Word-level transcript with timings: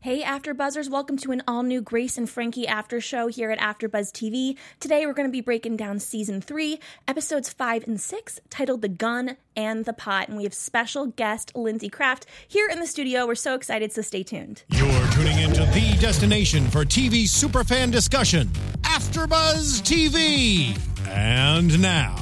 Hey, 0.00 0.22
AfterBuzzers! 0.22 0.88
Welcome 0.88 1.16
to 1.18 1.32
an 1.32 1.42
all-new 1.48 1.80
Grace 1.80 2.16
and 2.16 2.30
Frankie 2.30 2.68
After 2.68 3.00
Show 3.00 3.26
here 3.26 3.50
at 3.50 3.58
AfterBuzz 3.58 4.12
TV. 4.12 4.56
Today, 4.78 5.04
we're 5.04 5.12
going 5.12 5.26
to 5.26 5.32
be 5.32 5.40
breaking 5.40 5.76
down 5.76 5.98
season 5.98 6.40
three, 6.40 6.78
episodes 7.08 7.52
five 7.52 7.84
and 7.84 8.00
six, 8.00 8.38
titled 8.48 8.82
"The 8.82 8.88
Gun 8.88 9.36
and 9.56 9.86
the 9.86 9.92
Pot," 9.92 10.28
and 10.28 10.36
we 10.36 10.44
have 10.44 10.54
special 10.54 11.06
guest 11.06 11.50
Lindsey 11.56 11.88
Kraft 11.88 12.26
here 12.46 12.68
in 12.68 12.78
the 12.78 12.86
studio. 12.86 13.26
We're 13.26 13.34
so 13.34 13.56
excited, 13.56 13.90
so 13.90 14.02
stay 14.02 14.22
tuned. 14.22 14.62
You're 14.68 15.10
tuning 15.10 15.36
into 15.40 15.64
the 15.64 15.96
destination 16.00 16.70
for 16.70 16.84
TV 16.84 17.24
superfan 17.24 17.90
discussion, 17.90 18.46
AfterBuzz 18.82 19.82
TV. 19.82 20.78
And 21.08 21.82
now, 21.82 22.14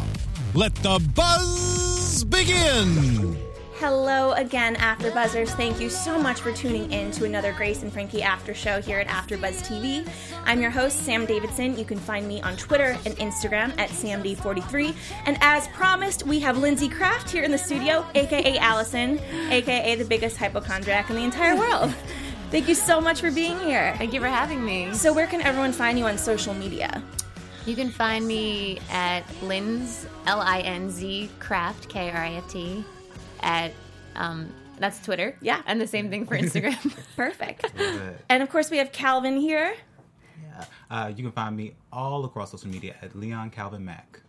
let 0.54 0.74
the 0.76 0.98
buzz 1.14 2.24
begin. 2.24 3.45
Hello 3.88 4.32
again, 4.32 4.74
AfterBuzzers. 4.74 5.50
Thank 5.50 5.80
you 5.80 5.88
so 5.88 6.18
much 6.18 6.40
for 6.40 6.50
tuning 6.50 6.90
in 6.90 7.12
to 7.12 7.24
another 7.24 7.52
Grace 7.52 7.84
and 7.84 7.92
Frankie 7.92 8.20
After 8.20 8.52
Show 8.52 8.80
here 8.80 8.98
at 8.98 9.06
AfterBuzz 9.06 9.62
TV. 9.64 10.04
I'm 10.44 10.60
your 10.60 10.72
host, 10.72 11.04
Sam 11.04 11.24
Davidson. 11.24 11.78
You 11.78 11.84
can 11.84 11.96
find 11.96 12.26
me 12.26 12.42
on 12.42 12.56
Twitter 12.56 12.98
and 13.06 13.16
Instagram 13.18 13.78
at 13.78 13.90
SamD43. 13.90 14.92
And 15.26 15.38
as 15.40 15.68
promised, 15.68 16.26
we 16.26 16.40
have 16.40 16.58
Lindsey 16.58 16.88
Kraft 16.88 17.30
here 17.30 17.44
in 17.44 17.52
the 17.52 17.58
studio, 17.58 18.04
aka 18.16 18.58
Allison, 18.58 19.20
aka 19.50 19.94
the 19.94 20.04
biggest 20.04 20.36
hypochondriac 20.36 21.08
in 21.08 21.14
the 21.14 21.22
entire 21.22 21.56
world. 21.56 21.94
Thank 22.50 22.66
you 22.66 22.74
so 22.74 23.00
much 23.00 23.20
for 23.20 23.30
being 23.30 23.56
here. 23.60 23.94
Thank 23.98 24.12
you 24.12 24.18
for 24.18 24.26
having 24.26 24.64
me. 24.64 24.94
So, 24.94 25.12
where 25.12 25.28
can 25.28 25.42
everyone 25.42 25.70
find 25.70 25.96
you 25.96 26.06
on 26.06 26.18
social 26.18 26.54
media? 26.54 27.04
You 27.66 27.76
can 27.76 27.90
find 27.90 28.26
me 28.26 28.80
at 28.90 29.22
Linz, 29.44 30.08
L 30.26 30.40
I 30.40 30.62
N 30.62 30.90
Z, 30.90 31.30
Craft, 31.38 31.88
K 31.88 32.10
R 32.10 32.16
I 32.16 32.32
F 32.32 32.50
T, 32.50 32.84
at, 33.40 33.72
um, 34.14 34.52
that's 34.78 35.00
Twitter. 35.02 35.36
Yeah. 35.40 35.62
And 35.66 35.80
the 35.80 35.86
same 35.86 36.10
thing 36.10 36.26
for 36.26 36.36
Instagram. 36.36 36.94
Perfect. 37.16 37.72
And 38.28 38.42
of 38.42 38.50
course, 38.50 38.70
we 38.70 38.78
have 38.78 38.92
Calvin 38.92 39.36
here. 39.38 39.74
Yeah. 40.42 40.64
Uh, 40.90 41.08
you 41.14 41.22
can 41.22 41.32
find 41.32 41.56
me 41.56 41.74
all 41.92 42.24
across 42.24 42.50
social 42.50 42.68
media 42.68 42.96
at 43.02 43.14
Leon 43.16 43.50
Calvin 43.50 43.84
Mack. 43.84 44.20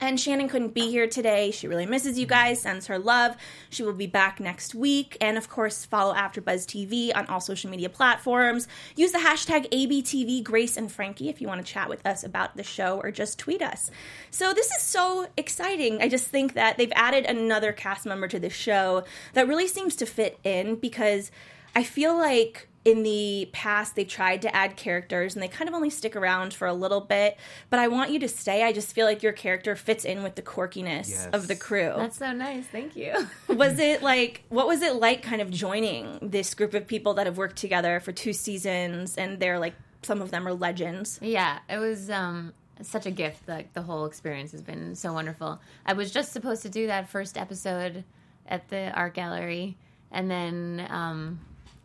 And 0.00 0.20
Shannon 0.20 0.48
couldn't 0.48 0.74
be 0.74 0.90
here 0.90 1.06
today. 1.06 1.50
She 1.50 1.68
really 1.68 1.86
misses 1.86 2.18
you 2.18 2.26
guys, 2.26 2.60
sends 2.60 2.86
her 2.88 2.98
love. 2.98 3.34
She 3.70 3.82
will 3.82 3.94
be 3.94 4.06
back 4.06 4.40
next 4.40 4.74
week. 4.74 5.16
And 5.20 5.38
of 5.38 5.48
course, 5.48 5.86
follow 5.86 6.14
AfterBuzz 6.14 6.66
TV 6.66 7.16
on 7.16 7.26
all 7.26 7.40
social 7.40 7.70
media 7.70 7.88
platforms. 7.88 8.68
Use 8.94 9.12
the 9.12 9.18
hashtag 9.18 9.70
ABTV 9.70 10.44
Grace 10.44 10.76
and 10.76 10.92
Frankie 10.92 11.30
if 11.30 11.40
you 11.40 11.48
want 11.48 11.64
to 11.64 11.72
chat 11.72 11.88
with 11.88 12.04
us 12.06 12.24
about 12.24 12.56
the 12.56 12.62
show 12.62 13.00
or 13.00 13.10
just 13.10 13.38
tweet 13.38 13.62
us. 13.62 13.90
So 14.30 14.52
this 14.52 14.70
is 14.70 14.82
so 14.82 15.28
exciting. 15.36 16.02
I 16.02 16.08
just 16.08 16.26
think 16.26 16.52
that 16.54 16.76
they've 16.76 16.92
added 16.94 17.24
another 17.24 17.72
cast 17.72 18.04
member 18.04 18.28
to 18.28 18.38
the 18.38 18.50
show 18.50 19.04
that 19.32 19.48
really 19.48 19.68
seems 19.68 19.96
to 19.96 20.06
fit 20.06 20.38
in 20.44 20.76
because 20.76 21.30
I 21.74 21.82
feel 21.82 22.16
like 22.16 22.68
in 22.86 23.02
the 23.02 23.48
past 23.52 23.96
they've 23.96 24.08
tried 24.08 24.40
to 24.40 24.54
add 24.54 24.76
characters 24.76 25.34
and 25.34 25.42
they 25.42 25.48
kind 25.48 25.68
of 25.68 25.74
only 25.74 25.90
stick 25.90 26.14
around 26.14 26.54
for 26.54 26.66
a 26.68 26.72
little 26.72 27.00
bit 27.00 27.36
but 27.68 27.80
i 27.80 27.88
want 27.88 28.10
you 28.10 28.18
to 28.18 28.28
stay 28.28 28.62
i 28.62 28.72
just 28.72 28.92
feel 28.94 29.04
like 29.06 29.22
your 29.22 29.32
character 29.32 29.74
fits 29.74 30.04
in 30.04 30.22
with 30.22 30.34
the 30.36 30.42
quirkiness 30.42 31.08
Yes. 31.10 31.28
of 31.32 31.48
the 31.48 31.56
crew 31.56 31.92
that's 31.96 32.18
so 32.18 32.32
nice. 32.32 32.64
Thank 32.66 32.94
you. 32.96 33.12
was 33.48 33.78
it 33.78 34.02
like 34.02 34.44
what 34.50 34.66
was 34.66 34.82
it 34.82 34.94
like 34.96 35.22
kind 35.22 35.42
of 35.42 35.50
joining 35.50 36.18
this 36.22 36.54
group 36.54 36.74
of 36.74 36.86
people 36.86 37.14
that 37.14 37.26
have 37.26 37.36
worked 37.36 37.56
together 37.56 37.98
for 38.00 38.12
two 38.12 38.32
seasons 38.32 39.16
and 39.16 39.40
they're 39.40 39.58
like 39.58 39.74
some 40.02 40.22
of 40.22 40.30
them 40.30 40.46
are 40.46 40.54
legends 40.54 41.18
yeah, 41.20 41.58
it 41.68 41.78
was 41.78 42.08
um, 42.10 42.52
such 42.82 43.06
a 43.06 43.10
gift. 43.10 43.48
Like, 43.48 43.72
the 43.72 43.82
whole 43.82 44.04
experience 44.04 44.52
has 44.52 44.62
been 44.62 44.94
so 44.94 45.12
wonderful. 45.12 45.60
I 45.84 45.94
was 45.94 46.12
just 46.12 46.32
supposed 46.32 46.62
to 46.62 46.68
do 46.68 46.86
that 46.86 47.08
first 47.08 47.36
episode 47.38 48.04
at 48.46 48.68
the 48.68 48.92
art 48.92 49.14
gallery. 49.14 49.76
And 50.12 50.30
then 50.30 50.86
um, 50.90 51.40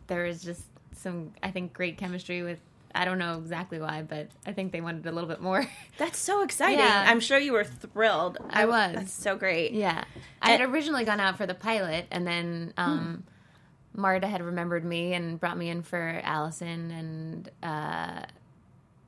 there 0.06 0.24
was 0.24 0.42
just 0.44 0.62
some, 1.02 1.32
I 1.42 1.50
think, 1.50 1.72
great 1.72 1.96
chemistry 1.98 2.42
with. 2.42 2.58
I 2.94 3.06
don't 3.06 3.18
know 3.18 3.38
exactly 3.38 3.80
why, 3.80 4.02
but 4.02 4.28
I 4.46 4.52
think 4.52 4.70
they 4.70 4.82
wanted 4.82 5.06
a 5.06 5.12
little 5.12 5.28
bit 5.28 5.40
more. 5.40 5.66
that's 5.98 6.18
so 6.18 6.42
exciting 6.42 6.78
Yeah. 6.78 7.06
i'm 7.08 7.20
sure 7.20 7.38
you 7.38 7.52
were 7.54 7.64
thrilled 7.64 8.36
I 8.50 8.66
was. 8.66 8.94
that's 8.94 9.12
so 9.14 9.34
great 9.34 9.72
Yeah. 9.72 10.04
I 10.42 10.50
had 10.50 10.60
originally 10.60 11.04
gone 11.04 11.18
out 11.18 11.38
for 11.38 11.46
the 11.46 11.54
pilot, 11.54 12.06
and 12.10 12.26
then 12.26 12.74
um, 12.76 13.24
Marta 13.94 14.26
had 14.26 14.42
remembered 14.42 14.84
me 14.84 15.14
and 15.14 15.40
brought 15.40 15.56
me 15.56 15.70
in 15.70 15.82
for 15.82 16.20
Allison, 16.22 16.90
and 16.90 17.50
uh, 17.62 18.26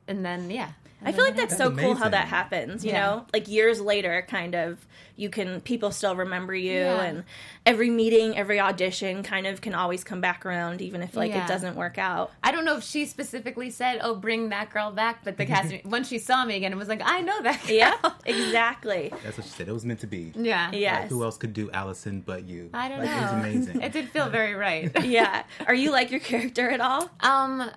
and 0.09 0.25
then 0.25 0.51
yeah. 0.51 0.71
I 1.03 1.13
feel 1.13 1.25
like 1.25 1.37
that's 1.37 1.57
so 1.57 1.69
That's 1.69 1.83
cool 1.83 1.95
how 1.95 2.09
that 2.09 2.29
happens, 2.29 2.85
you 2.85 2.93
Yeah. 2.93 3.01
know? 3.07 3.27
Like 3.33 3.47
years 3.49 3.81
later, 3.81 4.25
kind 4.29 4.55
of, 4.55 4.87
you 5.17 5.29
can, 5.29 5.61
people 5.61 5.91
still 5.93 6.17
remember 6.17 6.55
you, 6.55 6.73
Yeah. 6.73 7.03
and 7.03 7.25
every 7.67 7.91
meeting, 7.91 8.37
every 8.37 8.59
audition 8.59 9.23
kind 9.23 9.47
of 9.47 9.61
can 9.61 9.75
always 9.75 10.03
come 10.03 10.21
back 10.23 10.47
around, 10.47 10.81
even 10.81 11.03
if, 11.03 11.15
like, 11.15 11.33
it 11.33 11.47
doesn't 11.47 11.77
work 11.77 11.99
out. 11.99 12.33
I 12.43 12.51
don't 12.53 12.65
know 12.65 12.77
if 12.79 12.85
she 12.85 13.05
specifically 13.07 13.71
said, 13.71 14.01
"Oh, 14.03 14.15
bring 14.15 14.49
that 14.49 14.71
girl 14.71 14.91
back," 14.93 15.21
but 15.25 15.37
the 15.37 15.45
cast 15.47 15.75
once 15.85 16.09
she 16.09 16.19
saw 16.19 16.45
me 16.45 16.57
again, 16.57 16.73
it 16.73 16.77
was 16.77 16.89
like, 16.89 17.03
"I 17.05 17.21
know 17.21 17.41
that." 17.43 17.61
Girl. 17.67 17.77
Yeah, 17.77 17.95
exactly. 18.25 19.13
That's 19.23 19.37
what 19.37 19.45
she 19.47 19.53
said. 19.53 19.69
It 19.69 19.73
was 19.73 19.85
meant 19.85 20.01
to 20.01 20.07
be. 20.07 20.33
yeah, 20.35 20.71
Yeah. 20.73 21.01
Like, 21.01 21.09
who 21.11 21.23
else 21.23 21.37
could 21.37 21.53
do 21.53 21.71
Allison 21.71 22.23
but 22.23 22.45
you? 22.49 22.71
I 22.75 22.89
don't 22.89 23.01
like, 23.01 23.11
know. 23.11 23.17
It 23.19 23.23
was 23.23 23.33
amazing. 23.33 23.83
It 23.85 23.93
did 23.93 24.09
feel 24.09 24.29
very 24.31 24.55
right. 24.55 24.91
Yeah. 25.05 25.43
Are 25.67 25.75
you 25.75 25.91
like 25.93 26.11
your 26.11 26.21
character 26.21 26.71
at 26.71 26.81
all? 26.81 27.11
Um, 27.21 27.71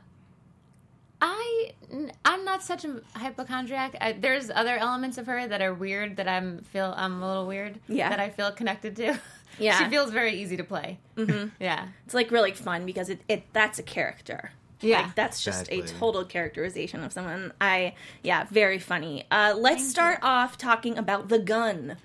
I 1.22 1.72
I'm 2.26 2.46
not 2.46 2.64
such 2.64 2.86
a 2.86 3.02
hypochondriac. 3.16 3.96
I, 4.00 4.12
there's 4.14 4.50
other 4.50 4.78
elements 4.78 5.18
of 5.18 5.26
her 5.28 5.48
that 5.48 5.62
are 5.62 5.74
weird 5.74 6.18
that 6.18 6.28
I'm 6.28 6.60
feel 6.62 6.94
I'm 6.96 7.22
a 7.24 7.28
little 7.28 7.48
weird. 7.48 7.80
Yeah. 7.88 8.10
that 8.10 8.20
I 8.20 8.30
feel 8.30 8.52
connected 8.52 8.96
to. 8.98 9.20
Yeah. 9.60 9.80
she 9.80 9.90
feels 9.90 10.12
very 10.12 10.40
easy 10.40 10.56
to 10.58 10.64
play. 10.64 11.00
Mm-hmm. 11.16 11.48
Yeah, 11.60 11.88
It's 12.06 12.14
like 12.14 12.30
really 12.30 12.52
fun 12.52 12.86
because 12.86 13.10
it, 13.10 13.22
it 13.28 13.44
that's 13.54 13.80
a 13.80 13.84
character. 13.84 14.52
Yeah. 14.82 15.02
Like, 15.02 15.16
that's 15.16 15.44
just 15.44 15.72
a 15.72 15.82
total 15.82 16.24
characterization 16.26 17.04
of 17.04 17.12
someone. 17.12 17.52
I 17.60 17.96
yeah, 18.22 18.46
very 18.52 18.78
funny. 18.78 19.26
Uh, 19.32 19.56
let's 19.58 19.88
start 19.90 20.20
off 20.22 20.60
talking 20.60 21.00
about 21.00 21.30
the 21.30 21.40
gun. 21.40 21.98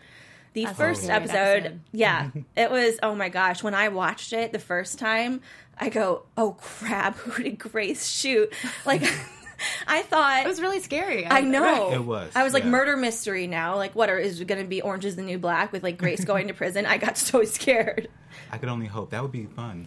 The 0.54 0.64
That's 0.64 0.78
first 0.78 1.10
episode, 1.10 1.34
episode. 1.34 1.80
yeah, 1.92 2.28
it 2.56 2.70
was. 2.70 2.98
Oh 3.02 3.14
my 3.14 3.28
gosh! 3.30 3.62
When 3.62 3.74
I 3.74 3.88
watched 3.88 4.32
it 4.34 4.52
the 4.52 4.58
first 4.58 4.98
time, 4.98 5.40
I 5.78 5.88
go, 5.88 6.22
"Oh 6.36 6.56
crap! 6.60 7.16
Who 7.18 7.42
did 7.42 7.58
Grace 7.58 8.08
shoot?" 8.08 8.52
Like, 8.84 9.02
I 9.86 10.02
thought 10.02 10.44
it 10.44 10.48
was 10.48 10.60
really 10.60 10.80
scary. 10.80 11.26
I 11.26 11.40
know. 11.40 11.92
It 11.92 12.04
was, 12.04 12.32
I 12.34 12.42
was 12.44 12.52
like 12.52 12.64
yeah. 12.64 12.70
murder 12.70 12.96
mystery 12.96 13.46
now. 13.46 13.76
Like, 13.76 13.94
what 13.94 14.10
are 14.10 14.18
is 14.18 14.42
going 14.42 14.60
to 14.60 14.68
be? 14.68 14.82
Orange 14.82 15.04
is 15.04 15.16
the 15.16 15.22
New 15.22 15.38
Black 15.38 15.72
with 15.72 15.82
like 15.82 15.98
Grace 15.98 16.24
going 16.24 16.48
to 16.48 16.54
prison. 16.54 16.86
I 16.86 16.98
got 16.98 17.16
so 17.18 17.44
scared. 17.44 18.08
I 18.50 18.58
could 18.58 18.68
only 18.68 18.86
hope. 18.86 19.10
That 19.10 19.22
would 19.22 19.32
be 19.32 19.46
fun. 19.46 19.86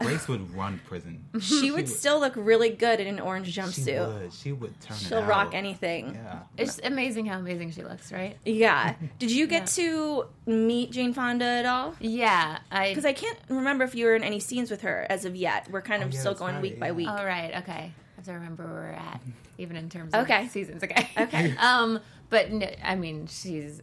Grace 0.00 0.26
would 0.28 0.54
run 0.54 0.80
prison. 0.86 1.24
She 1.40 1.70
would 1.70 1.88
still 1.88 2.20
look 2.20 2.32
really 2.36 2.70
good 2.70 3.00
in 3.00 3.06
an 3.06 3.20
orange 3.20 3.54
jumpsuit. 3.54 3.74
She 3.74 3.82
jumpsuit. 3.92 4.22
would. 4.22 4.32
She 4.32 4.52
would 4.52 4.80
turn 4.80 4.96
She'll 4.96 5.18
it 5.18 5.22
out. 5.24 5.28
rock 5.28 5.54
anything. 5.54 6.14
Yeah. 6.14 6.38
It's 6.56 6.80
amazing 6.82 7.26
how 7.26 7.38
amazing 7.38 7.72
she 7.72 7.82
looks, 7.82 8.10
right? 8.12 8.36
Yeah. 8.44 8.94
Did 9.18 9.30
you 9.30 9.46
get 9.46 9.66
to 9.68 10.24
meet 10.46 10.90
Jane 10.90 11.12
Fonda 11.12 11.44
at 11.44 11.66
all? 11.66 11.94
Yeah, 12.00 12.58
I. 12.70 12.88
Because 12.90 13.04
I 13.04 13.12
can't 13.12 13.38
remember 13.48 13.84
if 13.84 13.94
you 13.94 14.06
were 14.06 14.14
in 14.16 14.24
any 14.24 14.40
scenes 14.40 14.70
with 14.70 14.80
her 14.82 15.06
as 15.10 15.24
of 15.24 15.36
yet. 15.36 15.70
We're 15.70 15.82
kind 15.82 16.02
of 16.02 16.08
Oh, 16.08 16.12
yeah, 16.14 16.20
still 16.20 16.34
going 16.34 16.54
right, 16.54 16.62
week 16.62 16.80
by 16.80 16.86
yeah. 16.86 16.92
week. 16.92 17.08
All 17.08 17.24
right, 17.24 17.54
okay. 17.58 17.72
I 17.92 17.92
have 18.16 18.24
to 18.24 18.32
remember 18.32 18.64
where 18.64 18.72
we're 18.74 18.88
at, 18.92 19.20
even 19.58 19.76
in 19.76 19.88
terms 19.90 20.14
of 20.14 20.24
Okay. 20.24 20.48
seasons. 20.48 20.82
Okay. 20.82 21.08
Okay. 21.18 21.54
um, 21.58 22.00
but 22.30 22.50
no, 22.50 22.66
I 22.82 22.94
mean, 22.96 23.26
she's. 23.26 23.82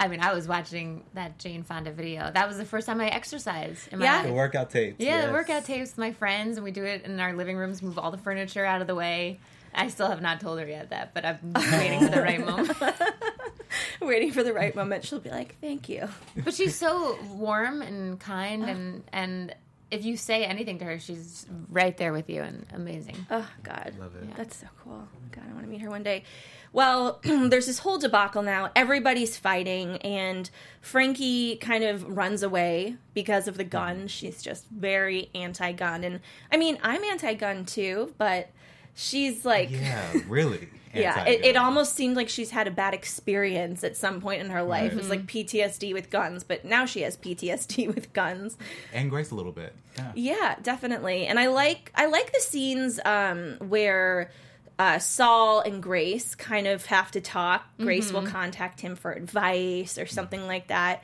I 0.00 0.08
mean, 0.08 0.20
I 0.20 0.32
was 0.32 0.48
watching 0.48 1.04
that 1.12 1.38
Jane 1.38 1.62
Fonda 1.62 1.92
video. 1.92 2.30
That 2.32 2.48
was 2.48 2.56
the 2.56 2.64
first 2.64 2.86
time 2.86 3.02
I 3.02 3.08
exercised 3.08 3.92
in 3.92 3.98
my 3.98 4.06
Yeah? 4.06 4.22
The 4.26 4.32
workout 4.32 4.70
tapes. 4.70 4.96
Yeah, 4.98 5.16
yes. 5.16 5.26
the 5.26 5.32
workout 5.32 5.66
tapes 5.66 5.90
with 5.90 5.98
my 5.98 6.12
friends, 6.12 6.56
and 6.56 6.64
we 6.64 6.70
do 6.70 6.84
it 6.84 7.04
in 7.04 7.20
our 7.20 7.34
living 7.34 7.58
rooms. 7.58 7.82
Move 7.82 7.98
all 7.98 8.10
the 8.10 8.18
furniture 8.18 8.64
out 8.64 8.80
of 8.80 8.86
the 8.86 8.94
way. 8.94 9.38
I 9.74 9.88
still 9.88 10.08
have 10.08 10.22
not 10.22 10.40
told 10.40 10.58
her 10.58 10.66
yet 10.66 10.88
that, 10.90 11.12
but 11.12 11.26
I'm 11.26 11.38
oh. 11.54 11.78
waiting 11.78 12.00
for 12.00 12.08
the 12.08 12.22
right 12.22 12.44
moment. 12.44 12.72
Waiting 14.00 14.32
for 14.32 14.42
the 14.42 14.52
right 14.52 14.74
moment, 14.74 15.04
she'll 15.04 15.20
be 15.20 15.30
like, 15.30 15.54
"Thank 15.60 15.88
you." 15.88 16.08
But 16.44 16.54
she's 16.54 16.74
so 16.74 17.16
warm 17.34 17.82
and 17.82 18.18
kind, 18.18 18.64
and 18.64 19.04
and 19.12 19.54
if 19.90 20.04
you 20.04 20.16
say 20.16 20.44
anything 20.44 20.78
to 20.78 20.84
her, 20.84 20.98
she's 20.98 21.46
right 21.68 21.96
there 21.96 22.12
with 22.12 22.30
you 22.30 22.42
and 22.42 22.66
amazing. 22.72 23.26
Oh 23.30 23.48
God, 23.62 23.94
Love 23.98 24.14
it. 24.16 24.36
That's 24.36 24.56
so 24.56 24.66
cool. 24.82 25.08
God, 25.32 25.44
I 25.48 25.52
want 25.52 25.64
to 25.64 25.70
meet 25.70 25.80
her 25.80 25.90
one 25.90 26.02
day. 26.02 26.24
Well, 26.72 27.20
there's 27.24 27.66
this 27.66 27.80
whole 27.80 27.98
debacle 27.98 28.42
now. 28.42 28.70
Everybody's 28.76 29.36
fighting, 29.36 29.96
and 29.98 30.48
Frankie 30.80 31.56
kind 31.56 31.84
of 31.84 32.16
runs 32.16 32.42
away 32.42 32.96
because 33.14 33.48
of 33.48 33.56
the 33.56 33.64
gun. 33.64 33.96
Mm-hmm. 33.98 34.06
She's 34.06 34.42
just 34.42 34.66
very 34.68 35.30
anti-gun, 35.34 36.04
and 36.04 36.20
I 36.52 36.56
mean, 36.56 36.78
I'm 36.82 37.02
anti-gun 37.02 37.64
too, 37.64 38.14
but 38.18 38.50
she's 38.94 39.44
like, 39.44 39.70
Yeah, 39.70 40.12
really. 40.28 40.68
yeah, 40.94 41.24
it, 41.24 41.44
it 41.44 41.56
almost 41.56 41.94
seemed 41.94 42.16
like 42.16 42.28
she's 42.28 42.50
had 42.50 42.66
a 42.66 42.70
bad 42.70 42.94
experience 42.94 43.84
at 43.84 43.96
some 43.96 44.20
point 44.20 44.40
in 44.42 44.50
her 44.50 44.62
life. 44.62 44.92
It 44.92 44.96
was 44.96 45.04
Mm-hmm. 45.06 45.10
like 45.10 45.26
PTSD 45.26 45.92
with 45.92 46.10
guns, 46.10 46.44
but 46.44 46.64
now 46.64 46.84
she 46.86 47.02
has 47.02 47.16
PTSD 47.16 47.86
with 47.94 48.12
guns. 48.12 48.56
And 48.92 49.10
Grace 49.10 49.30
a 49.30 49.34
little 49.34 49.52
bit. 49.52 49.74
Yeah. 49.96 50.12
Yeah, 50.14 50.54
definitely. 50.62 51.26
And 51.26 51.38
I 51.38 51.46
like 51.48 51.92
I 51.94 52.06
like 52.06 52.32
the 52.32 52.40
scenes 52.40 52.98
um, 53.04 53.56
where 53.60 54.30
uh, 54.78 54.98
Sol 54.98 55.60
and 55.60 55.82
Grace 55.82 56.34
kind 56.34 56.66
of 56.66 56.86
have 56.86 57.10
to 57.12 57.20
talk. 57.20 57.64
Grace 57.78 58.12
will 58.12 58.26
contact 58.26 58.80
him 58.80 58.96
for 58.96 59.12
advice 59.12 59.98
or 59.98 60.06
something 60.06 60.46
like 60.46 60.68
that. 60.68 61.02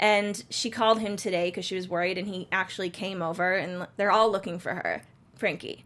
And 0.00 0.42
she 0.48 0.70
called 0.70 1.00
him 1.00 1.16
today 1.16 1.48
because 1.48 1.64
she 1.64 1.74
was 1.74 1.88
worried, 1.88 2.18
and 2.18 2.28
he 2.28 2.46
actually 2.52 2.88
came 2.88 3.20
over, 3.20 3.52
and 3.54 3.86
they're 3.96 4.12
all 4.12 4.30
looking 4.30 4.58
for 4.60 4.72
her. 4.72 5.02
Frankie. 5.34 5.84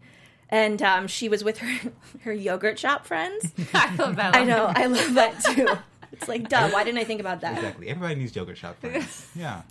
And 0.53 0.83
um, 0.83 1.07
she 1.07 1.29
was 1.29 1.43
with 1.43 1.57
her 1.57 1.91
her 2.21 2.31
yogurt 2.31 2.77
shop 2.77 3.07
friends. 3.07 3.51
I 3.73 3.95
love 3.95 4.17
that. 4.17 4.35
I 4.35 4.43
know, 4.43 4.71
I 4.73 4.85
love 4.85 5.15
that 5.15 5.43
too. 5.43 5.67
It's 6.11 6.27
like, 6.27 6.47
duh, 6.47 6.69
why 6.69 6.83
didn't 6.83 6.99
I 6.99 7.05
think 7.05 7.19
about 7.19 7.41
that? 7.41 7.55
Exactly. 7.55 7.89
Everybody 7.89 8.15
needs 8.15 8.35
yogurt 8.35 8.57
shop 8.59 8.79
friends. 8.79 9.27
Yeah. 9.35 9.63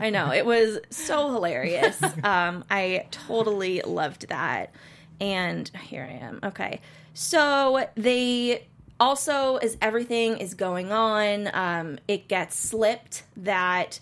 I 0.00 0.08
know. 0.08 0.32
It 0.32 0.46
was 0.46 0.78
so 0.90 1.32
hilarious. 1.32 2.00
Um, 2.22 2.64
I 2.70 3.06
totally 3.10 3.82
loved 3.82 4.28
that. 4.28 4.72
And 5.20 5.68
here 5.82 6.08
I 6.08 6.14
am. 6.24 6.38
Okay. 6.44 6.80
So 7.12 7.86
they 7.96 8.68
also, 9.00 9.56
as 9.56 9.76
everything 9.82 10.38
is 10.38 10.54
going 10.54 10.92
on, 10.92 11.50
um, 11.52 11.98
it 12.06 12.28
gets 12.28 12.56
slipped 12.56 13.24
that 13.36 13.98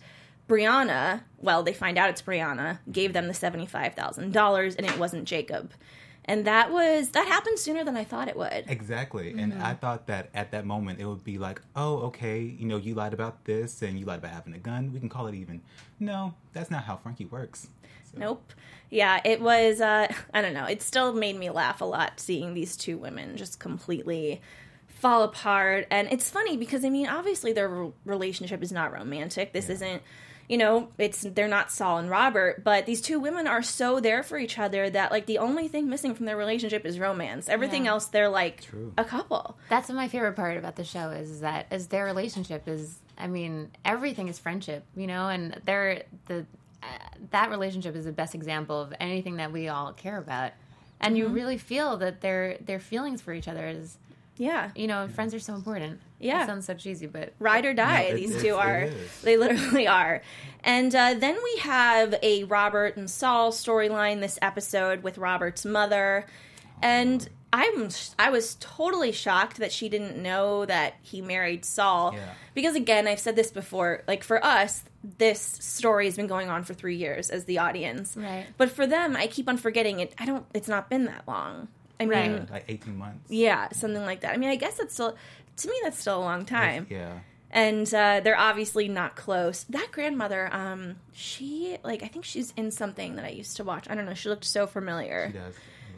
Brianna, 0.46 1.22
well, 1.38 1.62
they 1.62 1.72
find 1.72 1.96
out 1.98 2.10
it's 2.10 2.22
Brianna, 2.22 2.78
gave 2.92 3.12
them 3.14 3.26
the 3.26 3.32
$75,000 3.32 4.76
and 4.76 4.86
it 4.86 4.98
wasn't 4.98 5.24
Jacob. 5.24 5.72
And 6.28 6.46
that 6.46 6.70
was, 6.70 7.08
that 7.10 7.26
happened 7.26 7.58
sooner 7.58 7.84
than 7.84 7.96
I 7.96 8.04
thought 8.04 8.28
it 8.28 8.36
would. 8.36 8.64
Exactly. 8.68 9.34
And 9.38 9.54
I 9.62 9.72
thought 9.72 10.06
that 10.08 10.28
at 10.34 10.50
that 10.52 10.66
moment 10.66 11.00
it 11.00 11.06
would 11.06 11.24
be 11.24 11.38
like, 11.38 11.62
oh, 11.74 12.00
okay, 12.08 12.40
you 12.40 12.66
know, 12.66 12.76
you 12.76 12.94
lied 12.94 13.14
about 13.14 13.46
this 13.46 13.80
and 13.80 13.98
you 13.98 14.04
lied 14.04 14.18
about 14.18 14.32
having 14.32 14.52
a 14.52 14.58
gun. 14.58 14.92
We 14.92 15.00
can 15.00 15.08
call 15.08 15.26
it 15.26 15.34
even. 15.34 15.62
No, 15.98 16.34
that's 16.52 16.70
not 16.70 16.84
how 16.84 16.96
Frankie 16.96 17.24
works. 17.24 17.68
So, 18.12 18.18
Nope. 18.18 18.52
Yeah, 18.90 19.20
it 19.24 19.40
was. 19.40 19.80
Uh, 19.80 20.08
I 20.34 20.42
don't 20.42 20.54
know. 20.54 20.66
It 20.66 20.82
still 20.82 21.14
made 21.14 21.36
me 21.36 21.48
laugh 21.48 21.80
a 21.80 21.86
lot 21.86 22.20
seeing 22.20 22.52
these 22.52 22.76
two 22.76 22.98
women 22.98 23.36
just 23.38 23.58
completely 23.58 24.42
fall 24.86 25.22
apart. 25.22 25.86
And 25.90 26.08
it's 26.12 26.28
funny 26.28 26.58
because 26.58 26.84
I 26.84 26.90
mean, 26.90 27.06
obviously 27.06 27.54
their 27.54 27.88
relationship 28.04 28.62
is 28.62 28.70
not 28.70 28.92
romantic. 28.92 29.54
This 29.54 29.70
isn't. 29.70 30.02
You 30.48 30.56
know, 30.56 30.88
it's 30.96 31.20
they're 31.22 31.46
not 31.46 31.70
Sol 31.70 31.98
and 31.98 32.08
Robert, 32.08 32.64
but 32.64 32.86
these 32.86 33.00
two 33.02 33.20
women 33.20 33.46
are 33.46 33.62
so 33.62 34.00
there 34.00 34.22
for 34.22 34.38
each 34.38 34.58
other 34.58 34.88
that 34.88 35.10
like 35.10 35.26
the 35.26 35.38
only 35.38 35.68
thing 35.68 35.88
missing 35.90 36.14
from 36.14 36.24
their 36.26 36.38
relationship 36.38 36.86
is 36.86 36.98
romance. 36.98 37.48
Everything 37.50 37.84
Yeah. 37.84 37.90
else, 37.92 38.06
they're 38.06 38.30
like 38.30 38.62
True. 38.62 38.92
a 38.96 39.04
couple. 39.04 39.58
That's 39.68 39.90
my 39.90 40.08
favorite 40.08 40.36
part 40.36 40.56
about 40.56 40.76
the 40.76 40.84
show 40.84 41.10
is 41.10 41.40
that 41.40 41.66
is 41.70 41.88
their 41.88 42.06
relationship 42.06 42.66
is 42.66 42.98
I 43.18 43.26
mean 43.26 43.70
everything 43.84 44.28
is 44.28 44.38
friendship, 44.38 44.84
you 44.96 45.06
know, 45.06 45.28
and 45.28 45.60
they're 45.66 46.04
the 46.26 46.46
uh, 46.82 46.86
that 47.32 47.50
relationship 47.50 47.94
is 47.94 48.06
the 48.06 48.12
best 48.12 48.34
example 48.34 48.80
of 48.80 48.94
anything 49.00 49.36
that 49.36 49.52
we 49.52 49.68
all 49.68 49.92
care 49.92 50.16
about. 50.16 50.52
And 51.00 51.14
Mm-hmm. 51.14 51.16
you 51.16 51.28
really 51.28 51.58
feel 51.58 51.98
that 51.98 52.22
their 52.22 52.56
their 52.58 52.80
feelings 52.80 53.20
for 53.20 53.34
each 53.34 53.48
other 53.48 53.66
is 53.68 53.98
Yeah, 54.38 54.70
you 54.74 54.86
know, 54.86 55.08
friends 55.08 55.34
are 55.34 55.40
so 55.40 55.54
important. 55.54 56.00
Yeah. 56.20 56.42
It 56.42 56.46
sounds 56.46 56.66
so 56.66 56.74
cheesy, 56.74 57.06
but 57.06 57.32
ride 57.38 57.64
or 57.64 57.74
die. 57.74 58.02
It- 58.02 58.16
These 58.16 58.42
two 58.42 58.54
are. 58.56 58.88
They 59.22 59.36
literally 59.36 59.86
are. 59.86 60.22
And 60.64 60.94
uh, 60.94 61.14
then 61.14 61.36
we 61.42 61.60
have 61.60 62.14
a 62.22 62.44
Robert 62.44 62.96
and 62.96 63.08
Sol 63.08 63.52
storyline 63.52 64.20
this 64.20 64.38
episode 64.42 65.02
with 65.02 65.16
Robert's 65.18 65.64
mother, 65.64 66.26
and 66.82 67.28
I'm 67.52 67.88
I 68.18 68.30
was 68.30 68.56
totally 68.60 69.12
shocked 69.12 69.56
that 69.58 69.72
she 69.72 69.88
didn't 69.88 70.20
know 70.22 70.66
that 70.66 70.94
he 71.02 71.22
married 71.22 71.64
Sol. 71.64 72.12
Yeah. 72.12 72.34
Because 72.54 72.74
again, 72.76 73.06
I've 73.06 73.20
said 73.20 73.36
this 73.36 73.50
before. 73.50 74.02
Like 74.06 74.22
for 74.24 74.44
us, 74.44 74.84
this 75.18 75.40
story 75.40 76.04
has 76.06 76.16
been 76.16 76.26
going 76.26 76.50
on 76.50 76.64
for 76.64 76.74
three 76.74 76.96
years 76.96 77.30
as 77.30 77.44
the 77.44 77.58
audience. 77.58 78.16
Right. 78.16 78.44
But 78.58 78.70
for 78.70 78.86
them, 78.86 79.16
I 79.16 79.28
keep 79.28 79.48
on 79.48 79.56
forgetting 79.56 80.00
it. 80.00 80.14
I 80.18 80.26
don't. 80.26 80.44
It's 80.52 80.68
not 80.68 80.90
been 80.90 81.04
that 81.06 81.26
long. 81.26 81.68
I 82.00 82.04
mean. 82.04 82.12
Yeah, 82.32 82.44
like 82.52 82.64
18 82.68 82.96
months. 82.96 83.28
yeah, 83.30 83.68
something 83.72 84.02
like 84.04 84.20
that. 84.20 84.32
I 84.34 84.36
mean, 84.36 84.50
I 84.50 84.56
guess 84.56 84.78
it's 84.78 84.94
still 84.94 85.16
to 85.58 85.68
me 85.68 85.74
that's 85.82 85.98
still 85.98 86.18
a 86.18 86.24
long 86.24 86.44
time 86.44 86.86
Yeah. 86.90 87.18
and 87.50 87.86
uh, 87.94 88.20
they're 88.20 88.38
obviously 88.38 88.88
not 88.88 89.16
close. 89.16 89.64
That 89.70 89.88
grandmother, 89.92 90.52
um, 90.54 90.96
she 91.12 91.76
like 91.84 92.02
I 92.02 92.08
think 92.08 92.24
she's 92.24 92.52
in 92.56 92.70
something 92.70 93.16
that 93.16 93.24
I 93.24 93.30
used 93.30 93.56
to 93.58 93.64
watch. 93.64 93.86
I 93.90 93.94
don't 93.94 94.06
know. 94.06 94.14
She 94.14 94.28
looked 94.28 94.44
so 94.44 94.66
familiar, 94.66 95.28
She 95.32 95.38
does. 95.38 95.54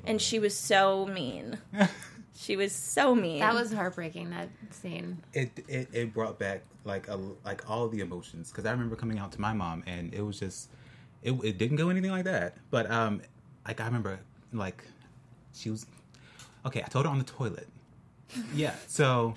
and 0.07 0.21
she 0.23 0.39
was 0.39 0.57
so 0.57 1.07
mean. 1.07 1.59
she 2.37 2.57
was 2.57 2.73
so 2.73 3.15
mean. 3.15 3.41
that 3.41 3.55
was 3.55 3.73
heartbreaking 3.73 4.31
that 4.31 4.49
scene. 4.71 5.19
it, 5.35 5.51
it 5.69 5.89
it 5.93 6.15
brought 6.15 6.39
back 6.39 6.63
like 6.85 7.09
a 7.09 7.17
like 7.45 7.69
all 7.69 7.89
the 7.89 8.01
emotions 8.01 8.51
because 8.51 8.65
I 8.65 8.71
remember 8.71 8.97
coming 8.97 9.19
out 9.19 9.33
to 9.33 9.41
my 9.41 9.53
mom 9.53 9.83
and 9.87 10.15
it 10.15 10.23
was 10.23 10.39
just 10.41 10.71
it, 11.23 11.33
it 11.45 11.59
didn't 11.59 11.77
go 11.77 11.91
anything 11.91 12.11
like 12.11 12.25
that 12.25 12.57
but 12.71 12.91
um 12.91 13.21
like 13.67 13.79
I 13.83 13.85
remember 13.85 14.19
like 14.55 14.83
she 15.53 15.69
was 15.69 15.85
okay 16.65 16.81
I 16.83 16.89
told 16.89 17.05
her 17.05 17.11
on 17.13 17.19
the 17.19 17.25
toilet 17.25 17.69
yeah 18.55 18.75
so 18.87 19.35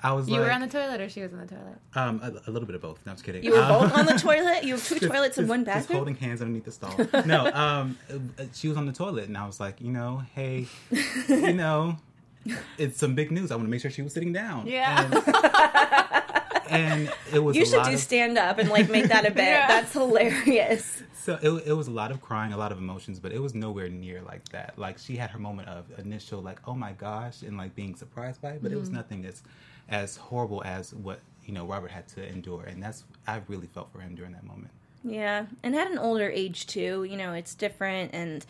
I 0.00 0.12
was 0.12 0.28
You 0.28 0.36
like 0.36 0.44
were 0.46 0.52
on 0.52 0.60
the 0.60 0.68
toilet 0.68 1.00
or 1.00 1.08
she 1.08 1.22
was 1.22 1.32
on 1.32 1.40
the 1.40 1.46
toilet? 1.46 1.78
um 1.94 2.20
a, 2.22 2.48
a 2.48 2.52
little 2.52 2.66
bit 2.66 2.74
of 2.76 2.82
both 2.82 2.98
no 3.04 3.10
I'm 3.10 3.16
just 3.16 3.24
kidding 3.24 3.42
you 3.42 3.52
were 3.52 3.58
Um, 3.62 3.68
both 3.68 3.92
on 3.98 4.06
the 4.06 4.12
toilet. 4.18 4.62
You 4.64 4.74
have 4.74 4.86
two 4.86 4.98
just- 5.00 5.12
toilets 5.12 5.38
in 5.38 5.42
just- 5.44 5.48
one 5.50 5.64
Just 5.64 5.74
bathroom. 5.88 5.96
holding 5.98 6.14
hands 6.16 6.40
underneath 6.40 6.64
the 6.64 6.72
stall. 6.72 6.94
No, 7.26 7.46
um, 7.52 7.98
uh, 8.10 8.44
she 8.52 8.68
was 8.68 8.76
on 8.76 8.86
the 8.86 8.92
toilet, 8.92 9.26
and 9.28 9.36
I 9.36 9.46
was 9.46 9.58
like, 9.60 9.80
you 9.80 9.90
know, 9.92 10.22
hey, 10.34 10.66
you 11.28 11.52
know, 11.54 11.96
it's 12.78 12.98
some 12.98 13.14
big 13.14 13.30
news. 13.32 13.50
I 13.50 13.56
want 13.56 13.66
to 13.66 13.70
make 13.70 13.80
sure 13.82 13.90
she 13.90 14.02
was 14.02 14.12
sitting 14.12 14.32
down. 14.32 14.66
Yeah. 14.66 15.08
And, 16.68 17.08
and 17.08 17.12
it 17.32 17.38
was 17.40 17.56
you 17.56 17.62
a 17.62 17.66
should 17.66 17.78
lot 17.78 17.86
do 17.86 17.94
of, 17.94 17.98
stand 18.00 18.38
up 18.38 18.58
and 18.58 18.68
like 18.70 18.88
make 18.90 19.06
that 19.08 19.26
a 19.26 19.30
bit. 19.30 19.44
Yeah. 19.44 19.66
That's 19.68 19.92
hilarious. 19.92 21.02
so 21.14 21.38
it, 21.42 21.66
it 21.68 21.72
was 21.72 21.88
a 21.88 21.90
lot 21.92 22.10
of 22.10 22.20
crying, 22.20 22.52
a 22.52 22.56
lot 22.56 22.72
of 22.72 22.78
emotions, 22.78 23.18
but 23.20 23.32
it 23.32 23.40
was 23.40 23.54
nowhere 23.54 23.88
near 23.88 24.20
like 24.22 24.48
that. 24.50 24.78
Like 24.78 24.98
she 24.98 25.16
had 25.16 25.30
her 25.30 25.38
moment 25.38 25.68
of 25.68 25.84
initial 25.98 26.40
like, 26.42 26.60
oh 26.66 26.74
my 26.74 26.92
gosh, 26.92 27.42
and 27.42 27.56
like 27.56 27.74
being 27.74 27.94
surprised 27.94 28.40
by 28.42 28.50
it, 28.52 28.62
but 28.62 28.70
it 28.70 28.74
Mm-hmm. 28.74 28.80
was 28.80 28.90
nothing 28.90 29.24
as 29.24 29.42
as 29.88 30.16
horrible 30.16 30.62
as 30.64 30.94
what 30.94 31.20
you 31.44 31.52
know 31.54 31.64
Robert 31.64 31.90
had 31.90 32.06
to 32.08 32.28
endure, 32.28 32.64
and 32.64 32.82
that's 32.82 33.04
I 33.26 33.40
really 33.48 33.66
felt 33.68 33.90
for 33.92 34.00
him 34.00 34.14
during 34.14 34.32
that 34.32 34.44
moment. 34.44 34.70
Yeah, 35.04 35.46
and 35.62 35.74
at 35.76 35.90
an 35.90 35.98
older 35.98 36.28
age 36.28 36.66
too, 36.66 37.04
you 37.04 37.16
know, 37.16 37.32
it's 37.32 37.54
different 37.54 38.12
and 38.12 38.44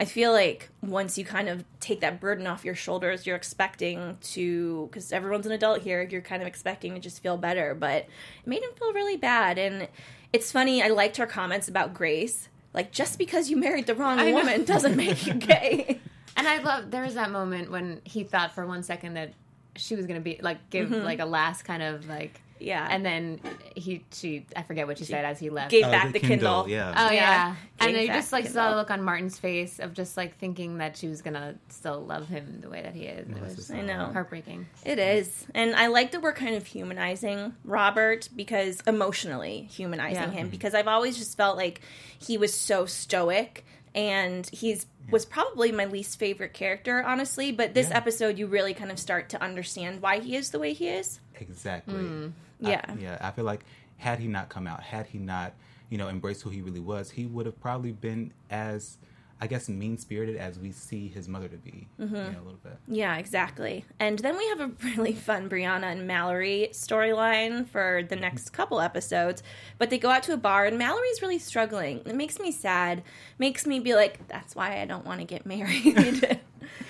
I 0.00 0.06
feel 0.06 0.32
like 0.32 0.70
once 0.80 1.18
you 1.18 1.26
kind 1.26 1.50
of 1.50 1.62
take 1.78 2.00
that 2.00 2.20
burden 2.20 2.46
off 2.46 2.64
your 2.64 2.74
shoulders, 2.74 3.26
you're 3.26 3.36
expecting 3.36 4.16
to 4.32 4.88
cuz 4.92 5.12
everyone's 5.12 5.44
an 5.44 5.52
adult 5.52 5.82
here, 5.82 6.02
you're 6.02 6.22
kind 6.22 6.40
of 6.40 6.48
expecting 6.48 6.94
to 6.94 7.00
just 7.00 7.22
feel 7.22 7.36
better, 7.36 7.74
but 7.74 8.04
it 8.04 8.46
made 8.46 8.62
him 8.62 8.70
feel 8.78 8.94
really 8.94 9.18
bad 9.18 9.58
and 9.58 9.88
it's 10.32 10.50
funny, 10.50 10.82
I 10.82 10.88
liked 10.88 11.18
her 11.18 11.26
comments 11.26 11.68
about 11.68 11.92
Grace. 11.92 12.48
Like 12.72 12.92
just 12.92 13.18
because 13.18 13.50
you 13.50 13.58
married 13.58 13.86
the 13.86 13.94
wrong 13.94 14.18
I 14.18 14.30
know. 14.30 14.38
woman 14.38 14.64
doesn't 14.64 14.96
make 14.96 15.26
you 15.26 15.34
gay. 15.34 16.00
And 16.36 16.48
I 16.48 16.58
love 16.62 16.90
there 16.90 17.02
was 17.02 17.14
that 17.14 17.30
moment 17.30 17.70
when 17.70 18.00
he 18.04 18.24
thought 18.24 18.54
for 18.54 18.64
one 18.64 18.82
second 18.82 19.14
that 19.14 19.34
she 19.76 19.94
was 19.94 20.06
gonna 20.06 20.20
be 20.20 20.38
like 20.40 20.70
give 20.70 20.88
mm-hmm. 20.88 21.04
like 21.04 21.18
a 21.18 21.26
last 21.26 21.64
kind 21.64 21.82
of 21.82 22.08
like 22.08 22.40
Yeah. 22.60 22.86
and 22.90 23.04
then 23.04 23.40
he 23.74 24.04
she 24.12 24.46
I 24.54 24.62
forget 24.62 24.86
what 24.86 24.98
she, 24.98 25.04
said 25.04 25.24
as 25.24 25.38
he 25.38 25.50
left. 25.50 25.70
Gave 25.70 25.84
Uh, 25.86 25.90
back 25.90 26.12
the, 26.12 26.20
Kindle. 26.20 26.68
yeah. 26.68 26.92
Oh 26.96 27.10
Yeah. 27.10 27.20
yeah, 27.20 27.54
and 27.80 27.92
Gave 27.94 28.08
you 28.08 28.12
just 28.14 28.32
like 28.32 28.44
Kindle. 28.44 28.62
saw 28.62 28.70
the 28.70 28.76
look 28.76 28.90
on 28.90 29.02
Martin's 29.02 29.38
face 29.38 29.78
of 29.78 29.94
just 29.94 30.16
like 30.16 30.36
thinking 30.38 30.78
that 30.78 30.96
she 30.96 31.08
was 31.08 31.22
gonna 31.22 31.54
still 31.70 32.00
love 32.04 32.28
him 32.28 32.60
the 32.60 32.68
way 32.68 32.82
that 32.82 32.94
he 32.94 33.04
is. 33.06 33.28
It 33.28 33.40
was 33.40 33.58
is- 33.58 33.70
I 33.70 33.80
know. 33.80 34.10
heartbreaking. 34.12 34.66
It 34.84 34.98
is. 34.98 35.46
And 35.54 35.74
I 35.74 35.86
like 35.88 36.12
that 36.12 36.20
we're 36.22 36.32
kind 36.34 36.54
of 36.54 36.66
humanizing 36.66 37.54
Robert 37.64 38.28
because 38.36 38.80
emotionally 38.86 39.68
humanizing 39.70 40.22
Yeah. 40.22 40.30
him 40.30 40.48
because 40.50 40.74
I've 40.74 40.88
always 40.88 41.16
just 41.16 41.36
felt 41.36 41.56
like 41.56 41.80
he 42.18 42.36
was 42.38 42.52
so 42.54 42.84
stoic 42.86 43.64
and 43.94 44.48
he's 44.52 44.86
was 45.10 45.24
probably 45.26 45.72
my 45.72 45.86
least 45.86 46.18
favorite 46.20 46.52
character 46.52 47.02
honestly, 47.02 47.50
but 47.50 47.74
this 47.74 47.88
Yeah. 47.88 47.96
episode 47.96 48.38
you 48.38 48.46
really 48.46 48.74
kind 48.74 48.92
of 48.92 48.98
start 49.00 49.28
to 49.30 49.42
understand 49.42 50.00
why 50.02 50.20
he 50.20 50.36
is 50.36 50.50
the 50.50 50.58
way 50.60 50.72
he 50.72 50.88
is. 50.88 51.18
Exactly. 51.40 51.94
Mm. 51.94 52.32
Yeah. 52.60 52.84
I, 52.86 52.94
yeah. 52.94 53.18
I 53.20 53.30
feel 53.30 53.44
like 53.44 53.64
had 53.96 54.18
he 54.18 54.28
not 54.28 54.48
come 54.48 54.66
out, 54.66 54.82
had 54.82 55.06
he 55.06 55.18
not, 55.18 55.52
you 55.88 55.98
know, 55.98 56.08
embraced 56.08 56.42
who 56.42 56.50
he 56.50 56.62
really 56.62 56.80
was, 56.80 57.10
he 57.10 57.26
would 57.26 57.46
have 57.46 57.60
probably 57.60 57.92
been 57.92 58.32
as, 58.48 58.98
I 59.40 59.46
guess, 59.46 59.68
mean 59.68 59.98
spirited 59.98 60.36
as 60.36 60.58
we 60.58 60.72
see 60.72 61.08
his 61.08 61.28
mother 61.28 61.48
to 61.48 61.56
be. 61.56 61.88
Mm-hmm. 62.00 62.14
You 62.14 62.22
know, 62.22 62.28
a 62.28 62.44
little 62.44 62.60
bit. 62.62 62.78
Yeah, 62.88 63.16
exactly. 63.16 63.84
And 63.98 64.18
then 64.18 64.36
we 64.38 64.46
have 64.48 64.60
a 64.60 64.70
really 64.96 65.12
fun 65.12 65.48
Brianna 65.48 65.92
and 65.92 66.06
Mallory 66.06 66.70
storyline 66.72 67.68
for 67.68 68.02
the 68.08 68.16
next 68.16 68.50
couple 68.50 68.80
episodes. 68.80 69.42
But 69.78 69.90
they 69.90 69.98
go 69.98 70.10
out 70.10 70.22
to 70.24 70.32
a 70.32 70.38
bar, 70.38 70.64
and 70.64 70.78
Mallory's 70.78 71.20
really 71.20 71.38
struggling. 71.38 72.00
It 72.06 72.14
makes 72.14 72.38
me 72.38 72.52
sad. 72.52 73.02
Makes 73.38 73.66
me 73.66 73.80
be 73.80 73.94
like, 73.94 74.26
that's 74.28 74.56
why 74.56 74.80
I 74.80 74.86
don't 74.86 75.04
want 75.04 75.20
to 75.20 75.26
get 75.26 75.44
married. 75.46 76.40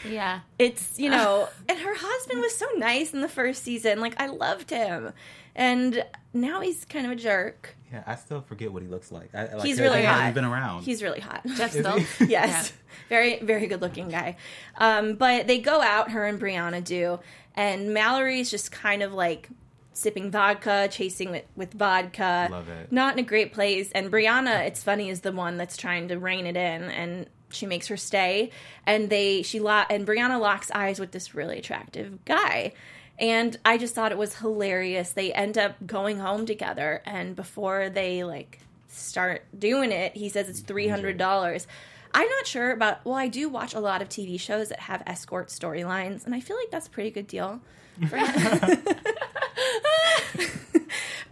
Yeah, 0.08 0.40
it's, 0.58 0.98
you 0.98 1.10
know, 1.10 1.48
and 1.68 1.78
her 1.78 1.94
husband 1.96 2.40
was 2.40 2.54
so 2.54 2.66
nice 2.76 3.12
in 3.12 3.20
the 3.20 3.28
first 3.28 3.62
season. 3.62 4.00
Like, 4.00 4.20
I 4.20 4.26
loved 4.26 4.70
him. 4.70 5.12
And 5.54 6.04
now 6.32 6.60
he's 6.60 6.84
kind 6.84 7.06
of 7.06 7.12
a 7.12 7.16
jerk. 7.16 7.76
Yeah, 7.92 8.04
I 8.06 8.14
still 8.16 8.40
forget 8.40 8.72
what 8.72 8.82
he 8.82 8.88
looks 8.88 9.10
like. 9.10 9.34
I, 9.34 9.52
like, 9.54 9.62
He's 9.64 9.76
'cause 9.76 9.80
really 9.80 10.00
he 10.00 10.04
hot. 10.06 10.16
hasn't 10.20 10.34
been 10.36 10.44
around. 10.44 10.82
He's 10.84 11.02
really 11.02 11.20
hot. 11.20 11.44
Geoff 11.44 11.74
Is 11.74 11.80
Stults. 11.80 12.18
he? 12.18 12.24
yes. 12.28 12.72
Very, 13.08 13.40
very 13.40 13.66
good 13.66 13.80
looking 13.80 14.08
guy. 14.08 14.36
Um, 14.76 15.14
but 15.14 15.46
they 15.48 15.58
go 15.58 15.80
out, 15.82 16.12
her 16.12 16.24
and 16.24 16.40
Brianna 16.40 16.84
do, 16.84 17.18
and 17.56 17.92
Mallory's 17.92 18.48
just 18.50 18.70
kind 18.70 19.02
of 19.02 19.12
like 19.12 19.48
sipping 19.92 20.30
vodka, 20.30 20.88
chasing 20.90 21.32
with, 21.32 21.44
with 21.56 21.74
vodka. 21.74 22.48
Love 22.50 22.68
it. 22.68 22.92
Not 22.92 23.14
in 23.14 23.18
a 23.24 23.26
great 23.26 23.52
place. 23.52 23.90
And 23.92 24.10
Brianna, 24.10 24.66
it's 24.66 24.82
funny, 24.84 25.10
is 25.10 25.22
the 25.22 25.32
one 25.32 25.56
that's 25.56 25.76
trying 25.76 26.08
to 26.08 26.18
rein 26.18 26.46
it 26.46 26.56
in 26.56 26.84
and 26.84 27.26
she 27.50 27.66
makes 27.66 27.88
her 27.88 27.96
stay. 27.96 28.50
And 28.86 29.10
they 29.10 29.42
she 29.42 29.58
lo- 29.58 29.82
and 29.90 30.06
Brianna 30.06 30.38
locks 30.40 30.70
eyes 30.70 31.00
with 31.00 31.10
this 31.10 31.34
really 31.34 31.58
attractive 31.58 32.24
guy. 32.24 32.72
And 33.20 33.56
I 33.64 33.76
just 33.78 33.94
thought 33.94 34.10
it 34.10 34.18
was 34.18 34.36
hilarious. 34.36 35.12
They 35.12 35.32
end 35.32 35.56
up 35.58 35.76
going 35.86 36.18
home 36.18 36.46
together 36.46 37.02
and 37.04 37.36
before 37.36 37.90
they 37.90 38.24
like 38.24 38.60
start 38.88 39.44
doing 39.56 39.92
it, 39.92 40.16
he 40.16 40.28
says 40.28 40.48
it's 40.48 40.60
three 40.60 40.88
hundred 40.88 41.18
dollars. 41.18 41.66
I'm 42.12 42.28
not 42.28 42.46
sure 42.46 42.72
about. 42.72 43.04
Well, 43.04 43.14
I 43.14 43.28
do 43.28 43.48
watch 43.48 43.74
a 43.74 43.80
lot 43.80 44.02
of 44.02 44.08
TV 44.08 44.40
shows 44.40 44.70
that 44.70 44.80
have 44.80 45.02
escort 45.06 45.48
storylines, 45.48 46.24
and 46.26 46.34
I 46.34 46.40
feel 46.40 46.56
like 46.56 46.70
that's 46.70 46.88
a 46.88 46.90
pretty 46.90 47.10
good 47.10 47.28
deal. 47.28 47.60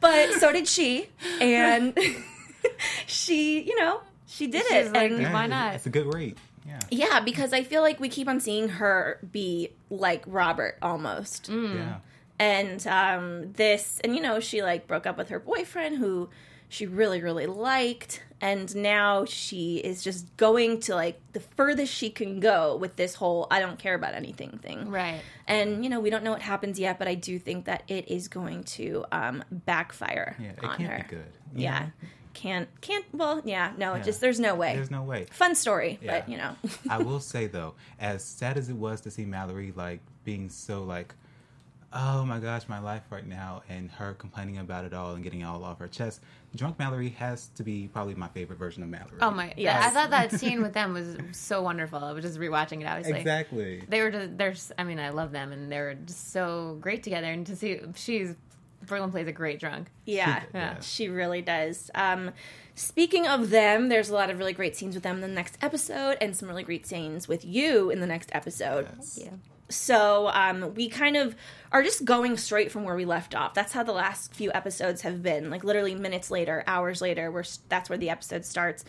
but 0.01 0.33
so 0.35 0.53
did 0.53 0.69
she, 0.69 1.09
and 1.41 1.99
she, 3.07 3.61
you 3.63 3.79
know, 3.81 4.01
she 4.27 4.47
did 4.47 4.63
She's 4.67 4.87
it. 4.87 4.93
like, 4.93 5.11
and 5.11 5.33
Why 5.33 5.47
not? 5.47 5.75
It's 5.75 5.87
a 5.87 5.91
good 5.91 6.13
rate. 6.13 6.37
Yeah. 6.69 6.79
yeah, 6.91 7.21
because 7.21 7.53
I 7.55 7.63
feel 7.65 7.81
like 7.83 7.99
we 7.99 8.09
keep 8.11 8.29
on 8.29 8.41
seeing 8.41 8.69
her 8.69 9.19
be 9.33 9.71
like 9.91 10.23
Robert 10.27 10.77
almost. 10.83 11.49
Yeah. 11.49 11.97
and 12.39 12.87
um, 12.87 13.53
this 13.55 14.01
and 14.05 14.15
you 14.15 14.21
know 14.23 14.39
she 14.41 14.63
like 14.63 14.87
broke 14.87 15.07
up 15.07 15.17
with 15.17 15.31
her 15.31 15.41
boyfriend 15.41 15.97
who 15.99 16.29
she 16.69 16.87
really 16.87 17.23
really 17.23 17.47
liked 17.47 18.23
and 18.43 18.77
now 18.77 19.25
she 19.25 19.79
is 19.79 20.05
just 20.05 20.37
going 20.37 20.79
to 20.81 20.95
like 20.95 21.19
the 21.33 21.41
furthest 21.41 21.93
she 21.93 22.11
can 22.11 22.39
go 22.41 22.77
with 22.77 22.95
this 22.97 23.15
whole 23.15 23.47
i 23.51 23.59
don't 23.59 23.79
care 23.79 23.95
about 23.95 24.13
anything 24.15 24.59
thing 24.63 24.91
Right. 24.91 25.21
and 25.47 25.83
you 25.83 25.89
know 25.89 25.99
we 25.99 26.11
don't 26.11 26.23
know 26.23 26.31
what 26.33 26.43
happens 26.43 26.79
yet 26.79 26.99
but 26.99 27.09
i 27.09 27.15
do 27.15 27.39
think 27.39 27.65
that 27.65 27.83
it 27.89 28.09
is 28.11 28.29
going 28.29 28.65
to 28.65 29.05
um, 29.11 29.43
backfire 29.51 30.37
Yeah. 30.39 30.51
It 30.51 30.63
on 30.65 30.77
can't 30.77 30.93
her 30.93 31.07
be 31.09 31.17
good. 31.17 31.33
yeah 31.57 31.79
know? 31.81 31.91
Can't 32.41 32.69
can't 32.81 33.05
well 33.13 33.43
yeah 33.45 33.73
no 33.77 33.95
Yeah. 33.97 34.03
just 34.03 34.21
there's 34.21 34.39
no 34.39 34.55
way 34.55 34.75
There's 34.77 34.91
no 34.91 35.03
way. 35.03 35.27
fun 35.33 35.55
story 35.55 35.99
Yeah. 36.01 36.21
but 36.21 36.29
you 36.29 36.37
know 36.39 36.55
I 36.89 36.99
will 37.09 37.21
say 37.21 37.47
though, 37.49 37.75
as 37.99 38.23
sad 38.25 38.57
as 38.57 38.69
it 38.69 38.77
was 38.77 39.01
to 39.03 39.11
see 39.11 39.25
Mallory 39.25 39.73
like 39.75 40.01
being 40.25 40.49
so 40.49 40.85
like, 40.85 41.15
oh 41.93 42.25
my 42.25 42.39
gosh, 42.39 42.69
my 42.69 42.79
life 42.79 43.03
right 43.11 43.27
now, 43.27 43.63
and 43.69 43.91
her 43.93 44.13
complaining 44.15 44.59
about 44.59 44.85
it 44.85 44.93
all 44.93 45.15
and 45.15 45.25
getting 45.25 45.41
it 45.41 45.45
all 45.45 45.65
off 45.65 45.79
her 45.79 45.89
chest, 45.89 46.21
drunk 46.55 46.79
Mallory 46.79 47.09
has 47.11 47.49
to 47.57 47.63
be 47.63 47.89
probably 47.93 48.15
my 48.15 48.29
favorite 48.29 48.59
version 48.59 48.83
of 48.83 48.91
Mallory. 48.91 49.19
Oh 49.23 49.31
my! 49.31 49.55
yeah 49.57 49.81
I 49.87 49.91
thought 49.91 50.11
that 50.11 50.33
scene 50.33 50.63
with 50.63 50.75
them 50.81 50.93
was 50.93 51.17
so 51.33 51.63
wonderful. 51.63 51.99
I 51.99 52.13
was 52.13 52.23
just 52.25 52.39
rewatching 52.39 52.83
it. 52.83 52.87
Obviously, 52.87 53.19
Exactly. 53.19 53.83
they 53.89 54.03
were 54.03 54.11
just, 54.11 54.37
they're. 54.39 54.51
s- 54.51 54.73
I 54.79 54.85
mean, 54.85 54.99
I 54.99 55.11
love 55.11 55.33
them, 55.33 55.51
and 55.53 55.73
they 55.73 55.81
were 55.81 55.95
just 55.95 56.31
so 56.31 56.77
great 56.81 57.03
together. 57.03 57.27
And 57.33 57.47
to 57.47 57.57
see 57.57 57.81
she's 57.97 58.35
Brooklyn 58.87 59.11
plays 59.11 59.27
a 59.27 59.33
great 59.33 59.61
drunk. 59.61 59.89
Yeah, 60.05 60.43
Yeah. 60.55 60.81
she 60.81 61.09
really 61.09 61.43
does. 61.43 61.91
Um, 61.95 62.31
speaking 62.75 63.27
of 63.27 63.51
them, 63.51 63.89
there's 63.89 64.09
a 64.09 64.15
lot 64.15 64.31
of 64.31 64.39
really 64.39 64.53
great 64.53 64.77
scenes 64.77 64.95
with 64.95 65.03
them 65.05 65.17
in 65.17 65.21
the 65.23 65.29
next 65.29 65.59
episode, 65.61 66.17
and 66.21 66.37
some 66.37 66.49
really 66.49 66.63
great 66.63 66.87
scenes 66.87 67.29
with 67.29 67.45
you 67.45 67.91
in 67.91 68.01
the 68.01 68.07
next 68.07 68.31
episode. 68.33 68.89
Yeah. 69.17 69.31
So 69.71 70.29
um, 70.33 70.73
we 70.75 70.89
kind 70.89 71.15
of 71.17 71.37
are 71.73 71.83
just 71.83 72.05
going 72.07 72.39
straight 72.39 72.73
from 72.73 72.85
where 72.85 72.97
we 72.97 73.05
left 73.05 73.35
off. 73.35 73.53
That's 73.53 73.75
how 73.75 73.83
the 73.83 73.93
last 73.93 74.33
few 74.33 74.51
episodes 74.53 75.03
have 75.03 75.23
been. 75.23 75.51
Like 75.51 75.63
literally 75.63 75.95
minutes 75.95 76.31
later, 76.31 76.65
hours 76.67 77.03
later, 77.03 77.31
where 77.31 77.45
that's 77.69 77.91
where 77.91 77.99
the 77.99 78.09
episode 78.09 78.47
starts. 78.47 78.85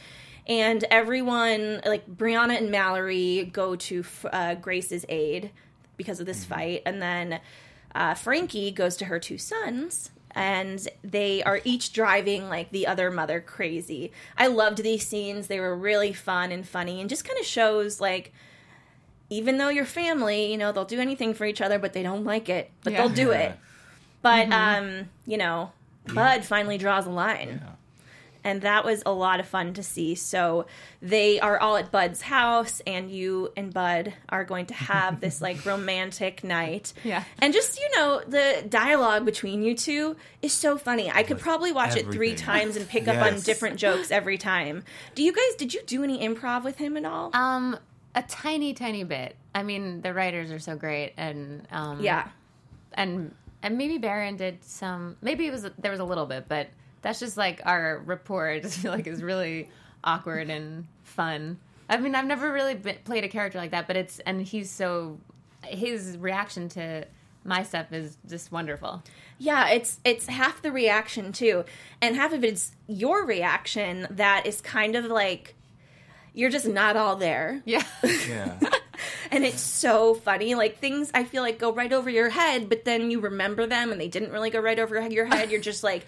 And 0.48 0.84
everyone, 0.90 1.82
like 1.86 2.08
Brianna 2.10 2.58
and 2.58 2.72
Mallory, 2.72 3.50
go 3.52 3.76
to 3.76 4.06
uh, 4.32 4.56
Grace's 4.56 5.06
aid 5.10 5.52
because 5.98 6.22
of 6.22 6.26
this 6.26 6.46
fight, 6.46 6.82
and 6.86 7.02
then 7.02 7.42
uh, 7.96 8.14
Frankie 8.14 8.72
goes 8.72 8.96
to 8.98 9.06
her 9.06 9.20
two 9.20 9.38
sons. 9.38 10.12
And 10.36 10.88
they 11.04 11.42
are 11.42 11.60
each 11.64 11.92
driving 11.92 12.50
like 12.50 12.70
the 12.72 12.86
other 12.86 13.10
mother 13.10 13.42
crazy. 13.42 14.12
I 14.38 14.46
loved 14.46 14.84
these 14.84 15.06
scenes. 15.06 15.48
They 15.48 15.60
were 15.60 15.76
really 15.76 16.14
fun 16.14 16.52
and 16.52 16.66
funny, 16.68 17.02
and 17.02 17.10
just 17.10 17.26
kind 17.26 17.40
of 17.40 17.46
shows 17.48 18.00
like 18.00 18.32
even 19.32 19.58
though 19.58 19.70
you're 19.70 19.86
family, 19.86 20.52
you 20.52 20.58
know, 20.58 20.72
they'll 20.72 20.86
do 20.86 21.00
anything 21.00 21.34
for 21.34 21.46
each 21.46 21.62
other, 21.62 21.80
but 21.80 21.94
they 21.94 22.04
don't 22.04 22.24
like 22.26 22.48
it. 22.48 22.70
But 22.84 22.94
Yeah. 22.94 22.98
they'll 23.00 23.16
do 23.16 23.32
Yeah. 23.32 23.40
it. 23.40 23.58
But 24.22 24.52
um, 24.52 25.10
you 25.26 25.38
know, 25.38 25.72
Bud 26.06 26.46
finally 26.46 26.78
draws 26.78 27.06
a 27.08 27.10
line. 27.10 27.62
Yeah. 28.44 28.52
And 28.52 28.62
that 28.62 28.86
was 28.86 29.04
a 29.06 29.12
lot 29.12 29.40
of 29.40 29.48
fun 29.48 29.74
to 29.74 29.84
see. 29.84 30.16
So 30.16 30.66
they 31.02 31.40
are 31.40 31.60
all 31.60 31.78
at 31.78 31.92
Bud's 31.92 32.22
house, 32.22 32.82
and 32.86 33.12
you 33.12 33.52
and 33.56 33.74
Bud 33.74 34.14
are 34.30 34.44
going 34.44 34.66
to 34.68 34.74
have 34.74 35.22
this 35.22 35.42
like 35.48 35.66
romantic 35.66 36.44
night. 36.44 36.94
Yeah. 37.04 37.24
And 37.40 37.54
just, 37.54 37.80
you 37.80 37.90
know, 37.96 38.22
the 38.28 38.66
dialogue 38.68 39.26
between 39.26 39.64
you 39.64 39.76
two 39.76 40.16
is 40.42 40.54
so 40.54 40.78
funny. 40.78 41.12
I 41.12 41.24
could 41.24 41.40
probably 41.40 41.72
watch 41.72 41.96
it 41.96 42.12
three 42.12 42.36
times 42.36 42.76
and 42.76 42.88
pick 42.88 43.08
up 43.08 43.18
on 43.18 43.40
different 43.42 43.78
jokes 43.78 44.12
every 44.12 44.38
time. 44.38 44.84
Do 45.16 45.24
you 45.24 45.32
guys, 45.32 45.56
did 45.58 45.74
you 45.74 45.82
do 45.86 46.04
any 46.04 46.28
improv 46.28 46.64
with 46.64 46.78
him 46.78 46.98
at 46.98 47.06
all? 47.06 47.32
Um, 47.34 47.78
a 48.16 48.24
tiny, 48.24 48.74
tiny 48.74 49.04
bit. 49.04 49.36
I 49.54 49.64
mean, 49.64 50.02
the 50.02 50.14
writers 50.14 50.52
are 50.52 50.60
so 50.60 50.76
great, 50.76 51.14
and 51.18 51.68
um, 51.72 52.02
yeah. 52.02 52.28
and 52.94 53.34
and 53.62 53.78
maybe 53.78 53.98
Baron 53.98 54.36
did 54.36 54.64
some. 54.64 55.18
Maybe 55.22 55.48
it 55.48 55.52
was 55.52 55.68
there 55.78 55.92
was 55.92 56.00
a 56.00 56.06
little 56.06 56.26
bit, 56.26 56.48
but 56.48 56.70
that's 57.02 57.20
just 57.20 57.38
like 57.38 57.62
our 57.66 58.00
rapport. 58.06 58.50
I 58.50 58.60
just 58.60 58.80
feel 58.80 58.92
like 58.92 59.08
is 59.08 59.24
really 59.24 59.70
awkward 60.04 60.50
and 60.50 60.88
fun. 61.04 61.58
I 61.90 61.98
mean, 61.98 62.14
I've 62.16 62.26
never 62.26 62.52
really 62.52 62.76
been, 62.76 62.98
played 63.04 63.24
a 63.24 63.28
character 63.30 63.58
like 63.58 63.72
that, 63.72 63.88
but 63.88 63.96
it's 63.96 64.20
and 64.20 64.42
he's 64.42 64.70
so 64.70 65.20
his 65.64 66.18
reaction 66.18 66.70
to 66.70 67.06
my 67.44 67.64
stuff 67.64 67.92
is 67.92 68.18
just 68.28 68.52
wonderful. 68.52 69.02
Yeah, 69.40 69.70
it's 69.70 70.00
it's 70.04 70.28
half 70.28 70.62
the 70.62 70.72
reaction 70.72 71.32
too, 71.32 71.64
and 72.02 72.16
half 72.16 72.34
of 72.34 72.44
it's 72.44 72.74
your 72.88 73.26
reaction 73.26 74.08
that 74.12 74.46
is 74.46 74.62
kind 74.62 74.96
of 74.96 75.06
like 75.06 75.56
you're 76.34 76.50
just 76.52 76.68
not 76.68 76.96
all 76.96 77.16
there, 77.16 77.62
Yeah, 77.66 77.84
Yeah. 78.04 78.60
and 79.32 79.44
it's 79.44 79.62
so 79.62 80.14
funny. 80.14 80.54
Like 80.56 80.78
things 80.80 81.10
I 81.14 81.24
feel 81.24 81.42
like 81.42 81.58
go 81.58 81.74
right 81.74 81.92
over 81.92 82.10
your 82.10 82.30
head, 82.30 82.70
but 82.70 82.86
then 82.86 83.10
you 83.10 83.20
remember 83.22 83.66
them, 83.66 83.92
and 83.92 84.00
they 84.00 84.08
didn't 84.10 84.32
really 84.32 84.50
go 84.52 84.60
right 84.60 84.78
over 84.78 85.10
your 85.10 85.26
head. 85.26 85.50
You're 85.50 85.60
just 85.62 85.84
like 85.84 86.06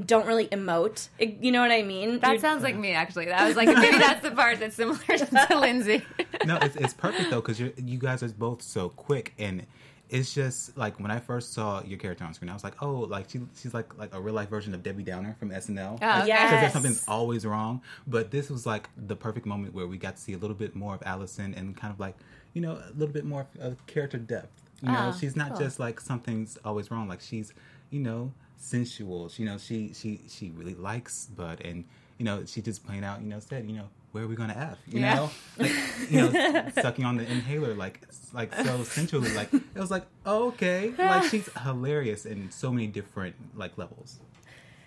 don't 0.00 0.26
really 0.26 0.46
emote. 0.48 1.08
You 1.18 1.52
know 1.52 1.60
what 1.60 1.70
I 1.72 1.82
mean? 1.82 2.18
that 2.20 2.28
You're- 2.28 2.38
sounds 2.38 2.62
like 2.62 2.76
me. 2.76 2.92
Actually, 2.92 3.30
I 3.32 3.46
was 3.46 3.56
like, 3.56 3.68
maybe 3.68 3.98
that's 3.98 4.22
the 4.22 4.30
part 4.30 4.58
that's 4.60 4.76
similar 4.76 4.98
to 4.98 5.48
Lindsey. 5.58 6.02
no, 6.46 6.58
it's, 6.62 6.76
it's 6.76 6.94
perfect 6.94 7.30
though 7.30 7.40
because 7.40 7.60
you 7.60 7.98
guys 7.98 8.22
are 8.22 8.28
both 8.28 8.62
so 8.62 8.88
quick, 8.90 9.34
and 9.38 9.66
it's 10.08 10.34
just 10.34 10.76
like 10.76 11.00
when 11.00 11.10
I 11.10 11.18
first 11.20 11.52
saw 11.54 11.82
your 11.82 11.98
character 11.98 12.24
on 12.24 12.34
screen, 12.34 12.50
I 12.50 12.54
was 12.54 12.64
like, 12.64 12.82
oh, 12.82 12.92
like 13.00 13.30
she, 13.30 13.40
she's 13.56 13.72
like 13.74 13.96
like 13.98 14.14
a 14.14 14.20
real 14.20 14.34
life 14.34 14.48
version 14.50 14.74
of 14.74 14.82
Debbie 14.82 15.02
Downer 15.02 15.36
from 15.38 15.50
SNL. 15.50 15.98
Oh, 16.02 16.18
okay. 16.18 16.26
Yes. 16.26 16.42
Because 16.50 16.60
there's 16.60 16.72
something's 16.72 17.04
always 17.08 17.46
wrong, 17.46 17.80
but 18.06 18.30
this 18.30 18.50
was 18.50 18.66
like 18.66 18.88
the 18.96 19.16
perfect 19.16 19.46
moment 19.46 19.74
where 19.74 19.86
we 19.86 19.96
got 19.98 20.16
to 20.16 20.22
see 20.22 20.32
a 20.34 20.38
little 20.38 20.56
bit 20.56 20.74
more 20.74 20.94
of 20.94 21.02
Allison 21.06 21.54
and 21.54 21.76
kind 21.76 21.92
of 21.92 21.98
like 22.00 22.14
you 22.54 22.60
know 22.60 22.72
a 22.72 22.92
little 22.96 23.12
bit 23.12 23.24
more 23.24 23.46
of 23.60 23.86
character 23.86 24.18
depth. 24.18 24.50
You 24.82 24.90
know, 24.90 25.12
Oh, 25.14 25.18
she's 25.18 25.36
not 25.36 25.50
cool. 25.50 25.58
just 25.60 25.78
like 25.78 26.00
something's 26.00 26.58
always 26.64 26.90
wrong. 26.90 27.08
Like 27.08 27.20
she's 27.20 27.54
you 27.90 28.00
know 28.00 28.32
sensual. 28.62 29.30
You 29.36 29.46
know, 29.46 29.58
she 29.58 29.92
she 29.94 30.20
she 30.28 30.50
really 30.50 30.74
likes 30.74 31.26
Bud, 31.26 31.60
and 31.64 31.84
you 32.18 32.24
know 32.24 32.44
she 32.46 32.62
just 32.62 32.86
plain 32.86 33.02
out 33.04 33.20
you 33.20 33.28
know 33.28 33.40
said 33.40 33.68
you 33.68 33.76
know 33.76 33.88
where 34.12 34.24
are 34.24 34.26
we 34.28 34.36
gonna 34.36 34.54
f 34.54 34.78
you 34.86 35.00
Yeah. 35.00 35.14
know 35.14 35.30
like 35.58 35.72
you 36.10 36.20
know 36.20 36.70
sucking 36.80 37.04
on 37.04 37.16
the 37.16 37.24
inhaler 37.30 37.74
like 37.74 38.00
like 38.32 38.54
so 38.54 38.84
sensually 38.84 39.32
like 39.34 39.52
it 39.52 39.74
was 39.84 39.90
like 39.90 40.06
okay 40.26 40.92
like 40.98 41.24
she's 41.30 41.48
hilarious 41.64 42.24
in 42.26 42.50
so 42.50 42.70
many 42.70 42.86
different 42.86 43.34
like 43.56 43.76
levels. 43.78 44.20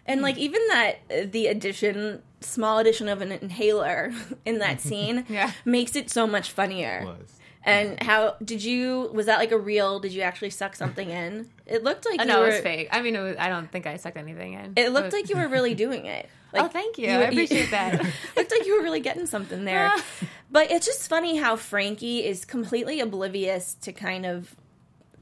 And 0.07 0.21
like 0.21 0.37
even 0.37 0.61
that 0.67 0.97
uh, 1.09 1.25
the 1.31 1.47
addition, 1.47 2.21
small 2.39 2.77
addition 2.77 3.09
of 3.09 3.21
an 3.23 3.31
inhaler 3.31 4.13
in 4.45 4.59
that 4.59 4.79
scene, 4.79 5.25
Yeah. 5.27 5.51
makes 5.65 5.95
it 5.95 6.11
so 6.11 6.27
much 6.27 6.51
funnier. 6.51 7.01
Was 7.05 7.39
And 7.65 8.01
how 8.01 8.35
did 8.43 8.63
you? 8.63 9.09
Was 9.13 9.25
that 9.25 9.39
like 9.39 9.51
a 9.51 9.57
real? 9.57 9.99
Did 9.99 10.13
you 10.13 10.21
actually 10.21 10.51
suck 10.51 10.75
something 10.75 11.09
in? 11.09 11.49
It 11.65 11.83
looked 11.83 12.05
like 12.05 12.19
Oh, 12.19 12.23
you 12.23 12.29
no, 12.29 12.39
were. 12.41 12.47
it 12.49 12.51
was 12.53 12.59
fake. 12.61 12.89
I 12.91 13.01
mean, 13.01 13.15
it 13.15 13.21
was, 13.21 13.35
I 13.39 13.49
don't 13.49 13.71
think 13.71 13.87
I 13.87 13.97
sucked 13.97 14.17
anything 14.17 14.53
in. 14.53 14.73
It 14.75 14.91
looked 14.91 15.05
was- 15.05 15.13
like 15.13 15.29
you 15.29 15.35
were 15.35 15.47
really 15.47 15.73
doing 15.73 16.05
it. 16.05 16.29
Like, 16.53 16.63
oh, 16.63 16.67
thank 16.69 16.97
you. 16.97 17.07
you- 17.07 17.17
I 17.17 17.23
appreciate 17.23 17.71
that. 17.71 18.01
looked 18.37 18.49
like 18.51 18.65
you 18.65 18.77
were 18.77 18.83
really 18.83 19.01
getting 19.01 19.25
something 19.25 19.65
there. 19.65 19.91
But 20.51 20.71
it's 20.71 20.85
just 20.85 21.09
funny 21.09 21.35
how 21.35 21.57
Frankie 21.57 22.23
is 22.23 22.45
completely 22.45 23.01
oblivious 23.01 23.73
to 23.81 23.91
kind 23.91 24.25
of 24.25 24.55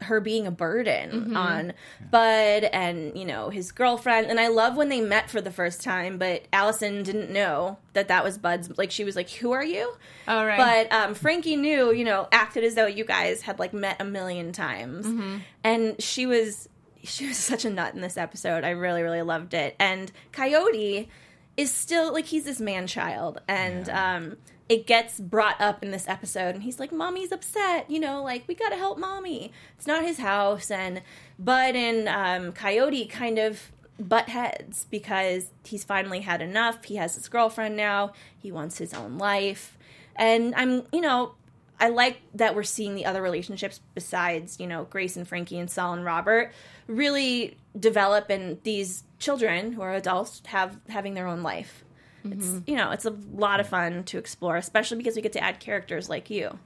her 0.03 0.19
being 0.22 0.45
a 0.48 0.51
burden 0.51 1.10
Mm-hmm. 1.12 1.38
on 1.38 1.74
Bud 2.12 2.63
and 2.72 3.17
you 3.17 3.25
know 3.25 3.50
his 3.50 3.72
girlfriend. 3.72 4.27
And 4.27 4.39
I 4.39 4.48
love 4.48 4.75
when 4.77 4.89
they 4.89 5.01
met 5.01 5.29
for 5.29 5.41
the 5.41 5.51
first 5.51 5.81
time, 5.83 6.17
but 6.17 6.43
Allison 6.53 7.03
didn't 7.03 7.31
know 7.31 7.77
that 7.93 8.07
that 8.07 8.24
was 8.24 8.38
Bud's. 8.38 8.77
Like 8.77 8.91
she 8.91 9.03
was 9.03 9.15
like, 9.15 9.29
"Who 9.31 9.51
are 9.51 9.63
you?" 9.63 9.93
All 10.27 10.45
right. 10.45 10.57
But 10.89 10.95
um, 10.95 11.13
Frankie 11.15 11.55
knew, 11.55 11.91
you 11.91 12.03
know, 12.05 12.27
acted 12.31 12.63
as 12.63 12.75
though 12.75 12.86
you 12.88 13.05
guys 13.05 13.41
had 13.41 13.60
like 13.60 13.74
met 13.74 14.01
a 14.01 14.05
million 14.05 14.51
times, 14.51 15.05
Mm-hmm. 15.05 15.38
and 15.63 16.01
she 16.01 16.25
was 16.25 16.69
she 17.03 17.27
was 17.27 17.38
such 17.51 17.65
a 17.65 17.69
nut 17.69 17.93
in 17.93 18.01
this 18.01 18.17
episode. 18.17 18.63
I 18.63 18.69
really 18.72 19.01
really 19.03 19.22
loved 19.24 19.53
it. 19.53 19.75
And 19.79 20.12
Coyote 20.31 21.10
is 21.55 21.72
still 21.72 22.12
like 22.13 22.25
he's 22.25 22.45
this 22.45 22.60
man 22.60 22.88
child, 22.88 23.39
and 23.48 23.88
Yeah. 23.88 24.15
um, 24.15 24.38
it 24.70 24.88
gets 24.88 25.20
brought 25.20 25.60
up 25.60 25.84
in 25.84 25.91
this 25.91 26.08
episode, 26.08 26.55
and 26.55 26.63
he's 26.63 26.79
like, 26.79 26.91
"Mommy's 26.91 27.32
upset," 27.32 27.89
you 27.89 28.00
know, 28.00 28.24
like 28.24 28.43
we 28.48 28.55
gotta 28.55 28.75
help 28.75 28.98
mommy. 28.98 29.51
It's 29.77 29.88
not 29.88 30.03
his 30.03 30.20
house, 30.20 30.72
and 30.72 31.01
Bud 31.38 31.75
and 31.75 32.08
um, 32.08 32.53
Coyote 32.53 33.05
kind 33.05 33.38
of 33.38 33.72
butt 34.00 34.29
heads 34.29 34.88
because 34.89 35.51
he's 35.63 35.84
finally 35.84 36.22
had 36.22 36.41
enough. 36.41 36.84
He 36.84 36.96
has 36.96 37.15
his 37.15 37.27
girlfriend 37.29 37.75
now. 37.75 38.13
He 38.38 38.51
wants 38.51 38.77
his 38.77 38.93
own 38.93 39.17
life. 39.17 39.77
And 40.15 40.53
I'm, 40.55 40.84
you 40.91 41.01
know, 41.01 41.36
I 41.79 41.89
like 41.89 42.22
that 42.36 42.55
we're 42.55 42.63
seeing 42.63 42.96
the 42.96 43.05
other 43.05 43.22
relationships 43.22 43.79
besides, 43.93 44.60
you 44.60 44.67
know, 44.67 44.86
Grace 44.86 45.17
and 45.17 45.27
Frankie 45.27 45.60
and 45.60 45.70
Sol 45.70 45.93
and 45.93 46.05
Robert 46.05 46.51
really 46.88 47.58
develop 47.79 48.29
and 48.29 48.62
these 48.63 49.03
children 49.20 49.74
who 49.74 49.82
are 49.82 49.93
adults 49.93 50.41
have 50.46 50.79
having 50.89 51.13
their 51.13 51.27
own 51.27 51.43
life. 51.43 51.84
It's 52.25 52.62
you 52.68 52.75
know 52.75 52.92
it's 52.92 53.06
a 53.06 53.15
lot 53.34 53.60
of 53.60 53.68
fun 53.68 54.03
to 54.06 54.18
explore, 54.18 54.56
especially 54.58 54.98
because 54.98 55.15
we 55.15 55.22
get 55.22 55.34
to 55.34 55.44
add 55.44 55.60
characters 55.60 56.10
like 56.10 56.30
you. 56.30 56.58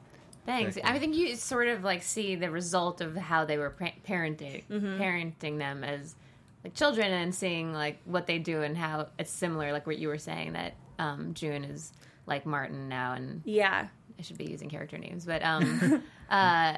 Thanks. 0.46 0.78
Exactly. 0.78 0.96
I 0.96 1.00
think 1.00 1.16
you 1.16 1.36
sort 1.36 1.68
of 1.68 1.84
like 1.84 2.04
see 2.04 2.36
the 2.36 2.50
result 2.50 3.02
of 3.02 3.16
how 3.18 3.44
they 3.46 3.58
were 3.58 3.72
pa- 3.72 3.92
parenting, 4.08 4.64
Mm-hmm. 4.72 5.02
parenting 5.02 5.58
them 5.58 5.84
as 5.84 6.16
like 6.64 6.74
children, 6.74 7.12
and 7.12 7.34
seeing 7.36 7.74
like 7.74 8.00
what 8.06 8.28
they 8.28 8.40
do 8.40 8.62
and 8.62 8.78
how 8.78 9.08
it's 9.20 9.32
similar. 9.32 9.72
Like 9.74 9.86
what 9.86 9.98
you 9.98 10.08
were 10.08 10.18
saying 10.18 10.54
that 10.54 10.76
um, 11.00 11.34
June 11.34 11.64
is 11.66 11.92
like 12.28 12.46
Martin 12.46 12.88
now, 12.88 13.14
and 13.14 13.42
Yeah, 13.46 13.88
I 14.18 14.22
should 14.22 14.38
be 14.38 14.46
using 14.46 14.70
character 14.70 14.98
names, 14.98 15.26
but 15.26 15.44
um, 15.44 16.02
uh, 16.30 16.78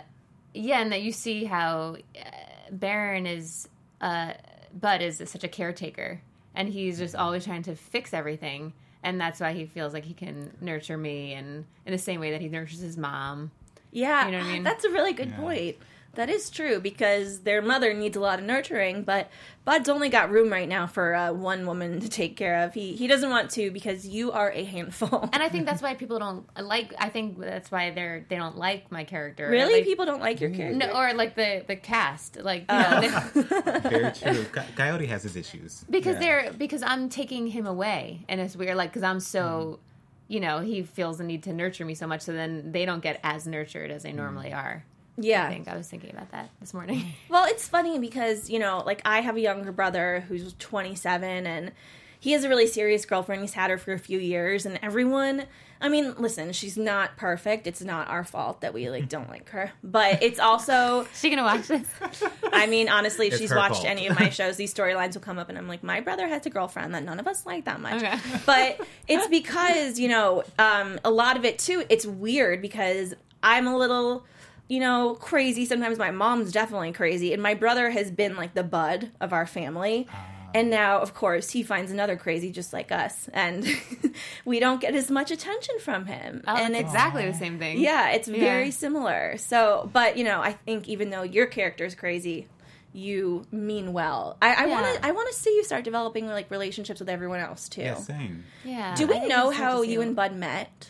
yeah, 0.54 0.80
and 0.80 0.92
that 0.92 1.02
you 1.04 1.12
see 1.12 1.44
how 1.46 1.98
uh, 2.20 2.30
Baron 2.72 3.26
is 3.28 3.68
uh, 4.02 4.34
Bud 4.74 5.02
is 5.02 5.22
such 5.26 5.44
a 5.44 5.48
caretaker, 5.48 6.22
and 6.60 6.68
he's 6.68 6.98
just 7.00 7.16
always 7.16 7.46
trying 7.46 7.64
to 7.64 7.74
fix 7.76 8.14
everything, 8.14 8.74
and 9.02 9.20
that's 9.20 9.40
why 9.40 9.54
he 9.54 9.66
feels 9.66 9.94
like 9.94 10.04
he 10.04 10.14
can 10.14 10.52
nurture 10.60 10.98
me, 10.98 11.34
and 11.34 11.64
in 11.86 11.92
the 11.94 11.98
same 11.98 12.20
way 12.20 12.32
that 12.32 12.42
he 12.42 12.50
nurtures 12.50 12.82
his 12.82 12.98
mom. 12.98 13.50
yeah, 13.92 14.26
You 14.26 14.34
know 14.34 14.40
what 14.40 14.48
I 14.48 14.54
mean? 14.54 14.64
That's 14.64 14.84
a 14.84 14.90
really 14.90 15.14
good 15.14 15.30
Yeah. 15.30 15.38
point. 15.38 15.78
That 16.16 16.30
is 16.30 16.50
true 16.50 16.80
because 16.80 17.42
their 17.42 17.62
mother 17.62 17.94
needs 17.94 18.18
a 18.18 18.20
lot 18.20 18.40
of 18.40 18.46
nurturing, 18.46 19.04
but 19.04 19.30
Bud's 19.64 19.88
only 19.88 20.10
got 20.10 20.32
room 20.32 20.52
right 20.52 20.68
now 20.68 20.88
for 20.88 21.14
uh, 21.14 21.32
one 21.32 21.66
woman 21.68 22.00
to 22.02 22.10
take 22.10 22.36
care 22.36 22.64
of. 22.64 22.74
He 22.74 22.96
he 22.96 23.08
doesn't 23.08 23.30
want 23.30 23.52
to 23.52 23.70
because 23.72 24.08
you 24.08 24.32
are 24.32 24.52
a 24.52 24.64
handful. 24.64 25.30
And 25.34 25.44
I 25.44 25.50
think 25.50 25.66
that's 25.68 25.82
why 25.88 25.94
people 25.94 26.18
don't 26.20 26.46
like. 26.60 26.94
I 26.98 27.10
think 27.10 27.38
that's 27.40 27.70
why 27.72 27.92
they're 27.92 28.26
they 28.28 28.36
don't 28.38 28.58
like 28.58 28.92
my 28.92 29.04
character. 29.04 29.50
really, 29.50 29.76
Like- 29.76 29.86
people 29.86 30.06
don't 30.06 30.20
like 30.20 30.42
your 30.42 30.50
character. 30.50 30.88
No, 30.88 30.94
or 30.94 31.14
like 31.14 31.36
the 31.36 31.64
the 31.68 31.76
cast, 31.76 32.38
like 32.42 32.66
you 32.70 32.78
know, 32.78 33.20
Very 33.82 34.12
true. 34.12 34.44
Co- 34.52 34.64
Coyote 34.76 35.06
has 35.06 35.24
his 35.24 35.36
issues 35.36 35.86
because 35.90 36.16
Yeah. 36.16 36.20
they're 36.20 36.54
because 36.54 36.82
I'm 36.82 37.08
taking 37.10 37.48
him 37.48 37.68
away, 37.68 38.26
and 38.28 38.42
it's 38.42 38.56
weird. 38.56 38.76
Like 38.76 38.90
because 38.90 39.04
I'm 39.04 39.20
so, 39.20 39.80
you 40.28 40.40
know, 40.40 40.60
he 40.60 40.82
feels 40.82 41.20
the 41.20 41.24
need 41.24 41.44
to 41.44 41.54
nurture 41.54 41.86
me 41.86 41.94
so 41.96 42.08
much, 42.08 42.22
so 42.22 42.34
then 42.34 42.72
they 42.72 42.84
don't 42.86 43.02
get 43.04 43.20
as 43.24 43.46
nurtured 43.48 43.92
as 43.92 44.02
they 44.04 44.12
normally 44.12 44.52
are. 44.54 44.84
I 45.22 45.50
think 45.50 45.68
I 45.68 45.76
was 45.78 45.88
thinking 45.88 46.12
about 46.12 46.32
that 46.32 46.50
this 46.60 46.74
morning. 46.74 47.06
Well, 47.30 47.46
it's 47.46 47.68
funny 47.68 48.00
because, 48.00 48.50
you 48.50 48.58
know, 48.60 48.82
like 48.86 49.02
I 49.06 49.22
have 49.22 49.36
a 49.36 49.40
younger 49.42 49.72
brother 49.72 50.26
who's 50.28 50.54
27 50.60 51.46
and 51.46 51.72
he 52.20 52.32
has 52.32 52.44
a 52.44 52.50
really 52.50 52.68
serious 52.68 53.06
girlfriend. 53.06 53.42
He's 53.42 53.54
had 53.54 53.70
her 53.70 53.78
for 53.78 53.94
a 53.94 54.00
few 54.00 54.20
years 54.20 54.66
and 54.66 54.80
everyone, 54.82 55.44
I 55.82 55.88
mean, 55.88 56.16
listen, 56.18 56.52
she's 56.52 56.76
not 56.76 57.16
perfect. 57.16 57.66
It's 57.68 57.82
not 57.82 58.10
our 58.10 58.24
fault 58.26 58.60
that 58.62 58.74
we 58.74 58.90
like 58.90 59.08
don't 59.08 59.30
like 59.30 59.48
her. 59.52 59.72
But 59.84 60.22
it's 60.22 60.40
also, 60.40 61.08
she 61.16 61.30
gonna 61.30 61.44
watch 61.44 61.68
this? 61.68 61.88
I 62.52 62.66
mean, 62.68 62.90
honestly, 62.90 63.28
if 63.28 63.34
It's 63.34 63.42
she's 63.42 63.52
her 63.52 63.56
watched 63.58 63.76
fault. 63.76 63.86
any 63.88 64.08
of 64.08 64.20
my 64.20 64.30
shows, 64.30 64.58
these 64.58 64.74
storylines 64.74 65.14
will 65.14 65.22
come 65.22 65.38
up 65.40 65.48
and 65.50 65.58
I'm 65.58 65.68
like, 65.70 65.84
my 65.84 66.02
brother 66.02 66.28
has 66.28 66.46
a 66.46 66.50
girlfriend 66.50 66.94
that 66.96 67.04
none 67.04 67.20
of 67.20 67.28
us 67.28 67.46
like 67.46 67.66
that 67.66 67.80
much. 67.80 68.04
Okay. 68.04 68.18
But 68.46 68.82
it's 69.08 69.28
because, 69.28 69.98
you 70.00 70.10
know, 70.10 70.44
um, 70.58 71.00
a 71.06 71.12
lot 71.12 71.38
of 71.38 71.46
it 71.46 71.60
too, 71.60 71.86
it's 71.90 72.06
weird 72.06 72.62
because 72.62 73.14
I'm 73.42 73.68
a 73.68 73.78
little, 73.78 74.26
you 74.70 74.80
know, 74.80 75.16
crazy. 75.16 75.66
Sometimes 75.66 75.98
my 75.98 76.12
mom's 76.12 76.52
definitely 76.54 76.94
crazy. 76.94 77.34
And 77.34 77.44
my 77.44 77.56
brother 77.56 77.90
has 77.90 78.10
been 78.12 78.38
like 78.38 78.54
the 78.54 78.64
bud 78.64 79.12
of 79.20 79.34
our 79.34 79.46
family. 79.46 80.08
And 80.54 80.70
now, 80.72 81.00
of 81.00 81.14
course, 81.14 81.52
he 81.52 81.62
finds 81.62 81.92
another 81.92 82.16
crazy 82.16 82.52
just 82.52 82.72
like 82.74 82.92
us. 82.92 83.30
And 83.34 83.68
we 84.46 84.60
don't 84.60 84.80
get 84.82 84.96
as 84.96 85.12
much 85.12 85.30
attention 85.32 85.78
from 85.80 86.06
him. 86.08 86.44
Oh, 86.48 86.56
and 86.56 86.74
it's 86.74 86.82
it's 86.86 86.92
exactly 86.94 87.26
the 87.26 87.34
same 87.36 87.60
thing. 87.60 87.80
yeah, 87.80 88.12
it's 88.12 88.28
very 88.28 88.72
similar. 88.72 89.38
So, 89.38 89.90
but 89.94 90.18
you 90.18 90.24
know, 90.24 90.42
I 90.42 90.54
think 90.54 90.88
even 90.88 91.10
though 91.12 91.22
your 91.24 91.46
character 91.46 91.86
is 91.86 91.94
crazy, 91.94 92.48
you 92.94 93.46
mean 93.52 93.94
well. 93.94 94.38
I, 94.42 94.54
I 94.54 94.66
Yeah. 94.66 94.82
want 94.82 94.96
to. 95.02 95.06
I 95.08 95.12
want 95.12 95.30
to 95.32 95.36
see 95.36 95.52
you 95.56 95.64
start 95.64 95.84
developing 95.84 96.26
like 96.28 96.50
relationships 96.50 97.00
with 97.00 97.10
everyone 97.10 97.40
else 97.42 97.70
too. 97.70 97.82
Yeah, 97.82 97.96
same. 97.96 98.44
yeah. 98.64 98.96
Do 98.96 99.06
we 99.06 99.14
think 99.20 99.30
know 99.30 99.52
how 99.52 99.84
you 99.84 100.02
and 100.02 100.16
Bud 100.16 100.34
met? 100.34 100.90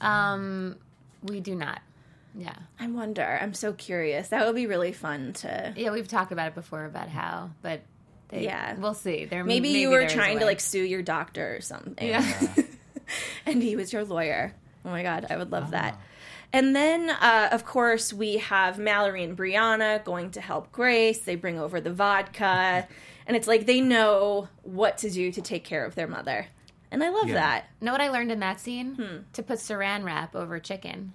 Um, 0.00 0.74
we 1.22 1.38
do 1.38 1.54
not. 1.54 1.80
Yeah, 2.34 2.54
I 2.78 2.86
wonder. 2.88 3.38
I'm 3.40 3.54
so 3.54 3.72
curious. 3.72 4.28
That 4.28 4.46
would 4.46 4.54
be 4.54 4.66
really 4.66 4.92
fun 4.92 5.32
to. 5.34 5.72
yeah. 5.76 5.90
We've 5.90 6.06
talked 6.08 6.30
about 6.32 6.48
it 6.48 6.54
before 6.54 6.84
about 6.84 7.08
how, 7.08 7.50
but 7.62 7.80
they, 8.28 8.44
Yeah. 8.44 8.74
we'll 8.78 8.94
see. 8.94 9.24
There 9.24 9.42
Maybe, 9.44 9.70
you 9.70 9.88
were 9.88 9.98
there 9.98 10.06
is 10.06 10.12
a 10.12 10.16
trying 10.16 10.38
to 10.40 10.44
like 10.44 10.60
sue 10.60 10.82
your 10.82 11.02
doctor 11.02 11.56
or 11.56 11.60
something. 11.60 12.06
Yeah. 12.06 12.24
and 13.46 13.62
he 13.62 13.76
was 13.76 13.92
your 13.92 14.04
lawyer. 14.04 14.54
Oh 14.84 14.90
my 14.90 15.02
god, 15.02 15.26
I 15.30 15.36
would 15.36 15.50
love 15.52 15.70
that. 15.72 15.98
And 16.52 16.74
then, 16.74 17.10
uh, 17.10 17.48
of 17.52 17.66
course, 17.66 18.12
we 18.12 18.38
have 18.38 18.78
Mallory 18.78 19.22
and 19.22 19.36
Brianna 19.36 20.02
going 20.04 20.30
to 20.32 20.40
help 20.40 20.72
Grace. 20.72 21.18
They 21.20 21.34
bring 21.34 21.58
over 21.58 21.78
the 21.80 21.92
vodka, 21.92 22.86
and 23.26 23.36
it's 23.36 23.46
like 23.46 23.66
they 23.66 23.80
know 23.82 24.48
what 24.62 24.98
to 24.98 25.10
do 25.10 25.30
to 25.32 25.42
take 25.42 25.64
care 25.64 25.84
of 25.84 25.94
their 25.94 26.06
mother. 26.06 26.46
And 26.90 27.04
I 27.04 27.10
love 27.10 27.28
Yeah. 27.28 27.34
that. 27.34 27.64
Know 27.82 27.92
what 27.92 28.00
I 28.00 28.08
learned 28.08 28.32
in 28.32 28.40
that 28.40 28.60
scene? 28.60 28.94
Hmm. 28.94 29.16
To 29.34 29.42
put 29.42 29.58
saran 29.58 30.04
wrap 30.04 30.34
over 30.34 30.58
chicken 30.58 31.12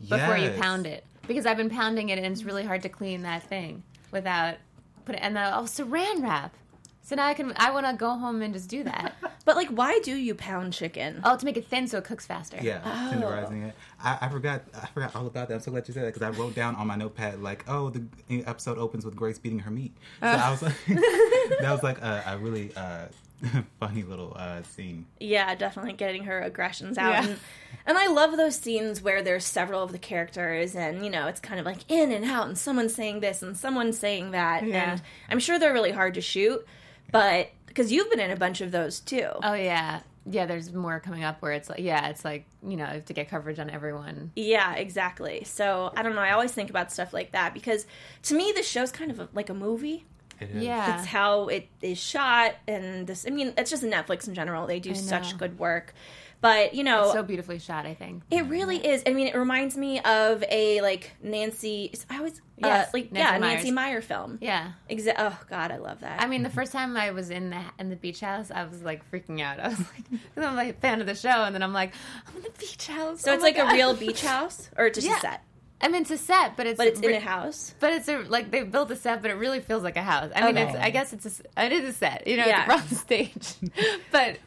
before 0.00 0.36
you 0.36 0.50
pound 0.60 0.86
it, 0.86 1.04
because 1.26 1.46
I've 1.46 1.56
been 1.56 1.70
pounding 1.70 2.08
it 2.10 2.18
and 2.18 2.26
it's 2.26 2.44
really 2.44 2.64
hard 2.64 2.82
to 2.82 2.88
clean 2.88 3.22
that 3.22 3.42
thing 3.44 3.82
without 4.12 4.56
put 5.04 5.14
it. 5.14 5.18
And 5.22 5.36
the 5.36 5.56
oh, 5.56 5.62
saran 5.62 6.22
wrap. 6.22 6.54
So 7.02 7.14
now 7.14 7.26
I 7.26 7.34
can. 7.34 7.52
I 7.56 7.70
want 7.70 7.86
to 7.86 7.92
go 7.92 8.10
home 8.18 8.42
and 8.42 8.52
just 8.52 8.68
do 8.68 8.82
that. 8.84 9.14
But 9.46 9.54
like, 9.54 9.68
why 9.68 10.00
do 10.02 10.12
you 10.12 10.34
pound 10.34 10.72
chicken? 10.72 11.20
oh, 11.22 11.36
to 11.36 11.44
make 11.44 11.56
it 11.56 11.68
thin 11.68 11.86
so 11.86 11.98
it 11.98 12.04
cooks 12.04 12.26
faster. 12.26 12.58
Yeah, 12.60 12.80
Oh. 12.84 13.12
tenderizing 13.14 13.68
it. 13.68 13.76
I, 14.02 14.18
I 14.22 14.28
forgot. 14.28 14.62
I 14.74 14.86
forgot 14.86 15.14
all 15.14 15.28
about 15.28 15.46
that. 15.46 15.54
I'm 15.54 15.60
so 15.60 15.70
glad 15.70 15.86
you 15.86 15.94
said 15.94 16.02
that 16.02 16.14
because 16.14 16.22
I 16.22 16.30
wrote 16.30 16.56
down 16.56 16.74
on 16.74 16.88
my 16.88 16.96
notepad 16.96 17.40
like, 17.40 17.64
"Oh, 17.68 17.90
the 17.90 18.02
episode 18.44 18.76
opens 18.76 19.04
with 19.04 19.14
Grace 19.14 19.38
beating 19.38 19.60
her 19.60 19.70
meat." 19.70 19.96
So 20.20 20.26
I 20.26 20.50
was 20.50 20.62
like, 20.62 20.74
that 20.88 21.70
was 21.70 21.84
like 21.84 21.98
a, 22.02 22.24
a 22.26 22.38
really 22.38 22.72
uh, 22.74 23.04
funny 23.80 24.02
little 24.02 24.32
uh, 24.36 24.62
scene. 24.62 25.06
Yeah, 25.20 25.54
definitely 25.54 25.92
getting 25.92 26.24
her 26.24 26.40
aggressions 26.40 26.98
out. 26.98 27.12
Yeah. 27.12 27.28
And, 27.28 27.38
and 27.86 27.98
I 27.98 28.08
love 28.08 28.36
those 28.36 28.56
scenes 28.56 29.02
where 29.02 29.22
there's 29.22 29.44
several 29.44 29.82
of 29.82 29.92
the 29.92 29.98
characters 29.98 30.74
and, 30.74 31.04
you 31.04 31.10
know, 31.10 31.26
it's 31.26 31.40
kind 31.40 31.60
of 31.60 31.66
like 31.66 31.88
in 31.88 32.12
and 32.12 32.24
out 32.24 32.48
and 32.48 32.56
someone's 32.56 32.94
saying 32.94 33.20
this 33.20 33.42
and 33.42 33.56
someone's 33.56 33.98
saying 33.98 34.32
that. 34.32 34.66
Yeah. 34.66 34.92
And 34.92 35.02
I'm 35.30 35.38
sure 35.38 35.58
they're 35.58 35.72
really 35.72 35.92
hard 35.92 36.14
to 36.14 36.20
shoot, 36.20 36.66
but 37.12 37.50
because 37.76 37.92
you've 37.92 38.10
been 38.10 38.20
in 38.20 38.30
a 38.30 38.36
bunch 38.36 38.62
of 38.62 38.72
those 38.72 39.00
too. 39.00 39.28
Oh 39.42 39.52
yeah, 39.52 40.00
yeah. 40.24 40.46
There's 40.46 40.72
more 40.72 40.98
coming 40.98 41.24
up 41.24 41.42
where 41.42 41.52
it's 41.52 41.68
like, 41.68 41.80
yeah, 41.80 42.08
it's 42.08 42.24
like 42.24 42.46
you 42.66 42.76
know, 42.76 43.02
to 43.04 43.12
get 43.12 43.28
coverage 43.28 43.58
on 43.58 43.68
everyone. 43.68 44.32
Yeah, 44.34 44.74
exactly. 44.74 45.44
So 45.44 45.92
I 45.94 46.02
don't 46.02 46.14
know. 46.14 46.22
I 46.22 46.32
always 46.32 46.52
think 46.52 46.70
about 46.70 46.90
stuff 46.90 47.12
like 47.12 47.32
that 47.32 47.52
because 47.52 47.86
to 48.24 48.34
me, 48.34 48.52
this 48.54 48.66
show's 48.66 48.90
kind 48.90 49.10
of 49.10 49.20
a, 49.20 49.28
like 49.34 49.50
a 49.50 49.54
movie. 49.54 50.06
It 50.40 50.50
is. 50.50 50.62
Yeah. 50.64 50.98
It's 50.98 51.06
how 51.06 51.48
it 51.48 51.68
is 51.82 51.98
shot 51.98 52.54
and 52.68 53.06
this. 53.06 53.26
I 53.26 53.30
mean, 53.30 53.52
it's 53.56 53.70
just 53.70 53.82
Netflix 53.82 54.28
in 54.28 54.34
general. 54.34 54.66
They 54.66 54.80
do 54.80 54.94
such 54.94 55.36
good 55.38 55.58
work. 55.58 55.94
But 56.42 56.74
you 56.74 56.84
know, 56.84 57.12
So 57.14 57.22
beautifully 57.22 57.58
shot, 57.58 57.86
I 57.86 57.94
think. 57.94 58.22
It 58.30 58.42
really 58.44 58.76
is. 58.76 59.02
I 59.06 59.14
mean, 59.14 59.26
it 59.26 59.34
reminds 59.34 59.74
me 59.76 60.00
of 60.00 60.44
a 60.50 60.82
like 60.82 61.12
Nancy. 61.22 61.92
I 62.10 62.18
always 62.18 62.40
Yes, 62.58 62.88
uh, 62.88 62.90
like 62.94 63.12
Nancy 63.12 63.32
yeah, 63.34 63.38
Meyers. 63.38 63.54
Nancy 63.56 63.70
Meyer 63.70 64.00
film. 64.00 64.38
Yeah. 64.40 64.72
Exa- 64.90 65.14
oh 65.18 65.38
God, 65.50 65.70
I 65.70 65.76
love 65.78 66.00
that. 66.00 66.22
I 66.22 66.26
mean, 66.26 66.42
the 66.42 66.48
first 66.50 66.72
time 66.72 66.96
I 66.96 67.10
was 67.10 67.30
in 67.30 67.50
the 67.50 67.60
in 67.78 67.88
the 67.90 67.96
beach 67.96 68.20
house, 68.20 68.50
I 68.50 68.64
was 68.64 68.82
like 68.82 69.10
freaking 69.10 69.40
out. 69.40 69.58
I 69.64 69.68
was 69.68 69.78
like, 69.78 70.10
because 70.10 70.44
I'm 70.44 70.56
like 70.56 70.70
a 70.76 70.80
fan 70.80 71.00
of 71.00 71.06
the 71.06 71.14
show, 71.14 71.28
and 71.44 71.54
then 71.54 71.62
I'm 71.62 71.72
like, 71.72 71.92
I'm 72.28 72.36
in 72.36 72.42
the 72.42 72.50
beach 72.58 72.86
house. 72.86 73.22
so 73.22 73.30
Oh 73.30 73.34
it's 73.34 73.42
like 73.42 73.56
God. 73.56 73.72
a 73.72 73.74
real 73.74 73.94
beach 73.94 74.22
house, 74.22 74.70
or 74.76 74.90
just 74.90 75.06
Yeah. 75.06 75.16
a 75.16 75.20
set, 75.20 75.42
I 75.80 75.88
mean, 75.88 76.02
it's 76.02 76.10
a 76.10 76.16
set, 76.18 76.56
but 76.56 76.66
it's 76.66 76.78
but 76.78 76.86
it's 76.86 77.00
in 77.00 77.12
a 77.12 77.20
house. 77.20 77.74
But 77.80 77.92
it's 77.92 78.08
a 78.08 78.18
like 78.20 78.50
they 78.50 78.62
built 78.62 78.90
a 78.90 78.96
set, 78.96 79.20
but 79.22 79.30
it 79.30 79.34
really 79.34 79.60
feels 79.60 79.82
like 79.82 79.96
a 79.96 80.02
house. 80.02 80.30
I 80.34 80.40
mean, 80.46 80.56
Okay. 80.56 80.68
it's 80.70 80.78
I 80.78 80.90
guess 80.90 81.12
it's 81.12 81.26
a, 81.26 81.28
s- 81.28 81.42
it 81.58 81.72
is 81.72 81.84
a 81.88 81.92
set. 81.92 82.26
You 82.26 82.38
know, 82.38 82.46
Yeah. 82.46 82.80
it's 82.82 82.92
a 82.92 82.94
stage, 82.94 83.54
but. 84.10 84.38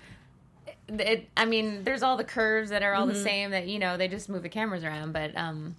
It, 0.91 1.29
I 1.37 1.45
mean, 1.45 1.83
there's 1.83 2.01
all 2.01 2.17
the 2.17 2.23
curves 2.23 2.71
that 2.71 2.81
are 2.81 2.95
all 2.95 3.05
Mm-hmm. 3.05 3.13
the 3.15 3.21
same. 3.23 3.51
That 3.51 3.67
you 3.67 3.77
know, 3.77 3.95
they 3.95 4.07
just 4.07 4.27
move 4.27 4.41
the 4.41 4.49
cameras 4.49 4.83
around. 4.83 5.11
But 5.13 5.37
um, 5.37 5.75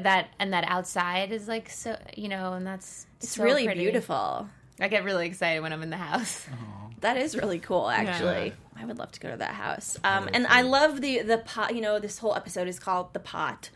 that 0.00 0.28
and 0.38 0.52
that 0.52 0.62
outside 0.68 1.32
is 1.32 1.48
like 1.48 1.68
so, 1.68 1.98
you 2.16 2.28
know, 2.28 2.52
and 2.52 2.64
that's 2.64 3.06
It's 3.20 3.34
so 3.34 3.42
really 3.42 3.64
pretty. 3.64 3.80
beautiful. 3.80 4.48
I 4.78 4.86
get 4.86 5.02
really 5.02 5.26
excited 5.26 5.60
when 5.60 5.72
I'm 5.72 5.82
in 5.82 5.90
the 5.90 5.96
house. 5.96 6.46
That 7.00 7.16
is 7.16 7.36
really 7.36 7.58
cool, 7.58 7.88
actually. 7.90 8.52
Yeah. 8.76 8.80
I 8.80 8.84
would 8.84 8.96
love 8.96 9.10
to 9.10 9.18
go 9.18 9.28
to 9.32 9.36
that 9.38 9.54
house. 9.54 9.98
Um, 10.04 10.28
and. 10.32 10.46
I 10.46 10.62
love 10.62 11.00
the 11.00 11.22
the 11.22 11.38
pot. 11.38 11.74
You 11.74 11.80
know, 11.80 11.98
this 11.98 12.18
whole 12.18 12.36
episode 12.36 12.68
is 12.68 12.78
called 12.78 13.12
the 13.12 13.18
pot. 13.18 13.70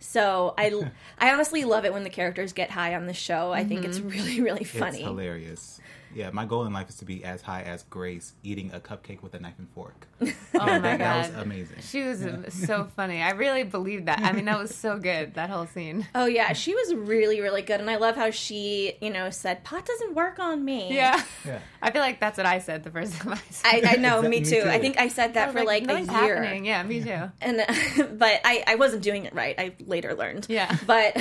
So 0.00 0.54
I 0.58 0.72
I 1.18 1.32
honestly 1.32 1.64
love 1.64 1.84
it 1.84 1.92
when 1.92 2.02
the 2.02 2.10
characters 2.10 2.52
get 2.52 2.70
high 2.70 2.94
on 2.94 3.06
the 3.06 3.14
show. 3.14 3.52
I 3.52 3.64
think 3.64 3.84
it's 3.84 3.98
mm-hmm. 3.98 4.08
really 4.08 4.40
really 4.40 4.64
funny. 4.64 4.98
It's 4.98 5.06
hilarious. 5.06 5.80
Yeah, 6.14 6.30
my 6.30 6.44
goal 6.44 6.64
in 6.66 6.72
life 6.72 6.88
is 6.88 6.96
to 6.96 7.04
be 7.04 7.24
as 7.24 7.42
high 7.42 7.62
as 7.62 7.82
Grace 7.84 8.32
eating 8.42 8.72
a 8.72 8.80
cupcake 8.80 9.22
with 9.22 9.34
a 9.34 9.40
knife 9.40 9.54
and 9.58 9.68
fork. 9.70 10.06
Oh 10.52 10.66
my 10.66 10.78
that, 10.80 10.98
that 10.98 11.30
was 11.32 11.42
amazing. 11.42 11.76
she 11.80 12.02
was 12.02 12.26
so 12.52 12.88
funny. 12.96 13.22
I 13.22 13.30
really 13.30 13.62
believed 13.62 14.06
that. 14.06 14.20
I 14.20 14.32
mean, 14.32 14.44
that 14.46 14.58
was 14.58 14.74
so 14.74 14.98
good. 14.98 15.34
That 15.34 15.48
whole 15.48 15.66
scene. 15.66 16.06
Oh 16.14 16.26
yeah, 16.26 16.52
she 16.52 16.74
was 16.74 16.94
really 16.94 17.40
really 17.40 17.62
good, 17.62 17.80
and 17.80 17.88
I 17.88 17.96
love 17.96 18.16
how 18.16 18.30
she 18.30 18.94
you 19.00 19.10
know 19.10 19.30
said 19.30 19.64
pot 19.64 19.86
doesn't 19.86 20.14
work 20.14 20.38
on 20.38 20.64
me. 20.64 20.92
Yeah. 20.94 21.22
Yeah. 21.46 21.60
I 21.80 21.90
feel 21.92 22.02
like 22.02 22.20
that's 22.20 22.36
what 22.36 22.46
I 22.46 22.58
said 22.58 22.82
the 22.82 22.90
first 22.90 23.14
time 23.20 23.32
I 23.34 23.40
said. 23.50 23.84
I, 23.84 23.92
I 23.92 23.96
know, 23.96 24.20
me 24.20 24.28
Me 24.28 24.40
too. 24.44 24.62
too. 24.62 24.68
I 24.68 24.78
think 24.80 24.98
I 24.98 25.08
said 25.08 25.34
that 25.34 25.54
was 25.54 25.62
for 25.62 25.64
like, 25.66 25.88
a 25.88 25.94
year, 25.94 26.04
happening." 26.42 26.66
Yeah, 26.66 26.82
me 26.82 27.02
too. 27.02 27.30
and 27.40 27.60
uh, 27.60 28.04
but 28.12 28.40
I, 28.44 28.64
I 28.66 28.74
wasn't 28.74 29.02
doing 29.02 29.24
it 29.24 29.34
right. 29.34 29.54
I 29.58 29.74
later 29.86 30.14
learned. 30.14 30.46
Yeah. 30.50 30.76
But 30.86 31.16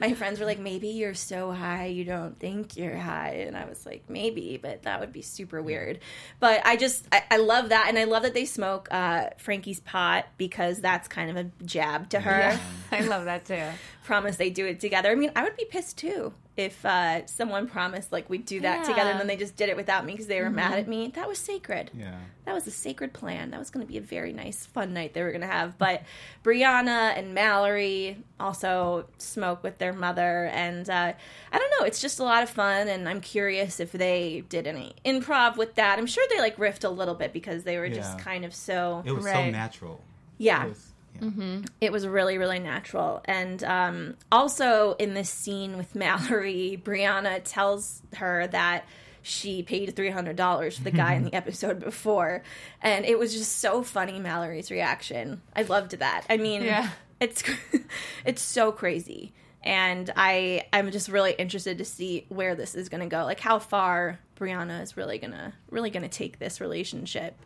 my 0.00 0.14
friends 0.14 0.40
were 0.40 0.46
like, 0.46 0.58
"Maybe 0.58 0.88
you're 0.88 1.14
so 1.14 1.52
high 1.52 1.86
you 1.86 2.04
don't 2.04 2.38
think 2.40 2.76
you're 2.76 2.96
high," 2.96 3.44
and 3.46 3.56
I 3.56 3.66
was 3.66 3.84
like, 3.86 4.05
maybe, 4.08 4.58
but 4.60 4.82
that 4.82 5.00
would 5.00 5.12
be 5.12 5.22
super 5.22 5.62
weird. 5.62 6.00
But 6.40 6.60
I 6.64 6.76
just 6.76 7.06
I, 7.12 7.22
I 7.30 7.36
love 7.38 7.70
that, 7.70 7.86
and 7.88 7.98
I 7.98 8.04
love 8.04 8.22
that 8.22 8.34
they 8.34 8.44
smoke 8.44 8.88
uh, 8.90 9.30
Frankie's 9.38 9.80
pot 9.80 10.26
because 10.36 10.80
that's 10.80 11.08
kind 11.08 11.30
of 11.30 11.36
a 11.36 11.64
jab 11.64 12.10
to 12.10 12.20
her. 12.20 12.38
Yeah, 12.38 12.58
I 12.92 13.00
love 13.00 13.24
that 13.24 13.44
too. 13.44 13.64
Promise 14.06 14.36
they 14.36 14.50
do 14.50 14.64
it 14.66 14.78
together. 14.78 15.10
I 15.10 15.16
mean, 15.16 15.32
I 15.34 15.42
would 15.42 15.56
be 15.56 15.64
pissed 15.64 15.98
too 15.98 16.32
if 16.56 16.86
uh, 16.86 17.26
someone 17.26 17.66
promised 17.66 18.12
like 18.12 18.30
we'd 18.30 18.46
do 18.46 18.60
that 18.60 18.78
Yeah. 18.82 18.88
together, 18.88 19.10
and 19.10 19.18
then 19.18 19.26
they 19.26 19.36
just 19.36 19.56
did 19.56 19.68
it 19.68 19.76
without 19.76 20.06
me 20.06 20.12
because 20.12 20.28
they 20.28 20.40
were 20.40 20.48
mad 20.48 20.78
at 20.78 20.86
me. 20.86 21.08
That 21.16 21.26
was 21.26 21.38
sacred. 21.38 21.90
Yeah. 21.92 22.14
That 22.44 22.54
was 22.54 22.66
a 22.68 22.70
sacred 22.70 23.12
plan. 23.12 23.50
That 23.50 23.58
was 23.58 23.68
going 23.68 23.84
to 23.84 23.92
be 23.92 23.98
a 23.98 24.00
very 24.00 24.32
nice, 24.32 24.64
fun 24.64 24.94
night 24.94 25.12
they 25.12 25.22
were 25.22 25.32
going 25.32 25.40
to 25.40 25.48
have. 25.48 25.76
But 25.76 26.04
Brianna 26.44 27.18
and 27.18 27.34
Mallory 27.34 28.22
also 28.38 29.06
smoke 29.18 29.62
with 29.62 29.78
their 29.78 29.92
mother. 29.92 30.46
And 30.52 30.88
uh, 30.88 31.12
I 31.52 31.58
don't 31.58 31.70
know, 31.80 31.84
it's 31.84 32.00
just 32.00 32.20
a 32.20 32.24
lot 32.24 32.42
of 32.44 32.48
fun. 32.48 32.86
And 32.88 33.08
I'm 33.08 33.20
curious 33.20 33.80
if 33.80 33.90
they 33.92 34.44
did 34.48 34.66
any 34.68 34.94
improv 35.04 35.56
with 35.56 35.74
that. 35.74 35.98
I'm 35.98 36.06
sure 36.06 36.24
they 36.30 36.38
like 36.40 36.56
riffed 36.56 36.84
a 36.84 36.88
little 36.88 37.14
bit 37.16 37.32
because 37.32 37.64
they 37.64 37.76
were 37.78 37.88
just 37.88 38.18
kind 38.20 38.44
of 38.44 38.54
so. 38.54 39.02
It 39.04 39.12
was 39.12 39.24
so 39.24 39.50
natural. 39.50 40.00
Yeah. 40.38 40.64
It 40.66 40.68
was, 40.68 40.92
yeah. 41.20 41.58
It 41.80 41.92
was 41.92 42.06
really, 42.06 42.38
really 42.38 42.58
natural. 42.58 43.20
And 43.24 43.62
um, 43.64 44.14
also 44.32 44.94
in 44.98 45.14
this 45.14 45.30
scene 45.30 45.76
with 45.76 45.94
Mallory, 45.96 46.80
Brianna 46.82 47.40
tells 47.44 48.02
her 48.16 48.46
that 48.48 48.84
she 49.22 49.62
paid 49.62 49.94
$300 49.94 50.76
for 50.76 50.82
the 50.84 50.90
guy 50.92 51.14
in 51.14 51.24
the 51.24 51.34
episode 51.42 51.80
before. 51.80 52.42
And 52.80 53.04
it 53.04 53.18
was 53.18 53.32
just 53.32 53.58
so 53.58 53.82
funny, 53.82 54.20
Mallory's 54.20 54.70
reaction. 54.70 55.42
I 55.54 55.62
loved 55.62 55.98
that. 55.98 56.22
I 56.30 56.36
mean, 56.36 56.62
Yeah. 56.62 56.90
it's 57.18 57.42
it's 58.24 58.42
so 58.42 58.70
crazy. 58.72 59.32
And 59.64 60.12
I 60.14 60.66
I'm 60.72 60.92
just 60.92 61.08
really 61.08 61.32
interested 61.32 61.78
to 61.78 61.84
see 61.84 62.24
where 62.28 62.54
this 62.54 62.76
is 62.76 62.88
going 62.88 63.00
to 63.00 63.08
go. 63.08 63.24
Like 63.24 63.40
how 63.40 63.58
far 63.58 64.20
Brianna 64.38 64.80
is 64.80 64.96
really 64.96 65.18
going 65.18 65.32
to 65.32 65.52
really 65.70 65.90
to 66.04 66.08
take 66.08 66.38
this 66.38 66.60
relationship. 66.60 67.36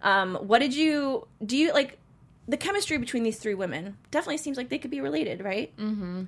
Um, 0.00 0.36
what 0.36 0.60
did 0.60 0.74
you 0.74 1.28
do 1.44 1.54
you 1.58 1.74
like 1.74 1.98
the 2.48 2.56
chemistry 2.56 2.98
between 2.98 3.22
these 3.22 3.38
three 3.38 3.54
women 3.54 3.96
definitely 4.10 4.38
seems 4.38 4.56
like 4.56 4.68
they 4.68 4.78
could 4.78 4.90
be 4.90 5.00
related, 5.00 5.42
right? 5.42 5.76
Mm-hmm. 5.76 6.24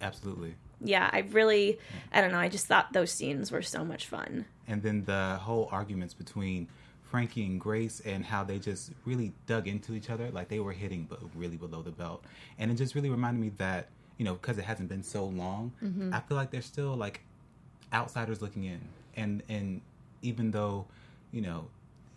Absolutely. 0.00 0.54
Yeah, 0.80 1.08
I 1.12 1.20
really, 1.30 1.78
I 2.12 2.20
don't 2.20 2.32
know. 2.32 2.38
I 2.38 2.48
just 2.48 2.66
thought 2.66 2.92
those 2.92 3.12
scenes 3.12 3.52
were 3.52 3.62
so 3.62 3.84
much 3.84 4.06
fun. 4.06 4.46
And 4.66 4.82
then 4.82 5.04
the 5.04 5.38
whole 5.40 5.68
arguments 5.70 6.14
between 6.14 6.68
Frankie 7.04 7.44
and 7.44 7.60
Grace 7.60 8.00
and 8.04 8.24
how 8.24 8.42
they 8.42 8.58
just 8.58 8.90
really 9.04 9.32
dug 9.46 9.68
into 9.68 9.94
each 9.94 10.10
other, 10.10 10.30
like 10.30 10.48
they 10.48 10.60
were 10.60 10.72
hitting 10.72 11.06
but 11.08 11.20
really 11.36 11.56
below 11.56 11.82
the 11.82 11.90
belt. 11.90 12.24
And 12.58 12.70
it 12.70 12.74
just 12.74 12.94
really 12.94 13.10
reminded 13.10 13.40
me 13.40 13.52
that, 13.58 13.88
you 14.18 14.24
know, 14.24 14.34
because 14.34 14.58
it 14.58 14.64
hasn't 14.64 14.88
been 14.88 15.02
so 15.02 15.26
long, 15.26 15.72
mm-hmm. 15.82 16.12
I 16.12 16.20
feel 16.20 16.36
like 16.36 16.50
they're 16.50 16.62
still 16.62 16.96
like 16.96 17.20
outsiders 17.92 18.42
looking 18.42 18.64
in. 18.64 18.80
And 19.14 19.42
and 19.48 19.82
even 20.22 20.50
though, 20.50 20.86
you 21.32 21.42
know, 21.42 21.66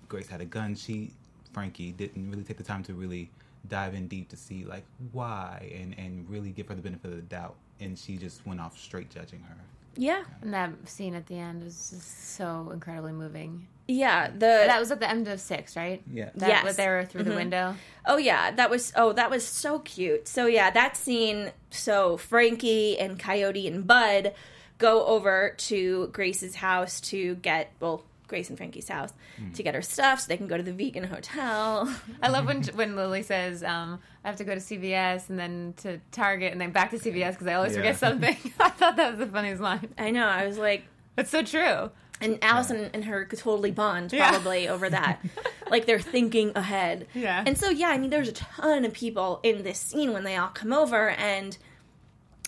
Grace 0.08 0.28
had 0.28 0.42
a 0.42 0.46
gun, 0.46 0.76
she 0.76 1.12
Frankie 1.52 1.92
didn't 1.92 2.30
really 2.32 2.44
take 2.44 2.58
the 2.58 2.64
time 2.64 2.84
to 2.84 2.94
really 2.94 3.30
dive 3.68 3.94
in 3.94 4.08
deep 4.08 4.30
to 4.30 4.38
see 4.38 4.64
like 4.66 4.86
why 5.12 5.72
and 5.80 5.98
and 5.98 6.30
really 6.30 6.52
give 6.52 6.68
her 6.68 6.76
the 6.76 6.82
benefit 6.82 7.12
of 7.12 7.18
the 7.18 7.24
doubt. 7.24 7.56
And 7.80 7.98
she 7.98 8.18
just 8.18 8.46
went 8.46 8.62
off 8.62 8.78
straight 8.80 9.10
judging 9.10 9.42
her. 9.42 9.56
Yeah, 9.98 10.24
And 10.42 10.54
that 10.54 10.72
scene 10.86 11.16
at 11.16 11.26
the 11.28 11.36
end 11.36 11.64
was 11.64 11.90
just 11.90 12.36
so 12.36 12.70
incredibly 12.74 13.14
moving. 13.14 13.66
yeah. 13.88 14.30
The 14.30 14.40
That 14.68 14.80
was 14.80 14.92
at 14.92 15.00
the 15.00 15.10
end 15.10 15.28
of 15.30 15.40
six, 15.40 15.78
right? 15.78 16.02
Yeah. 16.12 16.32
That 16.36 16.50
Yes. 16.50 16.64
was 16.66 16.76
they 16.76 16.88
were 16.88 17.06
through 17.06 17.24
the 17.24 17.30
mm-hmm. 17.30 17.40
window. 17.40 17.76
Oh 18.06 18.18
yeah, 18.18 18.52
that 18.52 18.70
was 18.70 18.92
oh 18.96 19.14
that 19.14 19.30
was 19.30 19.46
so 19.46 19.80
cute. 19.80 20.28
So 20.28 20.48
yeah, 20.48 20.70
that 20.72 20.98
scene. 20.98 21.52
So 21.70 22.18
Frankie 22.18 22.98
and 23.00 23.18
Coyote 23.18 23.68
and 23.68 23.88
Bud 23.88 24.34
go 24.78 25.06
over 25.06 25.54
to 25.58 26.08
Grace's 26.12 26.56
house 26.56 27.00
to 27.02 27.36
get 27.36 27.72
well 27.80 28.04
Grace 28.28 28.50
and 28.50 28.58
Frankie's 28.58 28.90
house 28.90 29.12
to 29.54 29.64
get 29.64 29.76
her 29.76 29.82
stuff 29.82 30.22
so 30.22 30.28
they 30.28 30.38
can 30.38 30.48
go 30.48 30.58
to 30.58 30.64
the 30.64 30.74
vegan 30.74 31.04
hotel. 31.06 31.94
I 32.24 32.30
love 32.30 32.46
when 32.46 32.64
when 32.76 32.96
Lily 32.96 33.22
says, 33.24 33.64
um, 33.64 34.00
"I 34.24 34.28
have 34.28 34.38
to 34.38 34.44
go 34.44 34.54
to 34.56 34.62
CVS 34.62 35.30
and 35.30 35.38
then 35.40 35.74
to 35.78 36.00
Target 36.12 36.52
and 36.52 36.60
then 36.62 36.72
back 36.72 36.92
to 36.92 36.98
CVS 36.98 37.32
because 37.34 37.48
I 37.48 37.54
always 37.54 37.74
Yeah. 37.74 37.80
forget 37.80 37.98
something." 37.98 38.38
I 38.60 38.70
thought 38.70 38.96
that 38.98 39.12
was 39.12 39.20
the 39.20 39.28
funniest 39.28 39.62
line. 39.62 39.90
I 39.98 40.12
know. 40.12 40.26
I 40.28 40.46
was 40.48 40.58
like, 40.58 40.84
That's 41.16 41.30
so 41.30 41.44
true. 41.44 41.92
and 42.22 42.40
Allison 42.42 42.90
and 42.94 43.04
her 43.06 43.26
could 43.26 43.40
totally 43.40 43.72
bond 43.72 44.14
Yeah. 44.14 44.30
probably 44.30 44.68
over 44.70 44.90
that. 44.90 45.20
like 45.70 45.86
they're 45.86 46.00
thinking 46.00 46.52
ahead. 46.56 47.08
Yeah. 47.14 47.44
And 47.46 47.58
so 47.58 47.70
yeah, 47.70 47.90
I 47.90 47.98
mean 47.98 48.10
there's 48.10 48.30
a 48.30 48.34
ton 48.34 48.86
of 48.86 48.94
people 48.94 49.40
in 49.44 49.64
this 49.64 49.80
scene 49.80 50.14
when 50.14 50.24
they 50.24 50.36
all 50.38 50.48
come 50.50 50.72
over 50.72 51.10
and 51.10 51.58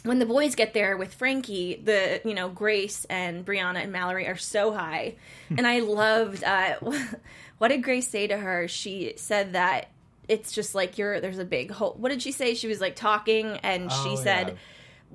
when 0.03 0.19
the 0.19 0.25
boys 0.25 0.55
get 0.55 0.73
there 0.73 0.95
with 0.97 1.13
Frankie, 1.13 1.81
the 1.83 2.21
you 2.23 2.33
know 2.33 2.49
Grace 2.49 3.05
and 3.09 3.45
Brianna 3.45 3.83
and 3.83 3.91
Mallory 3.91 4.27
are 4.27 4.37
so 4.37 4.71
high, 4.73 5.15
and 5.49 5.65
I 5.67 5.79
loved. 5.79 6.43
Uh, 6.43 6.75
what 7.57 7.69
did 7.69 7.83
Grace 7.83 8.07
say 8.07 8.27
to 8.27 8.37
her? 8.37 8.67
She 8.67 9.13
said 9.17 9.53
that 9.53 9.87
it's 10.27 10.51
just 10.51 10.75
like 10.75 10.97
you're. 10.97 11.19
There's 11.19 11.39
a 11.39 11.45
big 11.45 11.71
hole. 11.71 11.95
What 11.97 12.09
did 12.09 12.21
she 12.21 12.31
say? 12.31 12.53
She 12.53 12.67
was 12.67 12.79
like 12.81 12.95
talking, 12.95 13.57
and 13.63 13.91
she 13.91 14.09
Oh, 14.09 14.15
said, 14.15 14.47
yeah. 14.49 14.53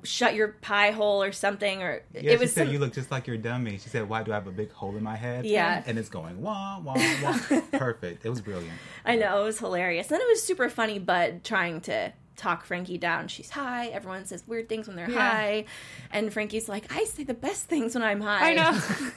"Shut 0.03 0.35
your 0.35 0.49
pie 0.49 0.91
hole" 0.91 1.23
or 1.23 1.31
something. 1.31 1.81
Or 1.81 2.03
Yeah, 2.13 2.21
it 2.21 2.29
she 2.31 2.37
was 2.37 2.53
said 2.53 2.65
some- 2.65 2.73
you 2.73 2.79
look 2.79 2.93
just 2.93 3.09
like 3.11 3.25
your 3.27 3.37
dummy. 3.37 3.77
She 3.77 3.89
said, 3.89 4.07
"Why 4.09 4.21
do 4.23 4.31
I 4.31 4.35
have 4.35 4.47
a 4.47 4.51
big 4.51 4.71
hole 4.71 4.95
in 4.97 5.03
my 5.03 5.15
head?" 5.15 5.45
Yeah. 5.45 5.81
and 5.85 5.97
it's 5.97 6.09
going 6.09 6.41
wah 6.41 6.79
wah 6.79 6.95
wah. 7.23 7.39
Perfect. 7.71 8.25
It 8.25 8.29
was 8.29 8.41
brilliant. 8.41 8.73
I 9.05 9.15
know 9.15 9.41
it 9.41 9.45
was 9.45 9.59
hilarious. 9.59 10.07
And 10.07 10.15
then 10.15 10.21
it 10.21 10.29
was 10.29 10.43
super 10.43 10.69
funny. 10.69 10.99
Bud 10.99 11.43
trying 11.43 11.81
to 11.81 12.11
talk 12.35 12.65
Frankie 12.65 12.97
down. 12.97 13.27
She's 13.27 13.49
high. 13.51 13.87
Everyone 13.87 14.25
says 14.25 14.43
weird 14.47 14.69
things 14.69 14.87
when 14.87 14.95
they're 14.95 15.09
Yeah. 15.09 15.29
high, 15.31 15.65
and 16.11 16.31
Frankie's 16.33 16.67
like, 16.69 16.91
"I 16.93 17.03
say 17.05 17.23
the 17.23 17.33
best 17.33 17.65
things 17.65 17.93
when 17.95 18.03
I'm 18.03 18.21
high." 18.21 18.51
I 18.51 18.53
know. 18.53 18.79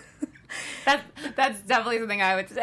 that's 0.84 1.02
that's 1.34 1.60
definitely 1.62 1.98
something 1.98 2.22
I 2.22 2.36
would 2.36 2.48
say. 2.48 2.62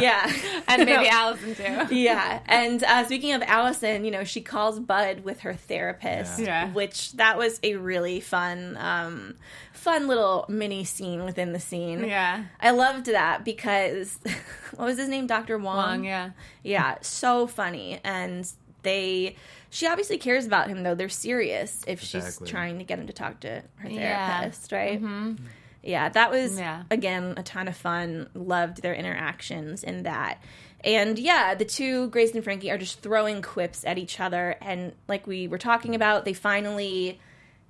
yeah. 0.00 0.32
and 0.68 0.84
maybe 0.84 1.08
Allison 1.08 1.54
too. 1.56 1.94
yeah. 1.94 2.40
And 2.46 2.82
uh, 2.84 3.04
speaking 3.04 3.32
of 3.32 3.42
Allison, 3.42 4.04
you 4.04 4.10
know, 4.12 4.22
she 4.24 4.40
calls 4.40 4.78
Bud 4.78 5.20
with 5.24 5.40
her 5.40 5.52
therapist, 5.54 6.38
Yeah. 6.38 6.72
Which 6.72 7.12
that 7.12 7.36
was 7.36 7.58
a 7.64 7.74
really 7.74 8.20
fun, 8.20 8.76
um, 8.80 9.34
fun 9.72 10.06
little 10.06 10.46
mini 10.48 10.84
scene 10.84 11.24
within 11.24 11.52
the 11.52 11.58
scene. 11.60 12.04
Yeah. 12.04 12.44
I 12.60 12.70
loved 12.70 13.06
that 13.06 13.44
because 13.44 14.18
what 14.76 14.84
was 14.86 14.96
his 14.98 15.08
name? 15.08 15.26
Dr. 15.26 15.58
Wong. 15.58 15.76
Long, 15.76 16.04
yeah. 16.04 16.30
Yeah, 16.62 16.98
so 17.02 17.48
funny. 17.48 18.00
And 18.04 18.48
they, 18.84 19.36
she 19.70 19.86
obviously 19.88 20.18
cares 20.18 20.46
about 20.46 20.68
him 20.68 20.82
though. 20.84 20.94
They're 20.94 21.08
serious 21.08 21.82
if 21.86 22.00
Exactly. 22.02 22.46
she's 22.46 22.50
trying 22.50 22.78
to 22.78 22.84
get 22.84 22.98
him 22.98 23.08
to 23.08 23.12
talk 23.12 23.40
to 23.40 23.62
her 23.76 23.88
Yeah. 23.88 24.38
therapist, 24.40 24.70
right? 24.72 24.96
Mm-hmm. 25.02 25.34
Yeah, 25.82 26.08
that 26.08 26.30
was 26.30 26.58
Yeah. 26.58 26.84
again 26.90 27.34
a 27.36 27.42
ton 27.42 27.66
of 27.68 27.76
fun. 27.76 28.28
Loved 28.34 28.80
their 28.82 28.94
interactions 28.94 29.82
in 29.82 30.04
that. 30.04 30.40
And 30.84 31.18
yeah, 31.18 31.54
the 31.54 31.64
two 31.64 32.08
Grace 32.08 32.32
and 32.34 32.44
Frankie 32.44 32.70
are 32.70 32.78
just 32.78 33.00
throwing 33.00 33.42
quips 33.42 33.84
at 33.86 33.98
each 33.98 34.20
other 34.20 34.56
and 34.60 34.92
like 35.08 35.26
we 35.26 35.48
were 35.48 35.58
talking 35.58 35.94
about, 35.94 36.24
they 36.24 36.32
finally 36.34 37.18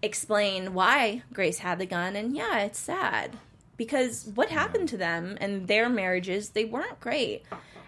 explain 0.02 0.74
why 0.74 1.22
Grace 1.32 1.58
had 1.58 1.78
the 1.78 1.86
gun 1.86 2.14
and 2.16 2.36
yeah, 2.36 2.58
it's 2.60 2.78
sad. 2.78 3.38
Because 3.76 4.30
what 4.34 4.50
happened 4.50 4.88
to 4.90 4.96
them 4.96 5.36
and 5.40 5.66
their 5.66 5.88
marriages, 5.88 6.50
they 6.50 6.64
weren't 6.64 7.00
great. 7.00 7.42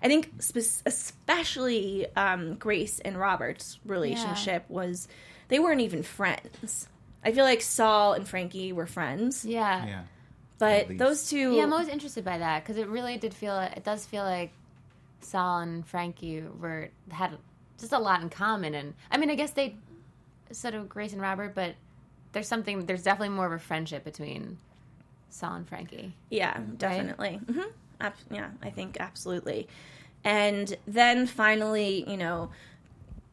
I 0.07 0.09
think 0.09 0.31
spe- 0.41 0.83
especially 0.87 2.07
um, 2.15 2.55
Grace 2.55 3.01
and 3.01 3.19
Robert's 3.19 3.79
relationship 3.85 4.65
was 4.69 5.09
they 5.49 5.59
weren't 5.59 5.81
even 5.81 6.05
friends. 6.05 6.89
I 7.25 7.33
feel 7.33 7.45
like 7.45 7.61
Sol 7.61 8.13
and 8.13 8.27
Frankie 8.27 8.73
were 8.73 8.87
friends, 8.87 9.45
Yeah. 9.45 9.85
Yeah. 9.85 10.03
but 10.59 10.97
those 10.97 11.29
two, 11.29 11.57
Yeah, 11.57 11.65
I'm 11.65 11.73
always 11.73 11.89
interested 11.89 12.25
by 12.25 12.39
that 12.39 12.63
because 12.63 12.77
it 12.77 12.87
really 12.87 13.19
did 13.19 13.35
feel. 13.35 13.59
It 13.59 13.83
does 13.83 14.07
feel 14.07 14.23
like 14.23 14.53
Sol 15.23 15.59
and 15.59 15.85
Frankie 15.85 16.43
were 16.61 16.91
had 17.11 17.37
just 17.81 17.93
a 17.93 17.99
lot 17.99 18.23
in 18.23 18.31
common, 18.31 18.75
and 18.77 18.95
I 19.11 19.17
mean, 19.17 19.29
I 19.31 19.35
guess 19.35 19.51
they 19.51 19.75
sort 20.53 20.75
of 20.75 20.89
Grace 20.89 21.13
and 21.13 21.21
Robert, 21.21 21.53
but 21.55 21.75
there's 22.31 22.47
something. 22.47 22.87
There's 22.87 23.03
definitely 23.03 23.35
more 23.35 23.47
of 23.47 23.53
a 23.53 23.59
friendship 23.59 24.05
between 24.05 24.59
Sol 25.31 25.55
and 25.55 25.69
Frankie. 25.69 26.15
yeah, 26.31 26.61
definitely. 26.77 27.41
hmm 27.53 27.61
Ab- 28.01 28.15
yeah, 28.31 28.51
I 28.63 28.71
think 28.71 28.97
absolutely. 29.01 29.69
And 30.25 30.77
then 30.87 31.27
finally, 31.27 32.09
you 32.09 32.17
know, 32.17 32.51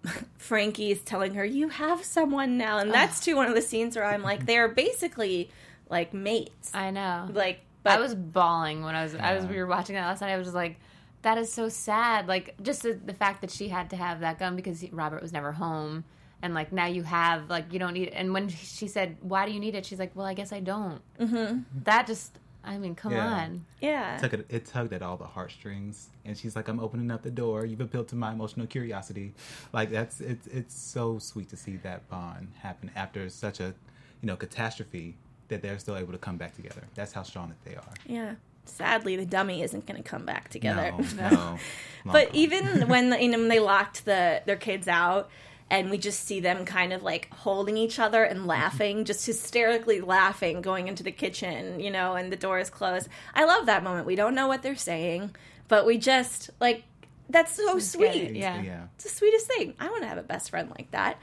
Frankie 0.37 0.91
is 0.91 1.01
telling 1.01 1.33
her, 1.35 1.45
"You 1.45 1.69
have 1.69 2.03
someone 2.03 2.57
now," 2.57 2.77
and 2.77 2.91
that's 2.93 3.19
too 3.19 3.35
one 3.35 3.47
of 3.47 3.55
the 3.55 3.61
scenes 3.61 3.95
where 3.95 4.05
I'm 4.05 4.21
like, 4.21 4.45
they're 4.45 4.67
basically 4.67 5.49
like 5.89 6.13
mates, 6.13 6.71
I 6.73 6.91
know. 6.91 7.29
like. 7.33 7.61
But 7.83 7.93
I 7.93 7.99
was 7.99 8.15
bawling 8.15 8.83
when 8.83 8.95
I 8.95 9.03
was. 9.03 9.15
I 9.15 9.35
was. 9.35 9.45
We 9.45 9.57
were 9.57 9.67
watching 9.67 9.95
that 9.95 10.05
last 10.05 10.21
night. 10.21 10.31
I 10.31 10.37
was 10.37 10.47
just 10.47 10.55
like, 10.55 10.77
that 11.23 11.37
is 11.37 11.51
so 11.51 11.67
sad. 11.67 12.27
Like 12.27 12.55
just 12.61 12.83
the, 12.83 12.93
the 12.93 13.13
fact 13.13 13.41
that 13.41 13.51
she 13.51 13.67
had 13.67 13.89
to 13.89 13.97
have 13.97 14.21
that 14.21 14.39
gun 14.39 14.55
because 14.55 14.79
he, 14.79 14.89
Robert 14.93 15.21
was 15.21 15.33
never 15.33 15.51
home, 15.51 16.05
and 16.41 16.53
like 16.53 16.71
now 16.71 16.85
you 16.85 17.03
have 17.03 17.49
like 17.49 17.73
you 17.73 17.79
don't 17.79 17.93
need. 17.93 18.07
It. 18.09 18.13
And 18.15 18.33
when 18.33 18.47
she 18.47 18.87
said, 18.87 19.17
"Why 19.21 19.45
do 19.45 19.51
you 19.51 19.59
need 19.59 19.75
it?" 19.75 19.85
She's 19.85 19.99
like, 19.99 20.11
"Well, 20.15 20.25
I 20.25 20.33
guess 20.33 20.53
I 20.53 20.59
don't." 20.61 21.01
Mm-hmm. 21.19 21.59
That 21.83 22.07
just. 22.07 22.39
I 22.63 22.77
mean, 22.77 22.95
come 22.95 23.11
Yeah. 23.11 23.27
on. 23.27 23.65
yeah, 23.81 24.17
Took 24.17 24.33
it, 24.33 24.45
it 24.49 24.65
tugged 24.65 24.93
at 24.93 25.01
all 25.01 25.17
the 25.17 25.25
heartstrings, 25.25 26.09
and 26.23 26.37
she's 26.37 26.55
like, 26.55 26.67
"I'm 26.69 26.79
opening 26.79 27.11
up 27.11 27.21
the 27.21 27.31
door. 27.31 27.65
You've 27.65 27.81
appealed 27.81 28.07
to 28.09 28.15
my 28.15 28.31
emotional 28.31 28.67
curiosity." 28.67 29.33
Like 29.73 29.91
that's 29.91 30.21
it's 30.21 30.47
it's 30.47 30.73
so 30.75 31.19
sweet 31.19 31.49
to 31.49 31.57
see 31.57 31.77
that 31.77 32.07
bond 32.09 32.53
happen 32.59 32.89
after 32.95 33.27
such 33.29 33.59
a 33.59 33.73
you 34.21 34.27
know 34.27 34.35
catastrophe 34.37 35.17
that 35.49 35.61
they're 35.61 35.77
still 35.79 35.97
able 35.97 36.13
to 36.13 36.17
come 36.17 36.37
back 36.37 36.55
together. 36.55 36.83
That's 36.95 37.11
how 37.13 37.23
strong 37.23 37.49
that 37.49 37.69
they 37.69 37.75
are. 37.75 37.93
Yeah. 38.05 38.35
Sadly, 38.65 39.17
the 39.17 39.25
dummy 39.25 39.61
isn't 39.61 39.85
going 39.85 40.01
to 40.01 40.09
come 40.09 40.25
back 40.25 40.47
together. 40.47 40.93
No, 41.17 41.59
no. 42.05 42.11
but 42.13 42.33
even 42.33 42.87
when 42.87 43.11
you 43.21 43.27
know 43.27 43.37
when 43.39 43.49
they 43.49 43.59
locked 43.59 44.05
the 44.05 44.41
their 44.45 44.55
kids 44.55 44.87
out 44.87 45.29
and 45.73 45.89
we 45.89 45.97
just 45.97 46.25
see 46.25 46.39
them 46.39 46.65
kind 46.65 46.93
of 46.93 47.01
like 47.01 47.27
holding 47.33 47.77
each 47.77 47.97
other 47.97 48.23
and 48.23 48.45
laughing 48.45 49.05
just 49.05 49.25
hysterically 49.25 49.99
laughing 49.99 50.61
going 50.61 50.87
into 50.87 51.01
the 51.01 51.11
kitchen 51.11 51.79
you 51.79 51.89
know 51.89 52.13
and 52.13 52.31
the 52.31 52.35
door 52.35 52.59
is 52.59 52.69
closed 52.69 53.09
i 53.33 53.43
love 53.43 53.65
that 53.65 53.83
moment 53.83 54.05
we 54.05 54.15
don't 54.15 54.35
know 54.35 54.47
what 54.47 54.61
they're 54.61 54.75
saying 54.75 55.33
but 55.67 55.85
we 55.85 55.97
just 55.97 56.51
like 56.59 56.83
that's 57.29 57.55
so 57.55 57.79
sweet 57.79 58.15
it, 58.15 58.35
yeah. 58.35 58.61
yeah. 58.61 58.83
it's 58.95 59.05
the 59.05 59.09
sweetest 59.09 59.47
thing. 59.47 59.73
I 59.79 59.89
want 59.89 60.01
to 60.03 60.07
have 60.07 60.17
a 60.17 60.23
best 60.23 60.49
friend 60.49 60.69
like 60.77 60.91
that. 60.91 61.19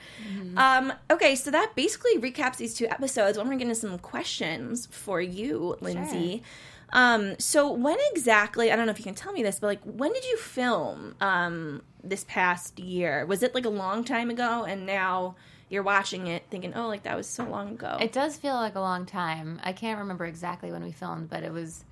Um, 0.56 0.92
okay, 1.10 1.36
so 1.36 1.50
that 1.50 1.72
basically 1.76 2.16
recaps 2.18 2.56
these 2.56 2.74
two 2.74 2.88
episodes. 2.88 3.36
I 3.36 3.42
want 3.42 3.52
to 3.52 3.58
get 3.58 3.68
into 3.68 3.80
some 3.80 3.98
questions 3.98 4.86
for 4.86 5.20
you, 5.20 5.76
Lindsey. 5.80 6.42
Um, 6.92 7.38
so 7.38 7.70
when 7.72 7.96
exactly? 8.12 8.70
I 8.72 8.76
don't 8.76 8.86
know 8.86 8.92
if 8.92 8.98
you 8.98 9.04
can 9.04 9.14
tell 9.14 9.32
me 9.32 9.42
this, 9.42 9.60
but 9.60 9.66
like, 9.68 9.82
when 9.84 10.12
did 10.12 10.24
you 10.24 10.36
film 10.36 11.14
um, 11.20 11.82
this 12.02 12.24
past 12.28 12.78
year? 12.78 13.24
Was 13.26 13.42
it 13.42 13.54
like 13.54 13.64
a 13.64 13.70
long 13.70 14.04
time 14.04 14.30
ago, 14.30 14.64
and 14.64 14.86
now 14.86 15.36
you're 15.68 15.82
watching 15.84 16.26
it 16.26 16.44
thinking, 16.50 16.74
oh, 16.74 16.88
like 16.88 17.04
that 17.04 17.16
was 17.16 17.26
so 17.28 17.44
long 17.44 17.70
ago? 17.70 17.96
It 18.00 18.12
does 18.12 18.36
feel 18.36 18.54
like 18.54 18.74
a 18.74 18.80
long 18.80 19.06
time. 19.06 19.60
I 19.62 19.72
can't 19.72 20.00
remember 20.00 20.24
exactly 20.24 20.72
when 20.72 20.82
we 20.82 20.92
filmed, 20.92 21.30
but 21.30 21.44
it 21.44 21.52
was 21.52 21.84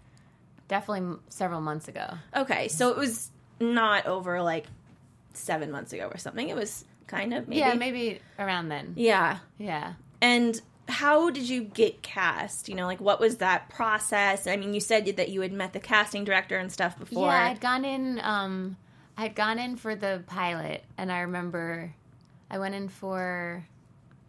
definitely 0.67 1.17
several 1.29 1.61
months 1.61 1.89
ago. 1.89 2.19
okay, 2.35 2.69
so 2.69 2.91
it 2.91 2.97
was 2.97 3.31
not 3.61 4.07
over 4.07 4.43
like 4.43 4.67
seven 5.33 5.71
months 5.71 5.93
ago 5.93 6.09
or 6.13 6.19
something. 6.19 6.49
It 6.49 6.57
was 6.57 6.85
kind 7.07 7.33
of 7.35 7.49
maybe. 7.49 7.61
Yeah, 7.61 7.75
maybe 7.75 8.21
around 8.39 8.69
then. 8.69 8.95
Yeah. 8.97 9.39
Yeah. 9.59 9.95
And 10.21 10.61
how 10.89 11.31
did 11.31 11.49
you 11.49 11.63
get 11.63 12.03
cast? 12.03 12.69
You 12.69 12.75
know, 12.75 12.87
like 12.87 13.01
what 13.01 13.21
was 13.21 13.37
that 13.37 13.69
process? 13.69 14.47
I 14.47 14.57
mean, 14.57 14.75
you 14.75 14.81
said 14.81 15.07
that 15.17 15.29
you 15.29 15.41
had 15.43 15.53
met 15.53 15.73
the 15.73 15.81
casting 15.81 16.25
director 16.25 16.57
and 16.57 16.73
stuff 16.73 16.99
before. 16.99 17.29
Yeah, 17.29 17.49
I'd 17.49 17.61
gone 17.61 17.85
in. 17.85 18.21
Um, 18.23 18.77
I'd 19.17 19.35
gone 19.35 19.59
in 19.59 19.77
for 19.77 19.95
the 19.95 20.23
pilot, 20.27 20.85
and 20.97 21.11
I 21.13 21.21
remember 21.21 21.95
I 22.51 22.59
went 22.59 22.75
in 22.75 22.89
for 22.89 23.67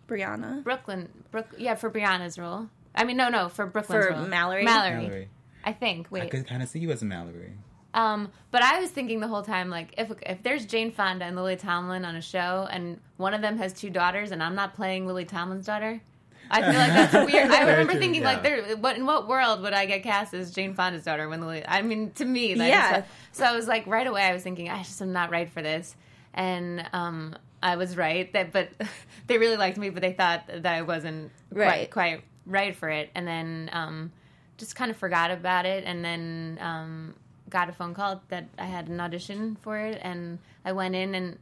Brianna. 0.07 0.63
Brooklyn. 0.63 1.09
Brook, 1.31 1.47
yeah, 1.57 1.75
for 1.75 1.89
Brianna's 1.89 2.37
role. 2.37 2.67
I 2.95 3.03
mean, 3.03 3.17
no, 3.17 3.29
no, 3.29 3.49
for 3.49 3.65
Brooklyn's 3.65 4.05
For 4.05 4.11
role. 4.13 4.25
Mallory? 4.25 4.63
Mallory. 4.63 5.03
Mallory. 5.03 5.29
I 5.63 5.73
think. 5.73 6.07
Wait, 6.09 6.23
I 6.23 6.27
could 6.27 6.47
kind 6.47 6.63
of 6.63 6.69
see 6.69 6.79
you 6.79 6.91
as 6.91 7.01
a 7.01 7.05
Mallory. 7.05 7.53
Um, 7.93 8.31
but 8.51 8.61
I 8.61 8.79
was 8.79 8.89
thinking 8.91 9.19
the 9.19 9.27
whole 9.27 9.41
time, 9.41 9.69
like, 9.69 9.93
if 9.97 10.11
if 10.23 10.43
there's 10.43 10.65
Jane 10.65 10.91
Fonda 10.91 11.25
and 11.25 11.35
Lily 11.35 11.55
Tomlin 11.55 12.05
on 12.05 12.15
a 12.15 12.21
show, 12.21 12.67
and 12.69 12.99
one 13.17 13.33
of 13.33 13.41
them 13.41 13.57
has 13.57 13.73
two 13.73 13.89
daughters, 13.89 14.31
and 14.31 14.43
I'm 14.43 14.55
not 14.55 14.75
playing 14.75 15.07
Lily 15.07 15.25
Tomlin's 15.25 15.65
daughter, 15.65 16.01
I 16.51 16.61
feel 16.61 16.79
like 16.79 17.11
that's 17.11 17.31
weird. 17.31 17.51
I 17.51 17.59
remember 17.69 17.91
true, 17.93 18.01
thinking, 18.01 18.21
yeah. 18.21 18.27
like, 18.27 18.43
there, 18.43 18.77
what 18.77 18.97
in 18.97 19.05
what 19.05 19.27
world 19.27 19.61
would 19.61 19.73
I 19.73 19.85
get 19.85 20.03
cast 20.03 20.33
as 20.33 20.51
Jane 20.51 20.73
Fonda's 20.73 21.03
daughter 21.03 21.29
when 21.29 21.41
Lily? 21.41 21.63
I 21.67 21.81
mean, 21.81 22.11
to 22.13 22.25
me, 22.25 22.55
like, 22.55 22.69
Yeah. 22.69 23.01
So, 23.01 23.05
so 23.33 23.43
I 23.45 23.55
was 23.55 23.67
like, 23.67 23.85
right 23.87 24.07
away, 24.07 24.23
I 24.23 24.33
was 24.33 24.41
thinking, 24.43 24.69
I 24.69 24.79
just 24.79 25.01
am 25.01 25.13
not 25.13 25.29
right 25.31 25.49
for 25.49 25.61
this, 25.61 25.95
and 26.33 26.87
um, 26.93 27.35
I 27.61 27.75
was 27.75 27.95
right. 27.95 28.31
That, 28.33 28.51
but 28.51 28.69
they 29.27 29.37
really 29.37 29.57
liked 29.57 29.77
me, 29.77 29.89
but 29.89 30.01
they 30.01 30.13
thought 30.13 30.43
that 30.47 30.65
I 30.65 30.81
wasn't 30.81 31.31
Right. 31.51 31.89
quite 31.89 31.91
quite 31.91 32.23
right 32.45 32.75
for 32.75 32.89
it, 32.89 33.09
and 33.15 33.27
then 33.27 33.69
um, 33.73 34.11
just 34.57 34.75
kind 34.75 34.89
of 34.89 34.97
forgot 34.97 35.29
about 35.31 35.65
it, 35.65 35.83
and 35.85 36.03
then 36.03 36.57
um, 36.61 37.13
got 37.49 37.69
a 37.69 37.73
phone 37.73 37.93
call 37.93 38.21
that 38.29 38.47
I 38.57 38.65
had 38.65 38.87
an 38.87 38.99
audition 38.99 39.55
for 39.61 39.77
it, 39.77 39.99
and 40.01 40.39
I 40.65 40.71
went 40.71 40.95
in 40.95 41.13
and. 41.15 41.37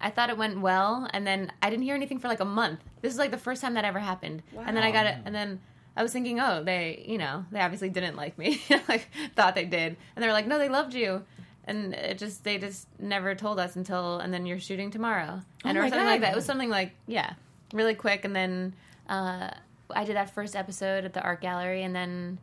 I 0.00 0.10
thought 0.10 0.30
it 0.30 0.38
went 0.38 0.60
well, 0.60 1.08
and 1.12 1.26
then 1.26 1.52
I 1.62 1.70
didn't 1.70 1.82
hear 1.84 1.94
anything 1.94 2.18
for 2.18 2.28
like 2.28 2.40
a 2.40 2.44
month. 2.44 2.80
This 3.02 3.12
is 3.12 3.18
like 3.18 3.30
the 3.30 3.38
first 3.38 3.60
time 3.62 3.74
that 3.74 3.84
ever 3.84 3.98
happened. 3.98 4.42
And 4.56 4.76
then 4.76 4.84
I 4.84 4.90
got 4.92 5.06
it, 5.06 5.16
and 5.24 5.34
then 5.34 5.60
I 5.96 6.02
was 6.02 6.12
thinking, 6.12 6.38
oh, 6.38 6.62
they, 6.62 7.04
you 7.08 7.18
know, 7.18 7.44
they 7.50 7.60
obviously 7.60 7.88
didn't 7.88 8.14
like 8.16 8.38
me. 8.38 8.62
like 8.88 9.08
thought 9.34 9.54
they 9.56 9.64
did, 9.64 9.96
and 10.14 10.22
they 10.22 10.26
were 10.26 10.32
like, 10.32 10.46
no, 10.46 10.58
they 10.58 10.68
loved 10.68 10.94
you, 10.94 11.24
and 11.64 11.94
it 11.94 12.18
just 12.18 12.44
they 12.44 12.58
just 12.58 12.86
never 13.00 13.34
told 13.34 13.58
us 13.58 13.74
until, 13.76 14.18
and 14.20 14.32
then 14.32 14.46
you're 14.46 14.60
shooting 14.60 14.90
tomorrow, 14.90 15.40
and 15.64 15.76
Oh 15.76 15.80
or 15.80 15.84
something 15.84 15.98
God. 16.00 16.10
like 16.10 16.20
that. 16.20 16.32
It 16.32 16.36
was 16.36 16.44
something 16.44 16.70
like 16.70 16.92
yeah, 17.08 17.32
really 17.72 17.94
quick, 17.94 18.24
and 18.24 18.36
then 18.36 18.74
uh, 19.08 19.50
I 19.90 20.04
did 20.04 20.14
that 20.14 20.32
first 20.32 20.54
episode 20.54 21.04
at 21.04 21.12
the 21.12 21.22
art 21.22 21.40
gallery, 21.40 21.82
and 21.82 21.94
then 21.94 22.38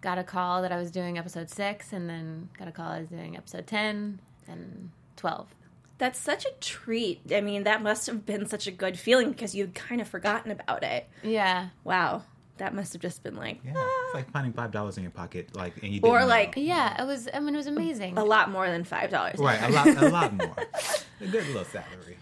got 0.00 0.18
a 0.18 0.24
call 0.24 0.62
that 0.62 0.72
I 0.72 0.76
was 0.76 0.90
doing 0.90 1.18
episode 1.18 1.50
six, 1.50 1.92
and 1.92 2.08
then 2.10 2.48
got 2.58 2.66
a 2.66 2.72
call 2.72 2.90
I 2.90 2.98
was 2.98 3.08
doing 3.08 3.36
episode 3.36 3.66
ten 3.68 4.20
and 4.48 4.90
twelve. 5.16 5.46
That's 5.98 6.18
such 6.18 6.44
a 6.44 6.50
treat. 6.60 7.20
I 7.32 7.40
mean, 7.40 7.64
that 7.64 7.82
must 7.82 8.06
have 8.06 8.26
been 8.26 8.46
such 8.46 8.66
a 8.66 8.70
good 8.70 8.98
feeling 8.98 9.30
because 9.30 9.54
you'd 9.54 9.74
kind 9.74 10.00
of 10.00 10.08
forgotten 10.08 10.50
about 10.50 10.82
it. 10.82 11.08
Yeah, 11.22 11.68
Wow. 11.84 12.22
That 12.58 12.74
must 12.74 12.94
have 12.94 13.02
just 13.02 13.22
been 13.22 13.36
like 13.36 13.60
Yeah, 13.62 13.74
ah, 13.76 14.02
it's 14.06 14.14
like 14.14 14.30
finding 14.30 14.54
five 14.54 14.70
dollars 14.70 14.96
in 14.96 15.02
your 15.02 15.10
pocket, 15.12 15.54
like, 15.54 15.82
and 15.82 15.92
you 15.92 16.00
Or, 16.02 16.12
didn't 16.16 16.20
know. 16.22 16.26
like- 16.34 16.54
yeah. 16.56 17.02
It 17.02 17.06
was. 17.06 17.28
I 17.34 17.38
mean, 17.40 17.52
it 17.54 17.58
was 17.58 17.66
amazing. 17.66 18.16
a 18.16 18.24
lot 18.24 18.50
more 18.50 18.66
than 18.70 18.82
five 18.82 19.10
dollars. 19.10 19.38
right, 19.38 19.60
a 19.62 19.68
lot, 19.68 19.86
a 19.88 20.08
lot 20.08 20.32
more, 20.32 20.56
a 21.20 21.26
good 21.26 21.46
little 21.48 21.64
salary. 21.66 22.16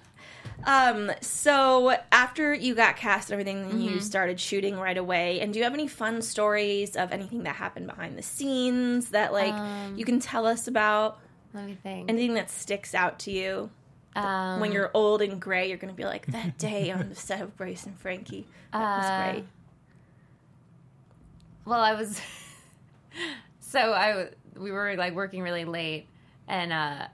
Um, 0.66 1.12
so 1.20 1.94
after 2.10 2.52
you 2.54 2.74
got 2.74 2.96
cast 2.96 3.30
and 3.30 3.34
everything, 3.40 3.62
then 3.62 3.70
Mm-hmm. 3.78 3.94
you 3.94 4.00
started 4.00 4.40
shooting 4.40 4.76
right 4.76 4.96
away. 4.96 5.40
And 5.40 5.52
do 5.52 5.58
you 5.58 5.64
have 5.64 5.74
any 5.74 5.86
fun 5.86 6.20
stories 6.22 6.96
of 6.96 7.12
anything 7.12 7.42
that 7.44 7.56
happened 7.56 7.86
behind 7.86 8.16
the 8.18 8.22
scenes 8.22 9.10
that 9.10 9.32
like 9.32 9.52
Um, 9.54 9.94
you 9.96 10.04
can 10.04 10.18
tell 10.20 10.46
us 10.46 10.66
about? 10.66 11.20
Let 11.54 11.64
me 11.66 11.78
think. 11.82 12.10
Anything 12.10 12.34
that 12.34 12.50
sticks 12.50 12.94
out 12.94 13.18
to 13.20 13.30
you? 13.30 13.70
um, 14.16 14.60
when 14.60 14.70
you're 14.70 14.90
old 14.94 15.22
and 15.22 15.40
gray, 15.40 15.68
you're 15.68 15.78
going 15.78 15.92
to 15.92 15.96
be 15.96 16.04
like, 16.04 16.26
that 16.26 16.56
day 16.58 16.90
on 16.92 17.08
the 17.08 17.14
set 17.16 17.40
of 17.40 17.56
Grace 17.56 17.84
and 17.86 17.98
Frankie. 17.98 18.46
That 18.72 18.98
was 18.98 19.06
Uh, 19.06 19.32
great. 19.32 19.44
Well, 21.64 21.80
I 21.80 21.94
was 21.94 22.20
so 23.60 23.92
I 23.92 24.28
we 24.56 24.70
were 24.70 24.94
like 24.96 25.14
working 25.14 25.42
really 25.42 25.64
late, 25.64 26.06
and 26.46 26.72
uh, 26.72 27.06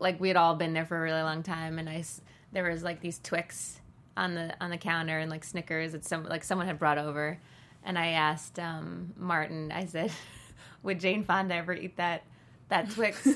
like 0.00 0.20
we 0.20 0.28
had 0.28 0.36
all 0.36 0.54
been 0.56 0.72
there 0.72 0.84
for 0.84 0.98
a 0.98 1.00
really 1.00 1.22
long 1.22 1.42
time, 1.42 1.78
and 1.78 1.88
I 1.88 2.04
there 2.52 2.68
was 2.70 2.82
like 2.82 3.00
these 3.00 3.20
Twix 3.22 3.80
on 4.16 4.34
the 4.34 4.54
on 4.60 4.70
the 4.70 4.76
counter 4.78 5.18
and 5.18 5.30
like 5.30 5.44
Snickers 5.44 5.92
that 5.92 6.04
some 6.04 6.24
like 6.24 6.42
someone 6.44 6.66
had 6.66 6.78
brought 6.78 6.98
over, 6.98 7.38
and 7.84 7.96
I 7.98 8.08
asked 8.08 8.58
um, 8.58 9.12
Martin, 9.16 9.70
I 9.72 9.86
said, 9.86 10.10
would 10.82 10.98
Jane 10.98 11.22
Fonda 11.24 11.54
ever 11.54 11.72
eat 11.72 11.96
that 11.98 12.24
that 12.72 12.90
Twix? 12.90 13.26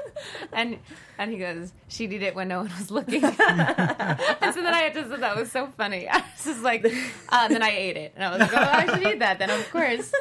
and 0.52 0.78
and 1.18 1.30
he 1.30 1.38
goes, 1.38 1.72
she 1.88 2.06
did 2.06 2.22
it 2.22 2.34
when 2.34 2.48
no 2.48 2.58
one 2.60 2.70
was 2.78 2.90
looking. 2.90 3.24
and 3.24 3.34
so 3.38 4.62
then 4.62 4.74
I 4.74 4.80
had 4.82 4.94
to 4.94 5.08
say 5.08 5.16
that 5.16 5.36
was 5.36 5.50
so 5.50 5.66
funny. 5.76 6.08
I 6.10 6.18
was 6.18 6.44
just 6.44 6.62
like, 6.62 6.84
uh, 7.28 7.48
then 7.48 7.62
I 7.62 7.70
ate 7.70 7.96
it, 7.96 8.12
and 8.16 8.24
I 8.24 8.30
was 8.30 8.40
like, 8.40 8.52
oh, 8.52 8.56
I 8.70 8.86
should 8.86 9.06
eat 9.06 9.18
that 9.20 9.38
then, 9.38 9.50
of 9.50 9.70
course. 9.70 10.12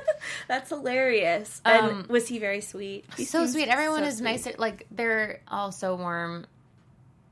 That's 0.47 0.69
hilarious. 0.69 1.61
And 1.65 1.85
Um, 1.91 2.05
was 2.09 2.27
he 2.27 2.39
very 2.39 2.61
sweet? 2.61 3.05
He 3.17 3.25
so 3.25 3.45
sweet. 3.45 3.67
Everyone 3.67 4.01
so 4.01 4.07
is 4.07 4.17
sweet. 4.17 4.23
nicer. 4.25 4.53
Like 4.57 4.85
they're 4.91 5.41
all 5.47 5.71
so 5.71 5.95
warm. 5.95 6.45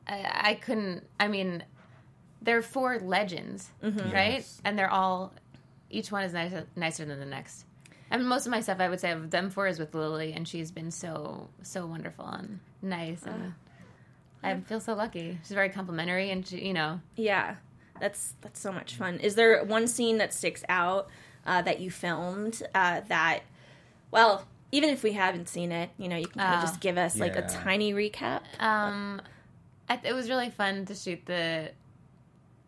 I, 0.07 0.49
I 0.51 0.53
couldn't. 0.55 1.03
I 1.19 1.27
mean, 1.27 1.63
they're 2.41 2.61
four 2.61 2.99
legends, 2.99 3.69
Mm-hmm. 3.83 4.11
right? 4.11 4.33
Yes. 4.33 4.61
And 4.65 4.77
they're 4.77 4.91
all. 4.91 5.33
Each 5.89 6.11
one 6.11 6.23
is 6.23 6.33
nicer, 6.33 6.65
nicer 6.75 7.05
than 7.05 7.19
the 7.19 7.25
next. 7.25 7.63
I 8.09 8.17
mean, 8.17 8.27
most 8.27 8.45
of 8.45 8.51
my 8.51 8.61
stuff 8.61 8.79
I 8.79 8.87
would 8.89 8.99
say 8.99 9.11
of 9.11 9.29
them 9.31 9.49
four 9.49 9.67
is 9.67 9.79
with 9.79 9.93
Lily, 9.93 10.33
and 10.33 10.47
she's 10.47 10.71
been 10.71 10.91
so 10.91 11.49
so 11.61 11.85
wonderful 11.85 12.25
and 12.27 12.59
nice, 12.81 13.23
and 13.23 13.53
I 14.43 14.55
feel 14.61 14.79
so 14.79 14.93
lucky. 14.93 15.37
She's 15.43 15.51
very 15.53 15.69
complimentary, 15.69 16.29
and 16.31 16.45
she, 16.47 16.65
you 16.67 16.73
know, 16.73 17.01
Yeah, 17.15 17.55
that's 17.99 18.33
that's 18.41 18.59
so 18.59 18.71
much 18.71 18.95
fun. 18.95 19.19
Is 19.19 19.35
there 19.35 19.63
one 19.63 19.87
scene 19.87 20.17
that 20.19 20.33
sticks 20.33 20.63
out 20.69 21.09
uh, 21.45 21.61
that 21.63 21.79
you 21.79 21.89
filmed 21.91 22.61
uh, 22.75 23.01
that, 23.09 23.41
well, 24.11 24.45
even 24.71 24.89
if 24.89 25.01
we 25.03 25.13
haven't 25.13 25.47
seen 25.49 25.71
it, 25.71 25.89
you 25.97 26.07
know, 26.09 26.17
you 26.17 26.27
can 26.27 26.39
kind 26.41 26.55
of 26.55 26.59
Oh. 26.59 26.65
just 26.67 26.79
give 26.81 26.97
us 26.97 27.17
like 27.17 27.35
a 27.35 27.41
tiny 27.47 27.93
recap. 27.93 28.41
um, 28.59 29.21
I, 29.89 29.99
it 30.03 30.13
was 30.13 30.29
really 30.29 30.49
fun 30.49 30.85
to 30.85 30.95
shoot 30.95 31.25
the. 31.25 31.71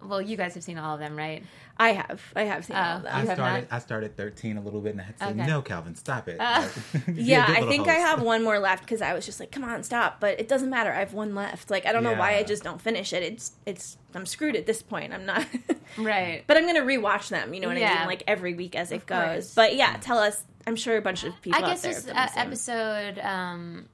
Well, 0.02 0.22
you 0.22 0.38
guys 0.38 0.54
have 0.54 0.64
seen 0.64 0.78
all 0.78 0.94
of 0.94 1.00
them, 1.02 1.18
right? 1.18 1.44
I 1.78 1.90
have, 1.92 2.22
I 2.36 2.44
have 2.44 2.64
seen 2.66 2.76
all 2.78 2.84
Oh. 2.84 2.98
of 3.00 3.06
I 3.06 3.10
that. 3.10 3.22
You 3.24 3.28
have 3.28 3.38
started. 3.38 3.68
I 3.72 3.80
started 3.80 4.16
thirteen 4.18 4.58
a 4.58 4.62
little 4.62 4.80
bit, 4.82 4.92
and 4.94 5.02
I 5.02 5.04
had 5.06 5.20
to 5.20 5.26
say, 5.26 5.32
Okay. 5.32 5.46
"No, 5.46 5.62
Calvin, 5.62 5.96
stop 5.96 6.28
it." 6.30 6.38
Like, 6.40 6.70
Yeah, 7.14 7.46
I 7.48 7.54
little 7.56 7.70
think 7.70 7.88
I 7.90 7.96
have 7.96 8.22
one 8.22 8.44
more 8.44 8.60
left 8.60 8.84
because 8.84 9.02
I 9.02 9.14
was 9.14 9.26
just 9.26 9.40
like, 9.40 9.52
come 9.52 9.64
on, 9.64 9.84
stop. 9.84 10.20
But 10.22 10.40
it 10.40 10.48
doesn't 10.48 10.70
matter. 10.70 10.92
I 10.94 11.00
have 11.00 11.14
one 11.14 11.36
left. 11.36 11.70
Like 11.70 11.86
I 11.86 11.92
don't 11.92 12.04
know 12.04 12.14
why 12.16 12.36
I 12.38 12.44
just 12.44 12.64
don't 12.64 12.82
finish 12.82 13.12
it. 13.14 13.24
It's 13.24 13.52
it's 13.66 13.98
I'm 14.16 14.26
screwed 14.26 14.56
at 14.56 14.66
this 14.66 14.82
point. 14.82 15.14
I'm 15.14 15.26
not. 15.26 15.46
Right. 15.98 16.44
but 16.46 16.56
I'm 16.56 16.66
gonna 16.68 16.82
rewatch 16.82 17.30
them. 17.30 17.54
You 17.54 17.62
know 17.62 17.68
what 17.68 17.78
I 17.78 17.80
mean? 17.98 18.06
Like 18.08 18.24
every 18.28 18.54
week 18.54 18.76
as 18.76 18.92
it 18.92 18.98
Of 18.98 19.06
goes. 19.08 19.26
course. 19.26 19.54
But 19.56 19.76
yeah, 19.76 19.98
tell 20.00 20.20
us. 20.20 20.44
I'm 20.68 20.76
sure 20.76 20.96
a 20.98 21.02
bunch 21.02 21.24
of 21.24 21.34
people. 21.42 21.58
I 21.64 21.68
guess 21.68 21.80
out 21.80 21.82
there 21.82 21.94
this 21.94 22.06
have 22.06 22.16
uh, 22.16 22.36
done 22.36 22.50
the 22.52 22.56
same. 22.56 22.76
episode. 22.76 23.20
Um, 23.26 23.90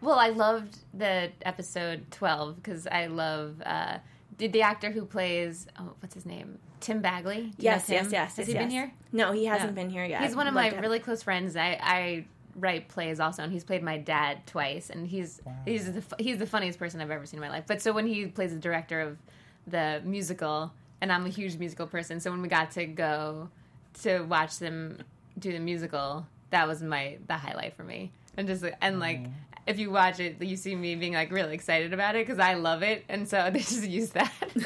well, 0.00 0.18
I 0.18 0.28
loved 0.28 0.76
the 0.94 1.30
episode 1.42 2.06
twelve 2.12 2.56
because 2.62 2.86
I 2.86 3.06
love 3.06 3.60
uh, 3.66 3.98
the, 4.40 4.48
the 4.48 4.62
actor 4.62 4.90
who 4.90 5.04
plays. 5.04 5.66
Oh, 5.78 5.92
what's 6.00 6.14
his 6.14 6.26
name? 6.26 6.58
Tim 6.80 7.00
Bagley. 7.00 7.36
Do 7.36 7.42
you 7.42 7.54
Yes, 7.58 7.88
know 7.88 7.94
yes, 7.96 8.08
yes. 8.10 8.36
Has 8.36 8.38
yes, 8.38 8.46
he 8.48 8.52
yes. 8.54 8.62
been 8.62 8.70
here? 8.70 8.92
No, 9.12 9.32
he 9.32 9.44
hasn't 9.44 9.70
No. 9.70 9.74
been 9.74 9.90
here 9.90 10.04
yet. 10.04 10.22
He's 10.22 10.34
one 10.34 10.46
of 10.46 10.54
my 10.54 10.70
love 10.70 10.80
really 10.80 10.98
close 10.98 11.22
friends. 11.22 11.54
I, 11.56 11.78
I 11.80 12.24
write 12.56 12.88
plays 12.88 13.20
also, 13.20 13.42
and 13.42 13.52
he's 13.52 13.64
played 13.64 13.82
my 13.82 13.98
dad 13.98 14.46
twice, 14.46 14.90
and 14.90 15.06
he's 15.06 15.40
he's 15.64 15.92
the 15.92 16.02
he's 16.18 16.38
the 16.38 16.46
funniest 16.46 16.78
person 16.78 17.00
I've 17.00 17.10
ever 17.10 17.26
seen 17.26 17.38
in 17.38 17.42
my 17.42 17.50
life. 17.50 17.64
But 17.66 17.82
so 17.82 17.92
when 17.92 18.06
he 18.06 18.26
plays 18.26 18.52
the 18.52 18.58
director 18.58 19.00
of 19.00 19.18
the 19.66 20.00
musical, 20.04 20.72
and 21.00 21.12
I'm 21.12 21.26
a 21.26 21.28
huge 21.28 21.56
musical 21.58 21.86
person, 21.86 22.18
so 22.20 22.30
when 22.30 22.42
we 22.42 22.48
got 22.48 22.70
to 22.72 22.86
go 22.86 23.48
to 24.02 24.22
watch 24.22 24.58
them 24.58 24.98
do 25.38 25.52
the 25.52 25.58
musical, 25.60 26.26
that 26.50 26.66
was 26.66 26.82
my 26.82 27.18
the 27.26 27.34
highlight 27.34 27.74
for 27.76 27.84
me. 27.84 28.12
And 28.36 28.48
just 28.48 28.64
and 28.80 29.00
like 29.00 29.18
mm. 29.24 29.32
If 29.66 29.78
you 29.78 29.90
watch 29.90 30.20
it, 30.20 30.42
you 30.42 30.56
see 30.56 30.74
me 30.74 30.94
being 30.96 31.14
like 31.14 31.30
really 31.30 31.54
excited 31.54 31.92
about 31.92 32.16
it 32.16 32.26
because 32.26 32.40
I 32.40 32.54
love 32.54 32.82
it, 32.82 33.04
and 33.08 33.28
so 33.28 33.50
they 33.52 33.60
just 33.60 33.86
use 33.88 34.10
that. 34.10 34.32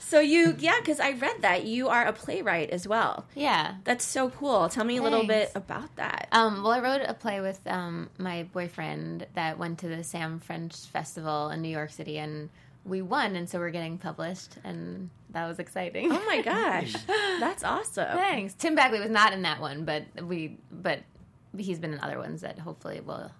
So 0.00 0.20
you, 0.20 0.54
yeah, 0.58 0.76
because 0.80 1.00
I 1.00 1.10
read 1.12 1.42
that 1.42 1.64
you 1.64 1.88
are 1.88 2.06
a 2.06 2.14
playwright 2.14 2.70
as 2.70 2.88
well. 2.88 3.26
yeah. 3.34 3.74
That's 3.84 4.06
so 4.06 4.30
cool. 4.30 4.70
Tell 4.70 4.84
me 4.84 4.96
a 4.96 5.02
little 5.02 5.26
bit 5.26 5.52
about 5.54 5.94
that. 5.96 6.28
Um, 6.32 6.62
well, 6.62 6.72
I 6.72 6.80
wrote 6.80 7.02
a 7.06 7.12
play 7.12 7.42
with 7.42 7.60
um, 7.66 8.08
my 8.16 8.44
boyfriend 8.44 9.26
that 9.34 9.58
went 9.58 9.80
to 9.80 9.88
the 9.88 10.02
Sam 10.02 10.40
French 10.40 10.76
Festival 10.86 11.50
in 11.50 11.60
New 11.60 11.68
York 11.68 11.90
City, 11.90 12.16
and 12.16 12.48
we 12.86 13.02
won, 13.02 13.36
and 13.36 13.50
so 13.50 13.58
we're 13.58 13.68
getting 13.68 13.98
published, 13.98 14.54
and 14.64 15.10
that 15.30 15.46
was 15.46 15.58
exciting. 15.58 16.10
oh 16.10 16.24
my 16.24 16.40
gosh, 16.42 16.94
that's 17.38 17.62
awesome. 17.62 18.16
Thanks. 18.16 18.54
Tim 18.54 18.74
Bagley 18.74 19.00
was 19.00 19.10
not 19.10 19.34
in 19.34 19.42
that 19.42 19.60
one, 19.60 19.84
but 19.84 20.04
we, 20.22 20.56
but 20.72 21.00
he's 21.54 21.78
been 21.78 21.92
in 21.92 22.00
other 22.00 22.18
ones 22.18 22.40
that 22.40 22.58
hopefully 22.58 23.00
we'll, 23.04 23.30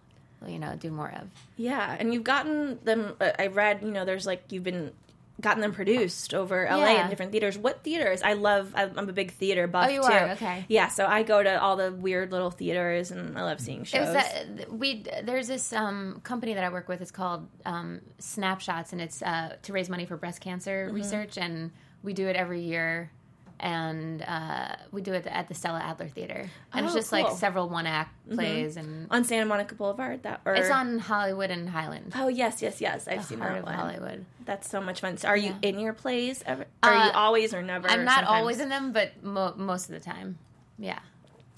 you 0.46 0.59
know, 0.59 0.77
do 0.77 0.90
more 0.90 1.11
of. 1.11 1.29
Yeah, 1.57 1.96
and 1.98 2.12
you've 2.14 2.24
gotten 2.24 2.79
them. 2.85 3.16
Uh, 3.20 3.31
I 3.38 3.46
read, 3.48 3.83
you 3.83 3.90
know, 3.90 4.05
there's 4.05 4.27
like 4.27 4.44
you've 4.51 4.64
been 4.64 4.92
gotten 5.40 5.61
them 5.61 5.72
produced 5.72 6.35
over 6.35 6.66
LA 6.68 6.79
Yeah. 6.94 7.05
in 7.05 7.11
different 7.11 7.31
theaters. 7.31 7.57
What 7.57 7.85
theaters? 7.85 8.22
I 8.22 8.33
love. 8.33 8.72
I'm 8.77 9.09
a 9.09 9.12
big 9.12 9.31
theater 9.33 9.68
buff 9.68 9.87
Oh, 9.88 9.92
you 9.92 10.01
too. 10.03 10.09
are? 10.09 10.29
Okay. 10.31 10.64
Yeah, 10.68 10.88
so 10.88 11.07
I 11.07 11.22
go 11.22 11.40
to 11.42 11.62
all 11.62 11.77
the 11.77 11.92
weird 11.92 12.33
little 12.33 12.51
theaters, 12.51 13.12
and 13.12 13.38
I 13.38 13.42
love 13.44 13.61
seeing 13.61 13.83
It 13.83 13.87
shows. 13.87 14.12
that 14.14 14.72
we 14.72 15.05
there's 15.22 15.46
this 15.46 15.72
um, 15.72 16.20
company 16.24 16.55
that 16.55 16.64
I 16.64 16.70
work 16.70 16.88
with. 16.88 17.01
It's 17.01 17.12
called 17.12 17.46
um, 17.64 18.01
Snapshots, 18.18 18.92
and 18.92 19.01
it's 19.01 19.22
uh, 19.22 19.57
to 19.62 19.72
raise 19.72 19.88
money 19.88 20.07
for 20.07 20.16
breast 20.16 20.40
cancer 20.40 20.87
Mm-hmm. 20.87 20.94
research, 20.96 21.38
and 21.38 21.70
we 22.03 22.14
do 22.14 22.27
it 22.29 22.35
every 22.37 22.61
year. 22.62 23.11
And 23.61 24.23
uh, 24.23 24.77
we 24.92 25.03
do 25.03 25.12
it 25.14 25.27
at 25.27 25.49
the 25.49 25.55
Stella 25.55 25.81
Adler 25.81 26.09
Theater, 26.09 26.49
and 26.73 26.87
it's 26.87 26.94
Oh, 26.94 26.99
just 26.99 27.11
cool. 27.11 27.23
like 27.25 27.37
several 27.37 27.68
one 27.68 27.87
act 27.87 28.14
plays, 28.33 28.77
and 28.77 29.09
on 29.11 29.25
Santa 29.25 29.47
Monica 29.47 29.75
Boulevard. 29.75 30.23
That 30.23 30.40
or 30.44 30.55
it's 30.55 30.71
on 30.71 30.99
Hollywood 31.01 31.51
and 31.51 31.68
Highland, 31.68 32.12
Oh 32.16 32.29
yes, 32.29 32.62
yes, 32.62 32.81
yes. 32.81 33.09
I've 33.09 33.18
the 33.18 33.25
seen 33.25 33.38
that 33.40 33.59
of 33.59 33.64
one. 33.64 33.75
Hollywood. 33.75 34.25
That's 34.44 34.71
so 34.71 34.81
much 34.81 35.01
fun. 35.01 35.16
So 35.16 35.27
are 35.29 35.37
you 35.37 35.57
Yeah. 35.62 35.68
in 35.71 35.79
your 35.81 35.92
plays? 35.92 36.42
Ever? 36.47 36.66
Are 36.85 36.94
you 36.94 37.11
Uh, 37.11 37.12
always 37.14 37.53
or 37.53 37.61
never? 37.62 37.88
I'm 37.88 38.05
not 38.05 38.18
sometimes? 38.21 38.38
always 38.38 38.61
in 38.61 38.68
them, 38.68 38.92
but 38.92 39.23
mo- 39.25 39.55
most 39.57 39.87
of 39.88 39.94
the 39.94 40.01
time, 40.01 40.38
yeah. 40.79 41.01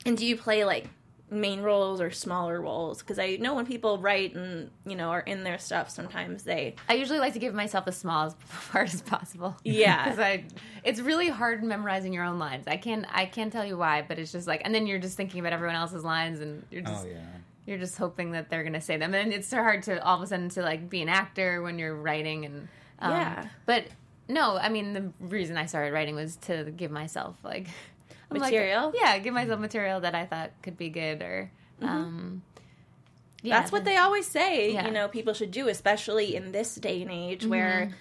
And 0.07 0.17
do 0.17 0.25
you 0.25 0.37
play 0.39 0.65
like 0.65 0.89
main 1.31 1.61
roles 1.62 2.01
or 2.01 2.11
smaller 2.11 2.61
roles? 2.61 2.99
Because 3.01 3.19
I 3.19 3.37
know 3.37 3.55
when 3.55 3.66
people 3.66 3.99
write 3.99 4.35
and 4.35 4.71
you 4.85 4.97
know 4.97 5.11
are 5.11 5.21
in 5.21 5.45
their 5.45 5.59
stuff, 5.59 5.88
sometimes 5.90 6.43
they 6.43 6.75
I 6.88 6.95
usually 6.95 7.19
like 7.19 7.33
to 7.35 7.38
give 7.38 7.55
myself 7.55 7.85
the 7.85 7.93
smallest 7.93 8.37
part 8.71 8.93
as 8.93 9.03
possible. 9.03 9.57
Yeah. 9.64 10.05
because 10.05 10.19
I, 10.19 10.45
it's 10.85 11.01
really 11.01 11.29
hard 11.29 11.62
memorizing 11.62 12.12
your 12.12 12.25
own 12.25 12.38
lines. 12.38 12.64
I 12.66 12.77
can't, 12.77 13.07
I 13.12 13.27
can't 13.27 13.53
tell 13.53 13.64
you 13.64 13.77
why, 13.77 14.03
but 14.03 14.19
it's 14.19 14.33
just 14.33 14.47
like, 14.47 14.62
and 14.64 14.75
then 14.75 14.87
you're 14.87 14.99
just 14.99 15.16
thinking 15.16 15.40
about 15.40 15.53
everyone 15.53 15.77
else's 15.77 16.05
lines, 16.05 16.40
and 16.40 16.64
you're 16.71 16.83
just, 16.83 17.05
Oh 17.05 17.09
yeah. 17.09 17.19
you're 17.66 17.79
just 17.79 17.97
hoping 17.99 18.33
that 18.33 18.51
they're 18.51 18.64
gonna 18.64 18.81
say 18.81 18.97
them, 18.97 19.14
and 19.14 19.33
it's 19.33 19.47
so 19.49 19.59
hard 19.59 19.83
to 19.85 20.03
all 20.05 20.16
of 20.16 20.23
a 20.23 20.27
sudden 20.27 20.49
to 20.51 20.62
like 20.62 20.88
be 20.90 21.03
an 21.03 21.09
actor 21.09 21.62
when 21.62 21.79
you're 21.79 21.95
writing, 21.95 22.45
and 22.45 22.69
um, 22.99 23.12
Yeah. 23.12 23.47
But 23.66 23.85
no, 24.29 24.57
I 24.57 24.69
mean 24.69 24.93
the 24.93 25.12
reason 25.21 25.57
I 25.57 25.66
started 25.66 25.93
writing 25.93 26.14
was 26.14 26.37
to 26.43 26.64
give 26.77 26.90
myself 26.90 27.37
like 27.43 27.66
I'm 28.31 28.38
like, 28.38 28.53
Material? 28.53 28.93
yeah, 28.95 29.19
give 29.19 29.35
myself 29.35 29.59
material 29.61 30.01
that 30.01 30.14
I 30.14 30.27
thought 30.27 30.51
could 30.62 30.77
be 30.79 30.88
good, 30.88 31.21
or 31.23 31.51
um, 31.83 32.43
yeah, 33.43 33.59
That's 33.59 33.73
what 33.73 33.85
they 33.85 33.97
always 33.97 34.27
say. 34.27 34.73
Yeah. 34.73 34.87
You 34.87 34.93
know, 34.93 35.09
people 35.09 35.35
should 35.35 35.51
do, 35.51 35.69
especially 35.69 36.37
in 36.37 36.53
this 36.53 36.75
day 36.77 37.03
and 37.03 37.11
age 37.11 37.45
where 37.47 37.87
Mm-hmm. 37.87 37.95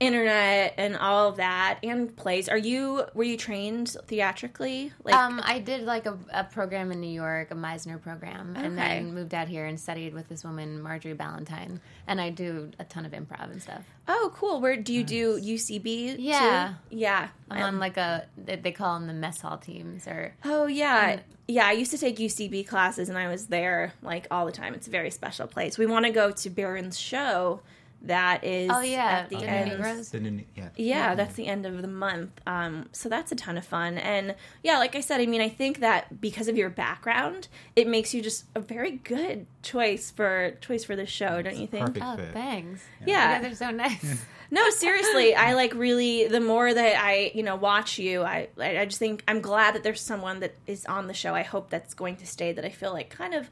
Internet 0.00 0.74
and 0.78 0.96
all 0.96 1.28
of 1.28 1.36
that 1.36 1.78
and 1.82 2.14
plays. 2.16 2.48
Are 2.48 2.58
you 2.58 3.04
were 3.14 3.22
you 3.24 3.36
trained 3.36 3.96
theatrically? 4.06 4.92
Like 5.04 5.14
Um, 5.14 5.40
I 5.44 5.60
did 5.60 5.82
like 5.84 6.06
a, 6.06 6.18
a 6.32 6.44
program 6.44 6.90
in 6.90 7.00
New 7.00 7.10
York, 7.10 7.50
a 7.50 7.54
Meisner 7.54 8.00
program, 8.02 8.56
and 8.56 8.76
then 8.76 9.14
moved 9.14 9.32
out 9.32 9.48
here 9.48 9.64
and 9.66 9.78
studied 9.78 10.12
with 10.14 10.28
this 10.28 10.42
woman, 10.44 10.82
Marjorie 10.82 11.12
Ballantyne. 11.14 11.80
And 12.06 12.20
I 12.20 12.30
do 12.30 12.70
a 12.80 12.84
ton 12.84 13.06
of 13.06 13.12
improv 13.12 13.50
and 13.52 13.62
stuff. 13.62 13.82
oh, 14.08 14.32
cool. 14.34 14.60
Where 14.60 14.76
do 14.76 14.92
you 14.92 15.04
do 15.04 15.40
UCB? 15.40 16.16
too? 16.16 16.22
Yeah. 16.22 16.74
yeah. 16.90 17.28
I'm 17.50 17.62
on 17.62 17.78
like 17.78 17.96
a 17.96 18.26
they 18.36 18.56
they 18.56 18.72
call 18.72 18.98
them 18.98 19.06
the 19.06 19.14
mess 19.14 19.40
hall 19.40 19.58
teams, 19.58 20.06
or 20.08 20.34
Oh 20.44 20.66
yeah, 20.66 21.10
And- 21.10 21.22
yeah. 21.46 21.66
I 21.66 21.72
used 21.72 21.90
to 21.92 21.98
take 21.98 22.16
UCB 22.16 22.66
classes, 22.66 23.08
and 23.08 23.16
I 23.16 23.28
was 23.28 23.46
there 23.46 23.92
like 24.02 24.26
all 24.30 24.46
the 24.46 24.52
time. 24.52 24.74
It's 24.74 24.88
a 24.88 24.90
very 24.90 25.10
special 25.10 25.46
place. 25.46 25.78
We 25.78 25.86
want 25.86 26.06
to 26.06 26.10
go 26.12 26.30
to 26.32 26.50
Baron's 26.50 26.98
show. 26.98 27.60
That 28.04 28.42
is 28.42 28.70
oh 28.72 28.80
yeah, 28.80 29.04
at 29.04 29.30
the 29.30 29.36
the 29.36 29.44
end. 29.44 29.70
Negroes. 29.70 30.10
The 30.10 30.20
new, 30.20 30.44
yeah. 30.56 30.68
Yeah, 30.76 31.14
that's 31.14 31.34
the 31.34 31.46
end 31.46 31.66
of 31.66 31.80
the 31.82 31.88
month. 31.88 32.40
Um, 32.46 32.88
so 32.92 33.08
that's 33.08 33.30
a 33.30 33.36
ton 33.36 33.56
of 33.56 33.64
fun. 33.64 33.96
And 33.98 34.34
yeah, 34.62 34.78
like 34.78 34.96
I 34.96 35.00
said, 35.00 35.20
I 35.20 35.26
mean, 35.26 35.40
I 35.40 35.48
think 35.48 35.80
that 35.80 36.20
because 36.20 36.48
of 36.48 36.56
your 36.56 36.68
background, 36.68 37.46
it 37.76 37.86
makes 37.86 38.12
you 38.12 38.20
just 38.20 38.44
a 38.56 38.60
very 38.60 38.92
good 38.92 39.46
choice 39.62 40.10
for 40.10 40.52
choice 40.60 40.82
for 40.84 40.96
the 40.96 41.06
show, 41.06 41.42
don't 41.42 41.56
you 41.56 41.68
think? 41.68 41.96
Oh, 42.00 42.16
fit. 42.16 42.32
thanks. 42.32 42.82
Yeah. 43.06 43.36
you 43.36 43.42
guys 43.44 43.52
are 43.52 43.56
so 43.56 43.70
nice. 43.70 44.24
No, 44.52 44.68
seriously, 44.68 45.34
I 45.34 45.54
like 45.54 45.72
really. 45.72 46.28
The 46.28 46.38
more 46.38 46.74
that 46.74 47.02
I, 47.02 47.32
you 47.34 47.42
know, 47.42 47.56
watch 47.56 47.98
you, 47.98 48.22
I, 48.22 48.48
I 48.60 48.80
I 48.80 48.84
just 48.84 48.98
think 48.98 49.24
I'm 49.26 49.40
glad 49.40 49.74
that 49.74 49.82
there's 49.82 50.02
someone 50.02 50.40
that 50.40 50.54
is 50.66 50.84
on 50.84 51.06
the 51.06 51.14
show. 51.14 51.34
I 51.34 51.40
hope 51.40 51.70
that's 51.70 51.94
going 51.94 52.16
to 52.16 52.26
stay. 52.26 52.52
That 52.52 52.62
I 52.62 52.68
feel 52.68 52.92
like 52.92 53.08
kind 53.08 53.32
of 53.32 53.48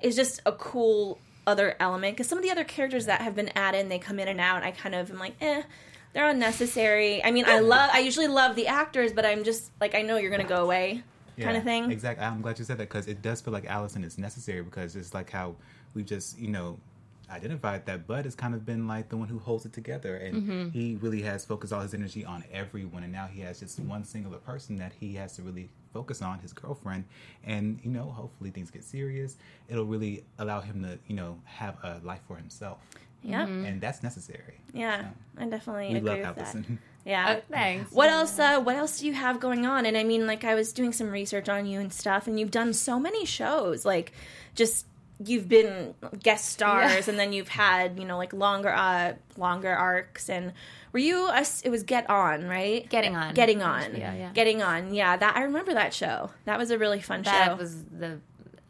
is 0.00 0.14
just 0.14 0.40
a 0.46 0.52
cool 0.52 1.18
other 1.46 1.76
element 1.80 2.16
because 2.16 2.28
some 2.28 2.38
of 2.38 2.44
the 2.44 2.50
other 2.50 2.64
characters 2.64 3.06
that 3.06 3.20
have 3.20 3.34
been 3.34 3.50
added, 3.56 3.88
they 3.90 3.98
come 3.98 4.18
in 4.18 4.28
and 4.28 4.40
out. 4.40 4.62
I 4.62 4.70
kind 4.70 4.94
of 4.94 5.10
am 5.10 5.18
like, 5.18 5.34
eh, 5.40 5.62
they're 6.12 6.28
unnecessary. 6.28 7.22
I 7.24 7.30
mean, 7.30 7.44
I 7.46 7.58
love. 7.60 7.90
I 7.92 7.98
usually 8.00 8.28
love 8.28 8.56
the 8.56 8.66
actors, 8.68 9.12
but 9.12 9.24
I'm 9.26 9.44
just 9.44 9.70
like, 9.80 9.94
I 9.94 10.02
know 10.02 10.16
you're 10.16 10.30
gonna 10.30 10.44
go 10.44 10.62
away, 10.62 11.02
kind 11.40 11.56
of 11.56 11.64
thing. 11.64 11.90
Exactly. 11.90 12.24
I'm 12.24 12.40
glad 12.42 12.58
you 12.58 12.64
said 12.64 12.78
that 12.78 12.88
because 12.88 13.06
it 13.08 13.20
does 13.22 13.40
feel 13.40 13.52
like 13.52 13.66
Allison 13.66 14.04
is 14.04 14.16
necessary 14.18 14.62
because 14.62 14.94
it's 14.96 15.12
like 15.14 15.30
how 15.30 15.56
we've 15.94 16.06
just, 16.06 16.38
you 16.38 16.48
know, 16.48 16.78
identified 17.30 17.86
that 17.86 18.06
Bud 18.06 18.26
has 18.26 18.34
kind 18.34 18.54
of 18.54 18.64
been 18.66 18.86
like 18.86 19.08
the 19.08 19.16
one 19.16 19.28
who 19.28 19.38
holds 19.38 19.64
it 19.64 19.72
together 19.72 20.16
and 20.16 20.34
Mm-hmm. 20.42 20.68
he 20.70 20.96
really 21.00 21.22
has 21.22 21.44
focused 21.44 21.72
all 21.72 21.80
his 21.80 21.94
energy 21.94 22.24
on 22.24 22.44
everyone 22.52 23.02
and 23.02 23.10
now 23.12 23.26
he 23.26 23.40
has 23.40 23.60
just 23.60 23.80
one 23.80 24.04
singular 24.04 24.36
person 24.38 24.76
that 24.76 24.92
he 25.00 25.14
has 25.14 25.34
to 25.36 25.42
really 25.42 25.70
focus 25.94 26.20
on, 26.20 26.34
his 26.40 26.52
girlfriend. 26.52 27.04
And, 27.44 27.80
you 27.84 27.90
know, 27.90 28.06
hopefully 28.10 28.50
things 28.50 28.70
get 28.70 28.84
serious. 28.84 29.36
It'll 29.70 29.86
really 29.94 30.24
allow 30.38 30.60
him 30.60 30.82
to, 30.82 30.98
you 31.08 31.16
know, 31.20 31.38
have 31.44 31.76
a 31.82 32.00
life 32.10 32.20
for 32.28 32.36
himself. 32.36 32.78
Yeah, 33.22 33.46
And 33.46 33.80
that's 33.80 34.02
necessary. 34.02 34.56
yeah, 34.74 35.08
I 35.38 35.46
definitely 35.46 35.88
We 35.88 35.96
agree 35.96 36.22
love 36.22 36.36
with 36.36 36.52
that. 36.52 36.64
Yeah. 37.06 37.28
Uh, 37.28 37.40
thanks. 37.50 37.92
What 37.92 38.08
else? 38.08 38.38
Uh, 38.38 38.60
what 38.60 38.76
else 38.76 39.00
do 39.00 39.06
you 39.06 39.12
have 39.12 39.38
going 39.38 39.66
on? 39.66 39.84
And 39.84 39.94
I 39.94 40.04
mean, 40.04 40.26
like, 40.26 40.42
I 40.42 40.54
was 40.54 40.72
doing 40.72 40.92
some 40.92 41.10
research 41.10 41.50
on 41.50 41.66
you 41.66 41.78
and 41.78 41.92
stuff, 41.92 42.26
and 42.26 42.40
you've 42.40 42.50
done 42.50 42.72
so 42.72 42.98
many 42.98 43.26
shows. 43.26 43.84
Like, 43.84 44.12
just 44.54 44.86
you've 45.24 45.48
been 45.48 45.94
guest 46.22 46.50
stars, 46.50 46.92
Yeah. 47.06 47.10
and 47.10 47.18
then 47.18 47.32
you've 47.32 47.48
had 47.48 47.98
you 47.98 48.04
know 48.04 48.16
like 48.16 48.32
longer, 48.32 48.70
uh, 48.72 49.14
longer 49.36 49.72
arcs. 49.72 50.28
And 50.28 50.52
were 50.92 50.98
you? 51.00 51.26
A, 51.28 51.44
it 51.64 51.70
was 51.70 51.82
Get 51.82 52.08
On, 52.10 52.46
right? 52.48 52.88
Getting 52.88 53.16
On. 53.16 53.34
Getting 53.34 53.62
On. 53.62 53.94
Yeah, 53.96 54.14
yeah. 54.14 54.30
Getting 54.32 54.62
On. 54.62 54.94
Yeah, 54.94 55.16
that 55.16 55.36
I 55.36 55.42
remember 55.42 55.74
that 55.74 55.92
show. 55.94 56.30
That 56.44 56.58
was 56.58 56.70
a 56.70 56.78
really 56.78 57.00
fun 57.00 57.22
show. 57.22 57.30
that 57.30 57.58
was 57.58 57.82
the 57.84 58.20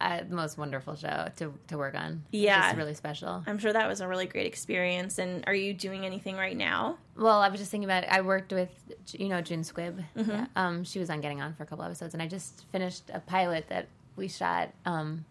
uh, 0.00 0.20
most 0.28 0.58
wonderful 0.58 0.96
show 0.96 1.28
to 1.36 1.52
to 1.68 1.78
work 1.78 1.94
on. 1.94 2.24
It 2.32 2.36
was 2.36 2.42
Yeah. 2.42 2.62
just 2.62 2.76
really 2.76 2.94
special. 2.94 3.42
I'm 3.46 3.58
sure 3.58 3.72
that 3.72 3.88
was 3.88 4.00
a 4.00 4.08
really 4.08 4.26
great 4.26 4.46
experience. 4.46 5.18
And 5.18 5.44
are 5.46 5.54
you 5.54 5.72
doing 5.72 6.04
anything 6.04 6.36
right 6.36 6.56
now? 6.56 6.98
Well, 7.16 7.40
I 7.40 7.48
was 7.48 7.60
just 7.60 7.70
thinking 7.70 7.88
about 7.88 8.02
it. 8.02 8.10
I 8.10 8.20
worked 8.20 8.52
with, 8.52 8.70
you 9.12 9.28
know, 9.28 9.40
June 9.40 9.60
Squibb. 9.62 10.04
Mm-hmm. 10.16 10.30
Yeah. 10.30 10.46
Um, 10.56 10.82
she 10.84 10.98
was 10.98 11.08
on 11.10 11.20
Getting 11.20 11.40
On 11.40 11.54
for 11.54 11.62
a 11.62 11.66
couple 11.66 11.84
episodes, 11.84 12.12
and 12.12 12.22
I 12.22 12.26
just 12.26 12.64
finished 12.72 13.04
a 13.14 13.20
pilot 13.20 13.68
that 13.68 13.86
we 14.16 14.26
shot 14.28 14.70
um, 14.84 15.24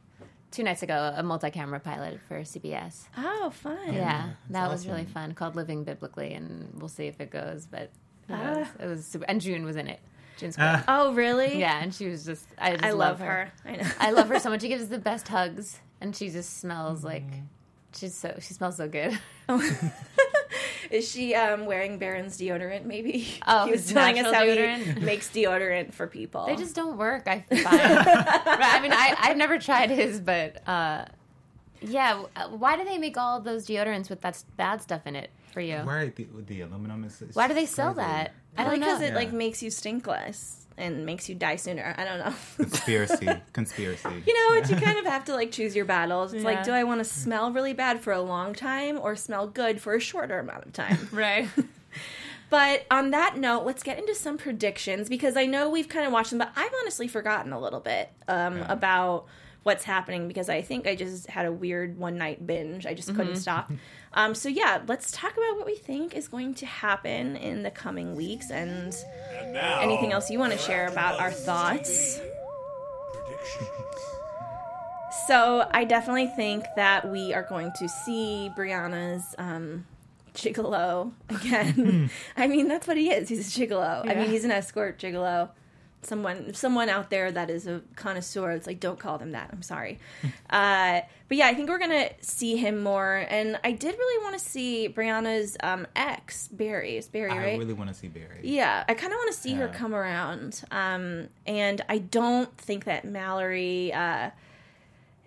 two 0.53 0.63
nights 0.63 0.83
ago, 0.83 1.13
a 1.17 1.21
multi-camera 1.23 1.79
pilot 1.81 2.19
for 2.27 2.39
CBS. 2.41 3.03
Oh, 3.17 3.49
fun. 3.49 3.93
Yeah, 3.93 4.29
that 4.51 4.69
was 4.71 4.87
really 4.87 5.03
fun. 5.05 5.33
Called 5.33 5.55
Living 5.57 5.83
Biblically, 5.83 6.33
and 6.33 6.69
we'll 6.79 6.87
see 6.87 7.07
if 7.07 7.19
it 7.19 7.29
goes. 7.31 7.65
But 7.69 7.81
it 7.81 7.91
Ah. 8.29 8.53
was, 8.59 8.67
it 8.79 8.85
was 8.87 9.05
super, 9.05 9.25
and 9.27 9.41
June 9.41 9.65
was 9.65 9.75
in 9.75 9.87
it. 9.87 9.99
June 10.37 10.51
Squibb. 10.51 10.83
Oh, 10.87 11.13
really? 11.13 11.59
yeah, 11.59 11.81
and 11.83 11.93
she 11.93 12.07
was 12.07 12.23
just. 12.25 12.47
I 12.57 12.71
just 12.71 12.83
I 12.83 12.91
love, 12.91 13.19
love 13.19 13.27
her. 13.27 13.51
I 13.65 13.75
know. 13.75 13.87
I 13.99 14.11
love 14.11 14.29
her 14.29 14.39
so 14.39 14.49
much. 14.51 14.61
She 14.61 14.67
gives 14.69 14.87
the 14.87 14.97
best 14.99 15.27
hugs, 15.27 15.79
and 15.99 16.15
she 16.15 16.29
just 16.29 16.59
smells 16.59 16.99
Mm-hmm. 16.99 17.07
like. 17.07 17.23
She's 17.95 18.15
so 18.15 18.35
she 18.39 18.53
smells 18.55 18.77
so 18.77 18.87
good. 18.87 19.19
Is 20.93 21.09
she 21.09 21.33
um, 21.33 21.65
wearing 21.65 21.97
Baron's 21.97 22.37
deodorant? 22.37 22.85
Maybe. 22.85 23.27
Oh, 23.47 23.65
he 23.65 23.71
was 23.71 23.91
telling 23.91 24.19
us 24.19 24.31
how 24.33 24.43
deodorant? 24.43 24.99
he 24.99 24.99
makes 25.11 25.27
deodorant 25.29 25.93
for 25.93 26.05
people. 26.07 26.45
They 26.45 26.55
just 26.55 26.75
don't 26.75 26.97
work. 26.97 27.27
I 27.27 27.39
find. 27.49 27.81
I 27.81 28.79
mean, 28.81 28.91
I 28.93 29.15
I've 29.19 29.37
never 29.37 29.57
tried 29.57 29.89
his, 29.89 30.19
but 30.19 30.65
uh, 30.67 31.05
yeah. 31.81 32.23
Why 32.49 32.77
do 32.77 32.83
they 32.85 32.97
make 32.99 33.17
all 33.17 33.37
of 33.39 33.43
those 33.43 33.65
deodorants 33.65 34.09
with 34.09 34.21
that 34.21 34.41
bad 34.55 34.81
stuff 34.83 35.07
in 35.07 35.15
it 35.15 35.31
for 35.51 35.61
you? 35.61 35.77
Right. 35.77 36.15
The, 36.15 36.27
the 36.45 36.61
aluminum 36.61 37.03
is. 37.05 37.21
is 37.21 37.35
Why 37.35 37.47
do 37.47 37.53
they 37.55 37.65
sell 37.65 37.93
crazy. 37.93 38.07
that? 38.07 38.33
I 38.55 38.63
don't 38.65 38.79
because 38.79 38.99
know. 38.99 39.05
it 39.07 39.09
Yeah. 39.09 39.15
like 39.15 39.33
makes 39.33 39.63
you 39.63 39.71
stink 39.71 40.05
less 40.05 40.62
and 40.77 41.05
makes 41.05 41.29
you 41.29 41.35
die 41.35 41.55
sooner. 41.55 41.93
I 41.97 42.03
don't 42.05 42.19
know. 42.19 42.33
Conspiracy. 42.57 43.29
Conspiracy. 43.53 44.23
you 44.25 44.33
know, 44.33 44.59
what? 44.59 44.69
you 44.69 44.75
kind 44.75 44.97
of 44.97 45.05
have 45.05 45.25
to 45.25 45.33
like 45.33 45.51
choose 45.51 45.75
your 45.75 45.85
battles. 45.85 46.33
It's 46.33 46.43
like, 46.43 46.63
do 46.63 46.71
I 46.71 46.83
want 46.83 46.99
to 46.99 47.05
smell 47.05 47.51
really 47.51 47.73
bad 47.73 47.99
for 48.01 48.13
a 48.13 48.21
long 48.21 48.53
time 48.53 48.99
or 48.99 49.15
smell 49.15 49.47
good 49.47 49.79
for 49.81 49.93
a 49.95 49.99
shorter 49.99 50.39
amount 50.39 50.65
of 50.65 50.73
time? 50.73 50.97
right. 51.11 51.47
but 52.49 52.85
on 52.91 53.11
that 53.11 53.37
note, 53.37 53.65
let's 53.65 53.83
get 53.83 53.97
into 53.99 54.15
some 54.15 54.37
predictions 54.37 55.09
because 55.09 55.35
I 55.37 55.45
know 55.45 55.69
we've 55.69 55.89
kind 55.89 56.05
of 56.05 56.11
watched 56.13 56.29
them, 56.31 56.39
but 56.39 56.51
I've 56.55 56.71
honestly 56.81 57.07
forgotten 57.07 57.53
a 57.53 57.59
little 57.59 57.79
bit 57.79 58.09
um, 58.27 58.57
Yeah. 58.57 58.71
about 58.71 59.25
what's 59.63 59.83
happening 59.85 60.27
because 60.27 60.49
I 60.49 60.61
think 60.61 60.85
I 60.87 60.95
just 60.95 61.27
had 61.29 61.45
a 61.45 61.51
weird 61.51 61.97
one 61.97 62.17
night 62.17 62.45
binge. 62.45 62.85
I 62.85 62.93
just 62.93 63.09
Mm-hmm. 63.09 63.17
couldn't 63.17 63.35
stop. 63.37 63.71
Um, 64.15 64.35
so 64.35 64.47
yeah, 64.47 64.79
let's 64.87 65.11
talk 65.11 65.31
about 65.31 65.57
what 65.57 65.65
we 65.65 65.73
think 65.75 66.15
is 66.15 66.27
going 66.27 66.53
to 66.55 66.67
happen 66.67 67.35
in 67.35 67.63
the 67.63 67.71
coming 67.71 68.15
weeks 68.15 68.51
and 68.51 68.95
anything 69.81 70.11
else 70.11 70.29
you 70.29 70.37
want 70.37 70.51
to 70.53 70.59
share 70.59 70.85
about 70.87 71.19
our 71.19 71.31
thoughts. 71.31 72.21
So 75.27 75.67
I 75.71 75.83
definitely 75.85 76.27
think 76.27 76.65
that 76.75 77.09
we 77.09 77.33
are 77.33 77.43
going 77.43 77.71
to 77.79 77.87
see 77.87 78.51
Brianna's 78.57 79.33
um, 79.37 79.85
gigolo 80.35 81.11
again. 81.29 82.09
I 82.37 82.47
mean, 82.47 82.67
that's 82.67 82.87
what 82.87 82.97
he 82.97 83.09
is. 83.11 83.29
He's 83.29 83.55
a 83.57 83.59
gigolo. 83.67 84.07
I 84.09 84.15
mean, 84.15 84.29
he's 84.29 84.43
an 84.45 84.51
escort 84.51 84.99
gigolo. 84.99 85.49
Someone, 86.05 86.53
someone 86.53 86.89
out 86.89 87.09
there 87.09 87.31
that 87.31 87.49
is 87.49 87.67
a 87.67 87.81
connoisseur. 87.95 88.51
It's 88.51 88.67
like, 88.67 88.79
don't 88.79 88.99
call 88.99 89.17
them 89.17 89.31
that. 89.31 89.49
I'm 89.51 89.61
sorry. 89.61 89.99
uh, 90.49 91.01
but 91.27 91.37
yeah, 91.37 91.47
I 91.47 91.53
think 91.53 91.69
we're 91.69 91.79
gonna 91.79 92.09
see 92.21 92.57
him 92.57 92.83
more. 92.83 93.25
And 93.29 93.59
I 93.63 93.71
did 93.71 93.95
really 93.97 94.23
want 94.23 94.37
to 94.37 94.43
see 94.43 94.89
Brianna's 94.89 95.57
um, 95.63 95.87
ex, 95.95 96.47
Barry. 96.49 96.97
Is 96.97 97.07
Barry 97.07 97.31
I 97.31 97.57
really 97.57 97.73
want 97.73 97.89
to 97.89 97.95
see 97.95 98.07
Barry. 98.07 98.41
Yeah, 98.43 98.83
I 98.87 98.93
kind 98.93 99.11
of 99.13 99.17
want 99.17 99.33
to 99.33 99.37
see 99.39 99.53
her 99.53 99.67
come 99.67 99.95
around. 99.95 100.61
Um, 100.71 101.29
and 101.47 101.81
I 101.89 101.97
don't 101.99 102.55
think 102.57 102.85
that 102.85 103.05
Mallory 103.05 103.91
uh, 103.93 104.29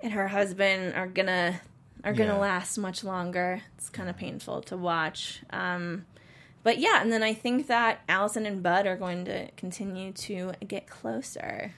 and 0.02 0.12
her 0.12 0.28
husband 0.28 0.94
are 0.94 1.06
gonna 1.06 1.60
are 2.04 2.12
gonna 2.12 2.34
Yeah. 2.34 2.38
last 2.38 2.78
much 2.78 3.02
longer. 3.02 3.62
It's 3.78 3.88
kind 3.88 4.08
of 4.08 4.16
painful 4.16 4.62
to 4.62 4.76
watch. 4.76 5.40
Um, 5.50 6.04
but 6.66 6.80
yeah, 6.80 7.00
and 7.00 7.12
then 7.12 7.22
I 7.22 7.32
think 7.32 7.68
that 7.68 8.00
Allison 8.08 8.44
and 8.44 8.60
Bud 8.60 8.88
are 8.88 8.96
going 8.96 9.24
to 9.26 9.48
continue 9.52 10.10
to 10.10 10.50
get 10.66 10.88
closer. 10.88 11.70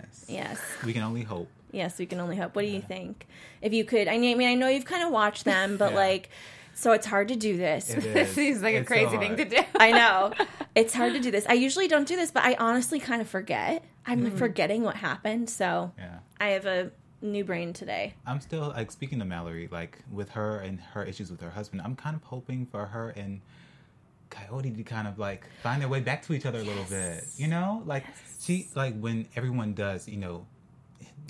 Yes. 0.00 0.24
Yes. 0.26 0.60
We 0.82 0.94
can 0.94 1.02
only 1.02 1.24
hope. 1.24 1.50
Yes, 1.72 1.98
we 1.98 2.06
can 2.06 2.18
only 2.20 2.36
hope. 2.36 2.56
What 2.56 2.62
do 2.62 2.68
you 2.68 2.80
think? 2.80 3.26
If 3.60 3.74
you 3.74 3.84
could, 3.84 4.08
I 4.08 4.16
mean, 4.16 4.40
I 4.40 4.54
know 4.54 4.66
you've 4.68 4.86
kind 4.86 5.04
of 5.04 5.10
watched 5.10 5.44
them, 5.44 5.76
but 5.76 5.90
Yeah. 5.90 5.98
like, 5.98 6.30
so 6.72 6.92
it's 6.92 7.04
hard 7.04 7.28
to 7.28 7.36
do 7.36 7.58
this. 7.58 7.90
It 7.90 8.00
This 8.14 8.30
is. 8.30 8.34
seems 8.34 8.62
like 8.62 8.74
a 8.74 8.78
It's 8.78 8.88
so 8.88 8.94
crazy 8.94 9.18
thing 9.18 9.36
to 9.36 9.44
do. 9.44 9.58
I 9.76 9.90
know. 9.90 10.32
It's 10.74 10.94
hard 10.94 11.12
to 11.12 11.20
do 11.20 11.30
this. 11.30 11.44
I 11.46 11.52
usually 11.52 11.86
don't 11.86 12.08
do 12.08 12.16
this, 12.16 12.30
but 12.30 12.44
I 12.44 12.56
honestly 12.58 13.00
kind 13.00 13.20
of 13.20 13.28
forget. 13.28 13.84
I'm 14.06 14.24
mm-hmm. 14.24 14.38
forgetting 14.38 14.84
what 14.84 14.96
happened. 14.96 15.50
So 15.50 15.92
Yeah. 15.98 16.20
I 16.40 16.48
have 16.48 16.64
a 16.64 16.92
new 17.20 17.44
brain 17.44 17.74
today. 17.74 18.14
I'm 18.26 18.40
still 18.40 18.68
like 18.68 18.90
speaking 18.90 19.18
to 19.18 19.26
Mallory, 19.26 19.68
like 19.70 19.98
with 20.10 20.30
her 20.30 20.60
and 20.60 20.80
her 20.94 21.04
issues 21.04 21.30
with 21.30 21.42
her 21.42 21.50
husband. 21.50 21.82
I'm 21.82 21.94
kind 21.94 22.16
of 22.16 22.22
hoping 22.22 22.64
for 22.64 22.86
her 22.86 23.10
and 23.10 23.42
Coyote 24.34 24.70
to 24.70 24.82
kind 24.82 25.08
of 25.08 25.18
like 25.18 25.44
find 25.62 25.80
their 25.80 25.88
way 25.88 26.00
back 26.00 26.22
to 26.26 26.32
each 26.32 26.46
other 26.46 26.58
a 26.58 26.64
little 26.64 26.84
bit. 26.84 27.24
You 27.36 27.48
know, 27.48 27.82
like 27.86 28.04
she 28.40 28.68
like 28.74 28.98
when 28.98 29.26
everyone 29.36 29.74
does, 29.74 30.08
you 30.08 30.18
know, 30.18 30.46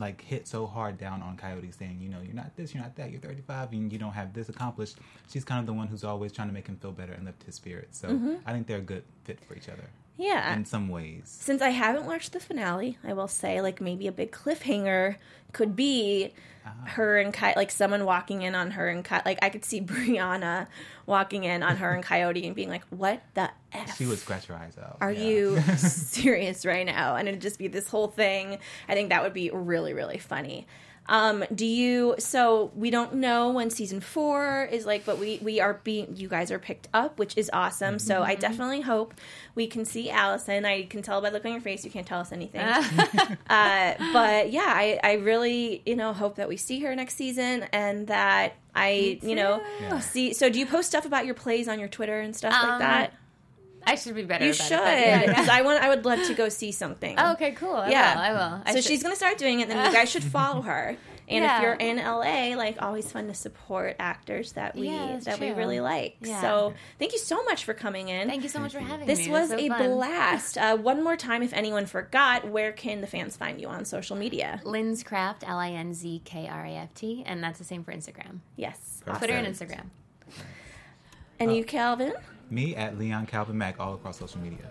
like 0.00 0.20
hit 0.22 0.48
so 0.48 0.66
hard 0.66 0.98
down 0.98 1.22
on 1.22 1.36
Coyote, 1.36 1.70
saying, 1.70 1.98
you 2.00 2.08
know, 2.08 2.20
you're 2.24 2.34
not 2.34 2.56
this, 2.56 2.74
you're 2.74 2.82
not 2.82 2.96
that, 2.96 3.10
you're 3.10 3.20
35, 3.20 3.72
and 3.72 3.92
you 3.92 3.98
don't 3.98 4.12
have 4.12 4.32
this 4.32 4.48
accomplished. 4.48 4.96
She's 5.30 5.44
kind 5.44 5.60
of 5.60 5.66
the 5.66 5.72
one 5.72 5.86
who's 5.86 6.04
always 6.04 6.32
trying 6.32 6.48
to 6.48 6.54
make 6.54 6.66
him 6.66 6.76
feel 6.76 6.92
better 6.92 7.12
and 7.12 7.24
lift 7.24 7.42
his 7.44 7.54
spirits. 7.54 7.98
So 7.98 8.08
mm-hmm. 8.08 8.34
I 8.46 8.52
think 8.52 8.66
they're 8.66 8.78
a 8.78 8.80
good 8.82 9.04
fit 9.24 9.38
for 9.44 9.54
each 9.54 9.68
other 9.68 9.88
Yeah. 10.16 10.54
in 10.54 10.64
some 10.64 10.88
ways. 10.88 11.22
Since 11.26 11.60
I 11.62 11.70
haven't 11.70 12.06
watched 12.06 12.32
the 12.32 12.40
finale, 12.40 12.98
I 13.02 13.12
will 13.12 13.28
say 13.28 13.60
like 13.60 13.80
maybe 13.80 14.06
a 14.06 14.12
big 14.12 14.30
cliffhanger 14.32 15.16
could 15.52 15.74
be 15.76 16.32
ah. 16.66 16.70
her 16.86 17.18
and 17.18 17.32
Coyote, 17.32 17.56
like 17.56 17.70
someone 17.70 18.04
walking 18.04 18.42
in 18.42 18.54
on 18.54 18.72
her 18.72 18.88
and. 18.88 19.06
Like 19.24 19.38
I 19.42 19.48
could 19.48 19.64
see 19.64 19.80
Brianna 19.92 20.66
walking 21.06 21.44
in 21.44 21.62
on 21.62 21.76
her 21.78 21.90
and 21.90 22.02
Coyote 22.02 22.46
and 22.46 22.54
being 22.56 22.68
like, 22.68 22.84
"What 22.90 23.22
the 23.34 23.50
f?" 23.72 23.96
She 23.96 24.06
would 24.06 24.18
scratch 24.18 24.46
her 24.46 24.54
eyes 24.54 24.76
out. 24.78 24.98
Are 25.00 25.12
Yeah. 25.12 25.24
you 25.24 25.60
serious 25.76 26.64
right 26.64 26.86
now? 26.86 27.16
And 27.16 27.28
it'd 27.28 27.40
just 27.40 27.58
be 27.58 27.68
this 27.68 27.88
whole 27.88 28.08
thing. 28.08 28.58
I 28.88 28.94
think 28.94 29.08
that 29.10 29.22
would 29.22 29.34
be 29.34 29.50
really, 29.50 29.92
really 29.94 30.18
funny. 30.18 30.66
Um, 31.06 31.44
do 31.54 31.66
you? 31.66 32.14
So 32.18 32.72
we 32.74 32.90
don't 32.90 33.14
know 33.14 33.50
when 33.50 33.68
season 33.70 34.00
four 34.00 34.64
is 34.70 34.86
like, 34.86 35.04
but 35.04 35.18
we 35.18 35.38
we 35.42 35.60
are 35.60 35.80
being. 35.84 36.14
You 36.16 36.28
guys 36.28 36.50
are 36.50 36.58
picked 36.58 36.88
up, 36.94 37.18
which 37.18 37.36
is 37.36 37.50
awesome. 37.52 37.98
So 37.98 38.22
I 38.22 38.34
definitely 38.36 38.80
hope 38.80 39.12
we 39.54 39.66
can 39.66 39.84
see 39.84 40.08
Allison. 40.10 40.64
I 40.64 40.84
can 40.84 41.02
tell 41.02 41.20
by 41.20 41.28
the 41.30 41.34
look 41.34 41.44
on 41.44 41.52
your 41.52 41.60
face. 41.60 41.84
You 41.84 41.90
can't 41.90 42.06
tell 42.06 42.20
us 42.20 42.32
anything. 42.32 42.62
uh, 43.50 43.94
but 44.12 44.50
yeah, 44.50 44.64
I 44.66 44.98
I 45.02 45.12
really 45.14 45.82
you 45.84 45.96
know 45.96 46.12
hope 46.12 46.36
that 46.36 46.48
we 46.48 46.56
see 46.56 46.80
her 46.80 46.94
next 46.96 47.16
season 47.16 47.66
and 47.72 48.06
that 48.06 48.54
I 48.74 49.18
you 49.22 49.34
know 49.34 49.62
Yeah. 49.82 50.00
see. 50.00 50.32
So 50.32 50.48
do 50.48 50.58
you 50.58 50.66
post 50.66 50.88
stuff 50.88 51.04
about 51.06 51.26
your 51.26 51.34
plays 51.34 51.68
on 51.68 51.78
your 51.78 51.88
Twitter 51.88 52.20
and 52.20 52.34
stuff 52.34 52.52
like 52.52 52.62
Um, 52.72 52.78
that? 52.80 53.12
I 53.86 53.94
should 53.96 54.14
be 54.14 54.22
better. 54.24 54.44
You 54.44 54.52
about 54.52 54.66
should. 54.66 54.72
It, 54.74 54.78
but 54.84 54.98
yeah, 54.98 55.22
yeah. 55.24 55.34
'Cause 55.34 55.48
I 55.48 55.62
want. 55.62 55.82
I 55.82 55.88
would 55.88 56.04
love 56.04 56.22
to 56.26 56.34
go 56.34 56.48
see 56.48 56.72
something. 56.72 57.14
Oh, 57.18 57.32
okay, 57.32 57.52
cool. 57.52 57.74
I 57.76 57.90
Yeah. 57.90 58.14
will. 58.14 58.22
I 58.22 58.32
will. 58.32 58.62
I 58.64 58.70
so 58.72 58.76
should- 58.76 58.84
she's 58.84 59.02
gonna 59.02 59.16
start 59.16 59.38
doing 59.38 59.60
it. 59.60 59.68
Then 59.68 59.84
you 59.86 59.92
guys 59.92 60.10
should 60.10 60.24
follow 60.38 60.62
her. 60.62 60.96
And 61.26 61.42
Yeah. 61.42 61.56
if 61.56 61.62
you're 61.62 61.72
in 61.72 61.96
LA, 61.98 62.54
like 62.54 62.82
always 62.82 63.10
fun 63.10 63.28
to 63.28 63.34
support 63.34 63.96
actors 63.98 64.52
that 64.52 64.74
we 64.76 64.88
Yeah, 64.90 65.06
that's 65.12 65.24
that 65.24 65.40
we 65.40 65.52
really 65.52 65.80
like. 65.80 66.16
Yeah. 66.20 66.38
So 66.42 66.74
thank 66.98 67.12
you 67.14 67.18
so 67.18 67.42
much 67.44 67.64
for 67.64 67.72
coming 67.72 68.08
in. 68.10 68.28
Thank 68.28 68.42
you 68.42 68.50
so 68.50 68.58
much 68.58 68.72
for 68.74 68.80
having 68.80 69.06
This 69.06 69.20
me. 69.20 69.28
It 69.28 69.30
was 69.30 69.48
so 69.48 69.56
a 69.56 69.68
fun. 69.68 69.90
blast. 69.90 70.58
Uh, 70.58 70.76
one 70.76 71.02
more 71.02 71.16
time, 71.16 71.42
if 71.42 71.54
anyone 71.54 71.86
forgot, 71.86 72.46
where 72.50 72.72
can 72.72 73.00
the 73.00 73.06
fans 73.06 73.38
find 73.38 73.58
you 73.58 73.68
on 73.68 73.86
social 73.86 74.16
media? 74.16 74.60
Linz 74.64 75.02
Kraft, 75.02 75.44
L 75.48 75.58
I 75.58 75.70
N 75.70 75.94
Z 75.94 76.20
K 76.26 76.46
R 76.46 76.66
A 76.66 76.70
F 76.76 76.92
T, 76.92 77.22
and 77.26 77.42
that's 77.42 77.58
the 77.58 77.64
same 77.64 77.84
for 77.84 77.92
Instagram, 77.92 78.40
Yes. 78.56 79.00
Perfect. 79.06 79.18
Twitter, 79.20 79.32
and 79.34 79.46
Instagram. 79.46 79.86
And 81.40 81.56
you, 81.56 81.64
Calvin? 81.64 82.12
Me 82.50 82.74
at 82.76 82.98
Leon 82.98 83.26
Calvin 83.26 83.58
Mac 83.58 83.80
all 83.80 83.94
across 83.94 84.18
social 84.18 84.40
media. 84.40 84.70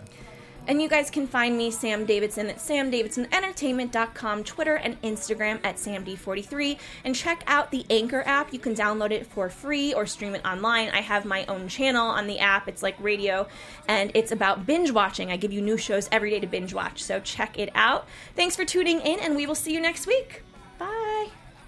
And 0.66 0.80
you 0.80 0.88
guys 0.88 1.10
can 1.10 1.26
find 1.26 1.58
me, 1.58 1.70
Sam 1.70 2.06
Davidson, 2.06 2.48
at 2.48 2.56
samdavidsonentertainment.com, 2.56 4.44
Twitter 4.44 4.76
and 4.76 5.00
Instagram 5.02 5.60
at 5.62 5.76
samd43. 5.76 6.78
And 7.04 7.14
check 7.14 7.44
out 7.46 7.70
the 7.70 7.84
Anchor 7.90 8.22
app. 8.24 8.50
You 8.50 8.58
can 8.58 8.74
download 8.74 9.10
it 9.10 9.26
for 9.26 9.50
free 9.50 9.92
or 9.92 10.06
stream 10.06 10.34
it 10.34 10.44
online. 10.44 10.88
I 10.88 11.02
have 11.02 11.26
my 11.26 11.44
own 11.46 11.68
channel 11.68 12.06
on 12.06 12.26
the 12.26 12.38
app. 12.38 12.66
It's 12.66 12.82
like 12.82 12.96
radio, 12.98 13.46
and 13.88 14.10
it's 14.14 14.32
about 14.32 14.64
binge 14.64 14.90
watching. 14.90 15.30
I 15.30 15.36
give 15.36 15.52
you 15.52 15.60
new 15.60 15.76
shows 15.76 16.08
every 16.10 16.30
day 16.30 16.40
to 16.40 16.46
binge 16.46 16.72
watch. 16.72 17.02
So 17.02 17.20
check 17.20 17.58
it 17.58 17.68
out. 17.74 18.08
Thanks 18.34 18.56
for 18.56 18.64
tuning 18.64 19.00
in, 19.00 19.20
and 19.20 19.36
we 19.36 19.46
will 19.46 19.54
see 19.54 19.74
you 19.74 19.80
next 19.80 20.06
week. 20.06 20.43